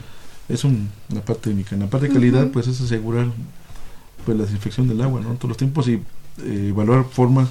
Es 0.50 0.64
un, 0.64 0.90
una 1.12 1.22
parte 1.22 1.50
técnica. 1.50 1.76
En 1.76 1.82
la 1.82 1.88
parte 1.88 2.08
de 2.08 2.14
calidad, 2.14 2.48
pues 2.50 2.68
es 2.68 2.82
asegurar 2.82 3.28
pues 4.26 4.38
la 4.38 4.44
desinfección 4.46 4.88
del 4.88 5.00
agua, 5.02 5.22
¿no? 5.22 5.34
Todos 5.36 5.50
los 5.50 5.58
tiempos 5.58 5.88
y 5.88 5.94
eh, 5.94 6.68
evaluar 6.70 7.06
formas 7.06 7.48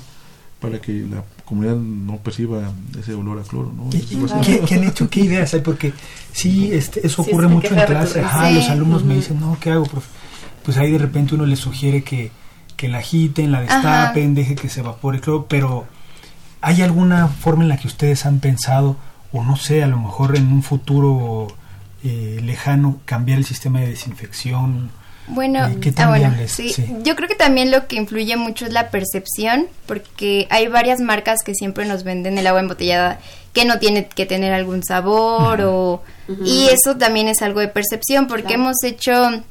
para 0.61 0.81
que 0.81 1.07
la 1.09 1.23
comunidad 1.45 1.77
no 1.77 2.17
perciba 2.17 2.73
ese 2.99 3.15
olor 3.15 3.39
a 3.39 3.43
cloro, 3.43 3.73
¿no? 3.75 3.89
¿Y- 3.93 3.99
Eso 3.99 4.07
y 4.11 4.17
va 4.17 4.41
a 4.41 4.45
ser- 4.45 4.59
¿Qué, 4.61 4.67
qué 4.67 4.75
han 4.75 4.85
hecho? 4.85 5.09
¿Qué 5.09 5.21
ideas 5.21 5.55
hay? 5.55 5.61
Porque 5.61 5.93
sí, 6.33 6.71
este, 6.73 7.07
eso 7.07 7.23
ocurre 7.23 7.47
sí, 7.49 7.55
mucho 7.55 7.69
en 7.75 7.87
clase. 7.87 8.21
Ajá, 8.21 8.49
Sí. 8.49 8.55
los 8.57 8.69
alumnos 8.69 9.05
me 9.05 9.15
dicen, 9.15 9.39
no, 9.39 9.57
¿qué 9.61 9.71
hago, 9.71 9.85
profe? 9.87 10.09
Pues 10.65 10.77
ahí 10.77 10.91
de 10.91 10.99
repente 10.99 11.37
uno 11.37 11.47
les 11.47 11.61
sugiere 11.61 12.03
que, 12.03 12.33
que 12.79 12.89
la 12.89 12.99
agiten, 12.99 13.53
la 13.53 13.61
destapen, 13.61 14.35
deje 14.35 14.55
que 14.55 14.71
se 14.71 14.81
evapore 14.81 15.19
el 15.19 15.23
cloro, 15.23 15.47
pero 15.49 15.85
¿hay 16.63 16.81
alguna 16.81 17.29
forma 17.29 17.65
en 17.65 17.69
la 17.69 17.77
que 17.77 17.89
ustedes 17.89 18.25
han 18.25 18.41
pensado, 18.41 18.97
o 19.33 19.43
no 19.45 19.57
sé, 19.57 19.83
a 19.83 19.87
lo 19.89 19.99
mejor 19.99 20.37
en 20.37 20.51
un 20.51 20.63
futuro 20.63 21.49
eh, 22.05 22.41
lejano, 22.43 23.01
cambiar 23.05 23.39
el 23.39 23.45
sistema 23.45 23.81
de 23.81 23.89
desinfección? 23.89 24.91
Bueno, 25.27 25.67
Eh, 25.67 25.77
¿qué 25.83 25.93
tan 25.93 26.07
ah, 26.07 26.11
bueno, 26.11 26.35
sí. 26.47 26.71
Sí. 26.73 26.87
Yo 27.05 27.15
creo 27.17 27.29
que 27.29 27.35
también 27.35 27.71
lo 27.71 27.87
que 27.87 27.97
influye 27.97 28.37
mucho 28.37 28.65
es 28.65 28.73
la 28.73 28.89
percepción, 28.91 29.67
porque 29.87 30.47
hay 30.49 30.69
varias 30.69 31.01
marcas 31.01 31.41
que 31.45 31.55
siempre 31.55 31.85
nos 31.85 32.03
venden 32.05 32.39
el 32.39 32.47
agua 32.47 32.61
embotellada 32.61 33.19
que 33.53 33.65
no 33.65 33.79
tiene 33.79 34.07
que 34.07 34.25
tener 34.25 34.53
algún 34.53 34.83
sabor 34.85 35.61
o 35.63 36.03
y 36.45 36.69
eso 36.69 36.97
también 36.97 37.27
es 37.29 37.43
algo 37.43 37.59
de 37.61 37.69
percepción, 37.69 38.27
porque 38.29 38.45
Claro. 38.45 38.63
hemos 38.63 38.85
hecho 38.85 39.43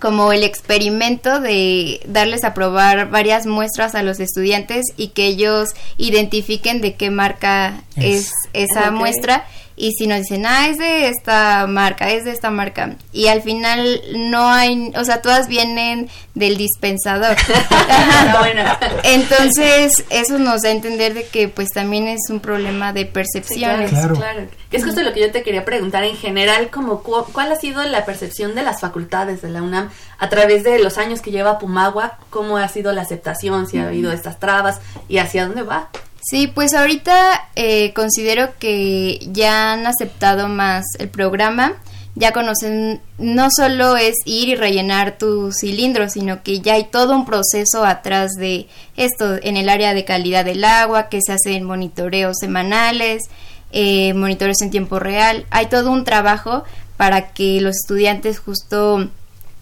como 0.00 0.32
el 0.32 0.44
experimento 0.44 1.40
de 1.40 2.00
darles 2.06 2.44
a 2.44 2.54
probar 2.54 3.10
varias 3.10 3.46
muestras 3.46 3.94
a 3.94 4.02
los 4.02 4.20
estudiantes 4.20 4.86
y 4.96 5.08
que 5.08 5.26
ellos 5.26 5.70
identifiquen 5.98 6.80
de 6.80 6.94
qué 6.94 7.10
marca 7.10 7.82
Es. 7.96 8.32
es, 8.52 8.70
esa 8.70 8.90
muestra 8.90 9.44
y 9.76 9.92
si 9.92 10.06
nos 10.06 10.20
dicen, 10.20 10.46
ah, 10.46 10.68
es 10.68 10.78
de 10.78 11.08
esta 11.08 11.66
marca, 11.66 12.10
es 12.10 12.24
de 12.24 12.30
esta 12.32 12.50
marca, 12.50 12.96
y 13.12 13.26
al 13.28 13.42
final 13.42 14.00
no 14.14 14.48
hay, 14.48 14.92
o 14.96 15.04
sea, 15.04 15.20
todas 15.22 15.48
vienen 15.48 16.08
del 16.34 16.56
dispensador. 16.56 17.36
Ah, 17.88 18.36
bueno. 18.40 18.62
Entonces, 19.04 19.92
eso 20.10 20.38
nos 20.38 20.62
da 20.62 20.68
a 20.68 20.72
entender 20.72 21.14
de 21.14 21.26
que 21.26 21.48
pues 21.48 21.68
también 21.70 22.08
es 22.08 22.20
un 22.28 22.40
problema 22.40 22.92
de 22.92 23.02
Sí, 23.02 23.06
percepciones. 23.12 23.90
Claro. 23.90 24.14
claro. 24.16 24.46
Que 24.70 24.76
es 24.78 24.84
justo 24.84 25.02
lo 25.02 25.12
que 25.12 25.20
yo 25.20 25.30
te 25.30 25.42
quería 25.42 25.64
preguntar 25.64 26.04
en 26.04 26.16
general, 26.16 26.68
como 26.70 27.02
cu- 27.02 27.24
cuál 27.32 27.52
ha 27.52 27.56
sido 27.56 27.82
la 27.84 28.04
percepción 28.04 28.54
de 28.54 28.62
las 28.62 28.80
facultades 28.80 29.40
de 29.42 29.50
la 29.50 29.62
UNAM 29.62 29.90
a 30.18 30.28
través 30.28 30.64
de 30.64 30.78
los 30.78 30.98
años 30.98 31.20
que 31.20 31.30
lleva 31.30 31.58
Pumagua, 31.58 32.18
cómo 32.30 32.56
ha 32.58 32.68
sido 32.68 32.92
la 32.92 33.02
aceptación, 33.02 33.66
si 33.66 33.78
ha 33.78 33.86
habido 33.86 34.12
estas 34.12 34.38
trabas 34.40 34.80
y 35.08 35.18
hacia 35.18 35.46
dónde 35.46 35.62
va. 35.62 35.88
Sí, 36.28 36.48
pues 36.48 36.74
ahorita 36.74 37.50
eh, 37.54 37.92
considero 37.92 38.48
que 38.58 39.20
ya 39.30 39.72
han 39.72 39.86
aceptado 39.86 40.48
más 40.48 40.84
el 40.98 41.08
programa, 41.08 41.74
ya 42.16 42.32
conocen, 42.32 43.00
no 43.16 43.46
solo 43.48 43.96
es 43.96 44.16
ir 44.24 44.48
y 44.48 44.56
rellenar 44.56 45.18
tu 45.18 45.52
cilindro, 45.52 46.08
sino 46.08 46.42
que 46.42 46.58
ya 46.58 46.74
hay 46.74 46.86
todo 46.86 47.14
un 47.14 47.26
proceso 47.26 47.84
atrás 47.84 48.32
de 48.32 48.66
esto, 48.96 49.36
en 49.40 49.56
el 49.56 49.68
área 49.68 49.94
de 49.94 50.04
calidad 50.04 50.44
del 50.44 50.64
agua, 50.64 51.08
que 51.08 51.20
se 51.24 51.32
hacen 51.32 51.62
monitoreos 51.62 52.38
semanales, 52.40 53.22
eh, 53.70 54.12
monitoreos 54.14 54.60
en 54.62 54.70
tiempo 54.70 54.98
real, 54.98 55.46
hay 55.50 55.66
todo 55.66 55.92
un 55.92 56.02
trabajo 56.02 56.64
para 56.96 57.34
que 57.34 57.60
los 57.60 57.76
estudiantes 57.76 58.40
justo 58.40 59.10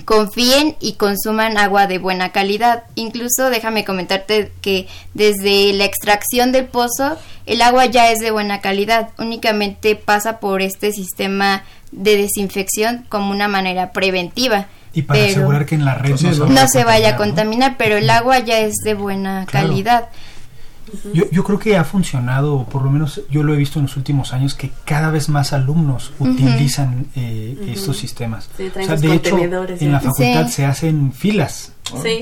confíen 0.04 0.76
y 0.80 0.94
consuman 0.94 1.56
agua 1.56 1.86
de 1.86 1.98
buena 1.98 2.32
calidad. 2.32 2.84
Incluso 2.94 3.50
déjame 3.50 3.84
comentarte 3.84 4.52
que 4.60 4.86
desde 5.14 5.72
la 5.72 5.84
extracción 5.84 6.52
del 6.52 6.66
pozo 6.66 7.16
el 7.46 7.60
agua 7.62 7.86
ya 7.86 8.10
es 8.10 8.20
de 8.20 8.30
buena 8.30 8.60
calidad, 8.60 9.10
únicamente 9.18 9.96
pasa 9.96 10.40
por 10.40 10.62
este 10.62 10.92
sistema 10.92 11.64
de 11.92 12.16
desinfección 12.16 13.04
como 13.08 13.30
una 13.30 13.48
manera 13.48 13.92
preventiva. 13.92 14.66
Y 14.94 15.02
para 15.02 15.24
asegurar 15.24 15.66
que 15.66 15.74
en 15.74 15.84
la 15.84 15.94
red 15.96 16.10
no, 16.48 16.68
se, 16.68 16.84
vaya 16.84 17.10
a 17.10 17.16
contaminar, 17.16 17.74
pero 17.76 17.96
el 17.96 18.08
agua 18.08 18.38
ya 18.38 18.60
es 18.60 18.74
de 18.84 18.94
buena 18.94 19.44
calidad. 19.50 20.08
Yo, 21.12 21.24
yo 21.30 21.44
creo 21.44 21.58
que 21.58 21.76
ha 21.76 21.84
funcionado, 21.84 22.64
por 22.64 22.82
lo 22.82 22.90
menos 22.90 23.20
yo 23.30 23.42
lo 23.42 23.54
he 23.54 23.56
visto 23.56 23.78
en 23.78 23.86
los 23.86 23.96
últimos 23.96 24.32
años, 24.32 24.54
que 24.54 24.70
cada 24.84 25.10
vez 25.10 25.28
más 25.28 25.52
alumnos 25.52 26.12
utilizan 26.18 27.06
eh, 27.16 27.72
estos 27.72 27.96
sistemas. 27.96 28.48
o 28.58 28.84
sea, 28.84 28.96
de 28.96 29.14
hecho, 29.14 29.38
en 29.38 29.92
la 29.92 30.00
facultad 30.00 30.48
se 30.48 30.64
hacen 30.64 31.12
filas 31.12 31.72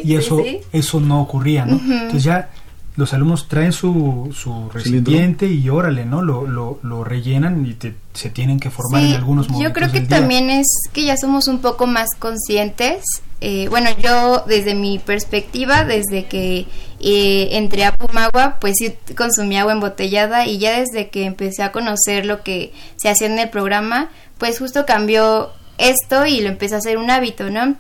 y 0.02 0.14
eso, 0.14 0.42
eso 0.72 1.00
no 1.00 1.20
ocurría, 1.20 1.64
¿no? 1.64 1.74
Entonces 1.74 2.24
ya 2.24 2.50
los 2.96 3.14
alumnos 3.14 3.48
traen 3.48 3.72
su, 3.72 4.30
su 4.34 4.68
recipiente 4.70 5.46
y 5.46 5.68
órale, 5.70 6.04
¿no? 6.04 6.20
Lo, 6.22 6.46
lo, 6.46 6.78
lo 6.82 7.04
rellenan 7.04 7.64
y 7.64 7.74
te, 7.74 7.94
se 8.12 8.28
tienen 8.28 8.60
que 8.60 8.70
formar 8.70 9.02
en 9.02 9.14
algunos 9.14 9.48
momentos. 9.48 9.70
Yo 9.70 9.72
creo 9.72 9.90
que 9.90 10.06
también 10.06 10.50
es 10.50 10.66
que 10.92 11.04
ya 11.04 11.16
somos 11.16 11.48
un 11.48 11.60
poco 11.60 11.86
más 11.86 12.10
conscientes. 12.18 13.02
Eh, 13.40 13.66
bueno, 13.68 13.88
yo 13.98 14.44
desde 14.46 14.74
mi 14.74 14.98
perspectiva, 14.98 15.84
desde 15.84 16.26
que 16.26 16.66
eh, 17.02 17.48
entré 17.52 17.84
a 17.84 17.94
Pumagua, 17.94 18.58
pues 18.60 18.76
sí 18.78 18.94
consumí 19.16 19.58
agua 19.58 19.72
embotellada 19.72 20.46
y 20.46 20.58
ya 20.58 20.78
desde 20.78 21.10
que 21.10 21.24
empecé 21.24 21.62
a 21.62 21.72
conocer 21.72 22.26
lo 22.26 22.42
que 22.42 22.72
se 22.96 23.08
hacía 23.08 23.26
en 23.26 23.38
el 23.38 23.50
programa, 23.50 24.10
pues 24.38 24.58
justo 24.58 24.86
cambió 24.86 25.50
esto 25.78 26.26
y 26.26 26.40
lo 26.40 26.48
empecé 26.48 26.76
a 26.76 26.78
hacer 26.78 26.98
un 26.98 27.10
hábito, 27.10 27.50
¿no? 27.50 27.76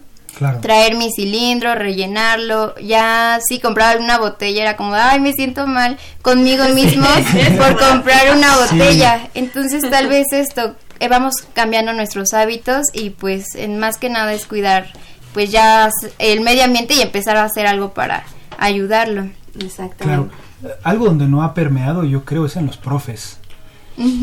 traer 0.60 0.96
mi 0.96 1.10
cilindro, 1.14 1.74
rellenarlo. 1.74 2.74
Ya 2.76 3.38
si 3.46 3.60
compraba 3.60 4.00
una 4.00 4.18
botella 4.18 4.62
era 4.62 4.76
como, 4.76 4.94
ay, 4.94 5.20
me 5.20 5.32
siento 5.32 5.66
mal 5.66 5.98
conmigo 6.22 6.64
mismo 6.70 7.06
por 7.58 7.78
comprar 7.78 8.34
una 8.34 8.56
botella. 8.56 9.28
Entonces 9.34 9.88
tal 9.90 10.08
vez 10.08 10.26
esto, 10.32 10.74
eh, 11.00 11.08
vamos 11.08 11.34
cambiando 11.52 11.92
nuestros 11.92 12.32
hábitos 12.32 12.86
y 12.92 13.10
pues 13.10 13.54
en 13.54 13.78
más 13.78 13.98
que 13.98 14.08
nada 14.08 14.32
es 14.32 14.46
cuidar 14.46 14.92
pues 15.34 15.50
ya 15.50 15.88
el 16.18 16.40
medio 16.40 16.64
ambiente 16.64 16.94
y 16.94 17.00
empezar 17.00 17.36
a 17.36 17.44
hacer 17.44 17.66
algo 17.66 17.94
para 17.94 18.24
ayudarlo. 18.64 19.28
Exactamente. 19.58 20.34
Algo 20.82 21.06
donde 21.06 21.26
no 21.26 21.42
ha 21.42 21.54
permeado 21.54 22.04
yo 22.04 22.24
creo 22.24 22.46
es 22.46 22.56
en 22.56 22.66
los 22.66 22.76
profes. 22.76 23.38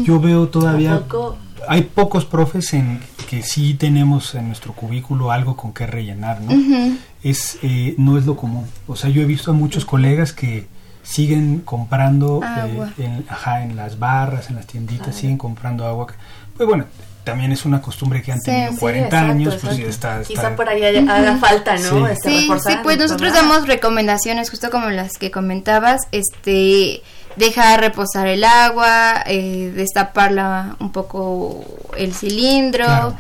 Yo 0.04 0.20
veo 0.20 0.48
todavía 0.48 1.04
hay 1.68 1.84
pocos 1.84 2.26
profes 2.26 2.74
en 2.74 3.00
que 3.30 3.44
sí 3.44 3.74
tenemos 3.74 4.34
en 4.34 4.48
nuestro 4.48 4.74
cubículo 4.74 5.32
algo 5.32 5.56
con 5.56 5.74
que 5.74 5.86
rellenar, 5.86 6.42
¿no? 6.42 6.54
Es 7.22 7.60
eh, 7.62 7.96
no 7.98 8.18
es 8.18 8.26
lo 8.26 8.36
común. 8.36 8.66
O 8.88 8.96
sea, 8.96 9.10
yo 9.10 9.22
he 9.22 9.26
visto 9.26 9.52
a 9.52 9.54
muchos 9.54 9.86
colegas 9.86 10.34
que 10.34 10.68
siguen 11.04 11.60
comprando 11.60 12.42
eh, 12.44 12.92
en, 12.98 13.26
ajá, 13.30 13.64
en 13.64 13.76
las 13.76 14.00
barras, 14.00 14.50
en 14.50 14.56
las 14.56 14.68
tienditas, 14.68 15.16
siguen 15.16 15.38
comprando 15.38 15.86
agua. 15.86 16.08
Pues 16.56 16.68
bueno, 16.68 16.86
también 17.24 17.52
es 17.52 17.66
una 17.66 17.82
costumbre 17.82 18.22
que 18.22 18.32
han 18.32 18.40
tenido 18.40 18.78
40 18.80 19.20
años, 19.20 19.58
pues 19.62 19.80
está, 19.80 20.22
Quizá 20.24 20.56
por 20.56 20.68
ahí 20.70 20.84
haga 20.84 21.38
falta, 21.38 21.76
¿no? 21.78 22.08
Este, 22.08 22.30
sí, 22.30 22.50
sí, 22.66 22.74
pues 22.84 22.98
nosotros 22.98 23.34
damos 23.34 23.68
recomendaciones 23.68 24.50
justo 24.50 24.70
como 24.70 24.90
las 24.90 25.14
que 25.14 25.32
comentabas, 25.32 26.02
este 26.12 27.02
dejar 27.36 27.80
reposar 27.80 28.28
el 28.28 28.44
agua, 28.44 29.24
eh, 29.26 29.72
destaparla 29.76 30.76
un 30.80 30.92
poco 30.92 31.64
el 31.98 32.14
cilindro 32.14 33.16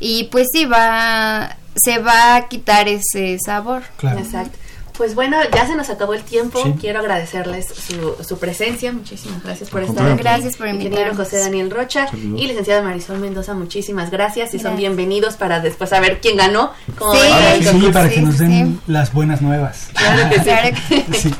y 0.00 0.24
pues 0.24 0.48
sí 0.52 0.66
va 0.66 1.56
se 1.74 1.98
va 1.98 2.36
a 2.36 2.48
quitar 2.48 2.88
ese 2.88 3.38
sabor. 3.44 3.82
Exacto. 4.02 4.58
Pues 5.02 5.16
bueno, 5.16 5.36
ya 5.52 5.66
se 5.66 5.74
nos 5.74 5.90
acabó 5.90 6.14
el 6.14 6.22
tiempo. 6.22 6.62
Quiero 6.80 7.00
agradecerles 7.00 7.66
su, 7.66 8.14
su, 8.22 8.38
presencia. 8.38 8.92
Muchísimas 8.92 9.42
gracias 9.42 9.68
por 9.68 9.82
estar 9.82 10.06
aquí. 10.06 10.22
Gracias 10.22 10.56
por 10.56 10.68
invitarnos. 10.68 11.16
José 11.16 11.40
Daniel 11.40 11.72
Rocha 11.72 12.06
y 12.12 12.46
licenciada 12.46 12.82
Marisol 12.82 13.18
Mendoza, 13.18 13.52
muchísimas 13.54 14.12
gracias 14.12 14.54
y 14.54 14.60
son 14.60 14.76
bienvenidos 14.76 15.34
para 15.34 15.58
después 15.58 15.90
saber 15.90 16.20
quién 16.20 16.36
ganó. 16.36 16.70
sí, 16.86 17.90
para 17.92 18.10
que 18.10 18.20
nos 18.20 18.38
den 18.38 18.80
las 18.86 19.12
buenas 19.12 19.42
nuevas. 19.42 19.88
Claro 19.92 20.30
que 20.30 21.04
sí. 21.18 21.34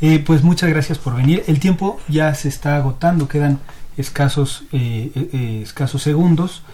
Eh, 0.00 0.18
pues 0.18 0.42
muchas 0.42 0.68
gracias 0.70 0.98
por 0.98 1.14
venir. 1.14 1.44
El 1.46 1.60
tiempo 1.60 2.00
ya 2.08 2.34
se 2.34 2.48
está 2.48 2.74
agotando, 2.74 3.28
quedan 3.28 3.60
escasos, 3.96 4.64
eh, 4.72 5.12
eh, 5.14 5.60
escasos 5.62 6.02
segundos. 6.02 6.64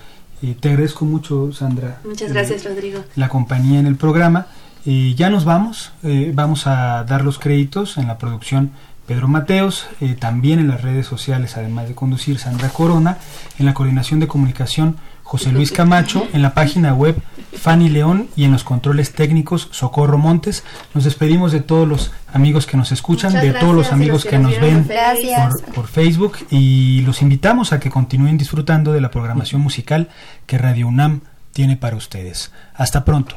te 0.41 0.70
agradezco 0.70 1.05
mucho, 1.05 1.53
Sandra. 1.53 2.01
Muchas 2.03 2.32
gracias, 2.32 2.64
Rodrigo. 2.64 3.05
La 3.14 3.28
compañía 3.28 3.78
en 3.78 3.86
el 3.86 3.97
programa. 3.97 4.47
Ya 4.85 5.31
nos 5.31 5.45
vamos. 5.45 5.93
vamos 6.35 6.66
a 6.66 7.05
dar 7.05 7.24
los 7.24 7.39
créditos 7.39 7.99
en 7.99 8.09
la 8.09 8.18
producción 8.18 8.72
Pedro 9.07 9.26
Mateos, 9.26 9.89
también 10.20 10.61
en 10.61 10.68
las 10.68 10.83
redes 10.83 11.05
sociales, 11.05 11.57
además 11.57 11.89
de 11.89 11.97
conducir 11.97 12.39
Sandra 12.39 12.68
Corona, 12.68 13.18
en 13.59 13.66
la 13.66 13.74
coordinación 13.74 14.20
de 14.20 14.28
comunicación 14.28 14.99
José 15.31 15.53
Luis 15.53 15.72
Camacho, 15.72 16.28
en 16.33 16.43
la 16.43 16.55
página 16.55 16.95
web 16.95 17.16
Fanny 17.53 17.89
León 17.89 18.28
y 18.37 18.45
en 18.45 18.53
los 18.53 18.64
controles 18.64 19.12
técnicos 19.12 19.68
Socorro 19.70 20.18
Montes. 20.18 20.64
Nos 20.95 21.05
despedimos 21.05 21.53
de 21.53 21.61
todos 21.61 21.87
los 21.87 22.12
amigos 22.33 22.66
que 22.66 22.76
nos 22.76 22.93
escuchan, 22.93 23.33
de 23.33 23.53
todos 23.53 23.74
los 23.74 23.93
amigos 23.93 24.24
que 24.24 24.39
nos 24.39 24.59
ven 24.61 24.89
por, 25.74 25.87
Facebook 25.87 26.39
y 26.51 27.03
los 27.03 27.22
invitamos 27.22 27.72
a 27.72 27.81
que 27.81 27.91
continúen 27.91 28.39
disfrutando 28.39 28.93
de 28.93 29.01
la 29.01 29.11
programación 29.11 29.61
musical 29.61 30.09
que 30.47 30.59
Radio 30.59 30.89
UNAM 30.89 31.20
tiene 31.53 31.76
para 31.76 31.97
ustedes. 31.97 32.53
Hasta 32.74 33.05
pronto. 33.05 33.37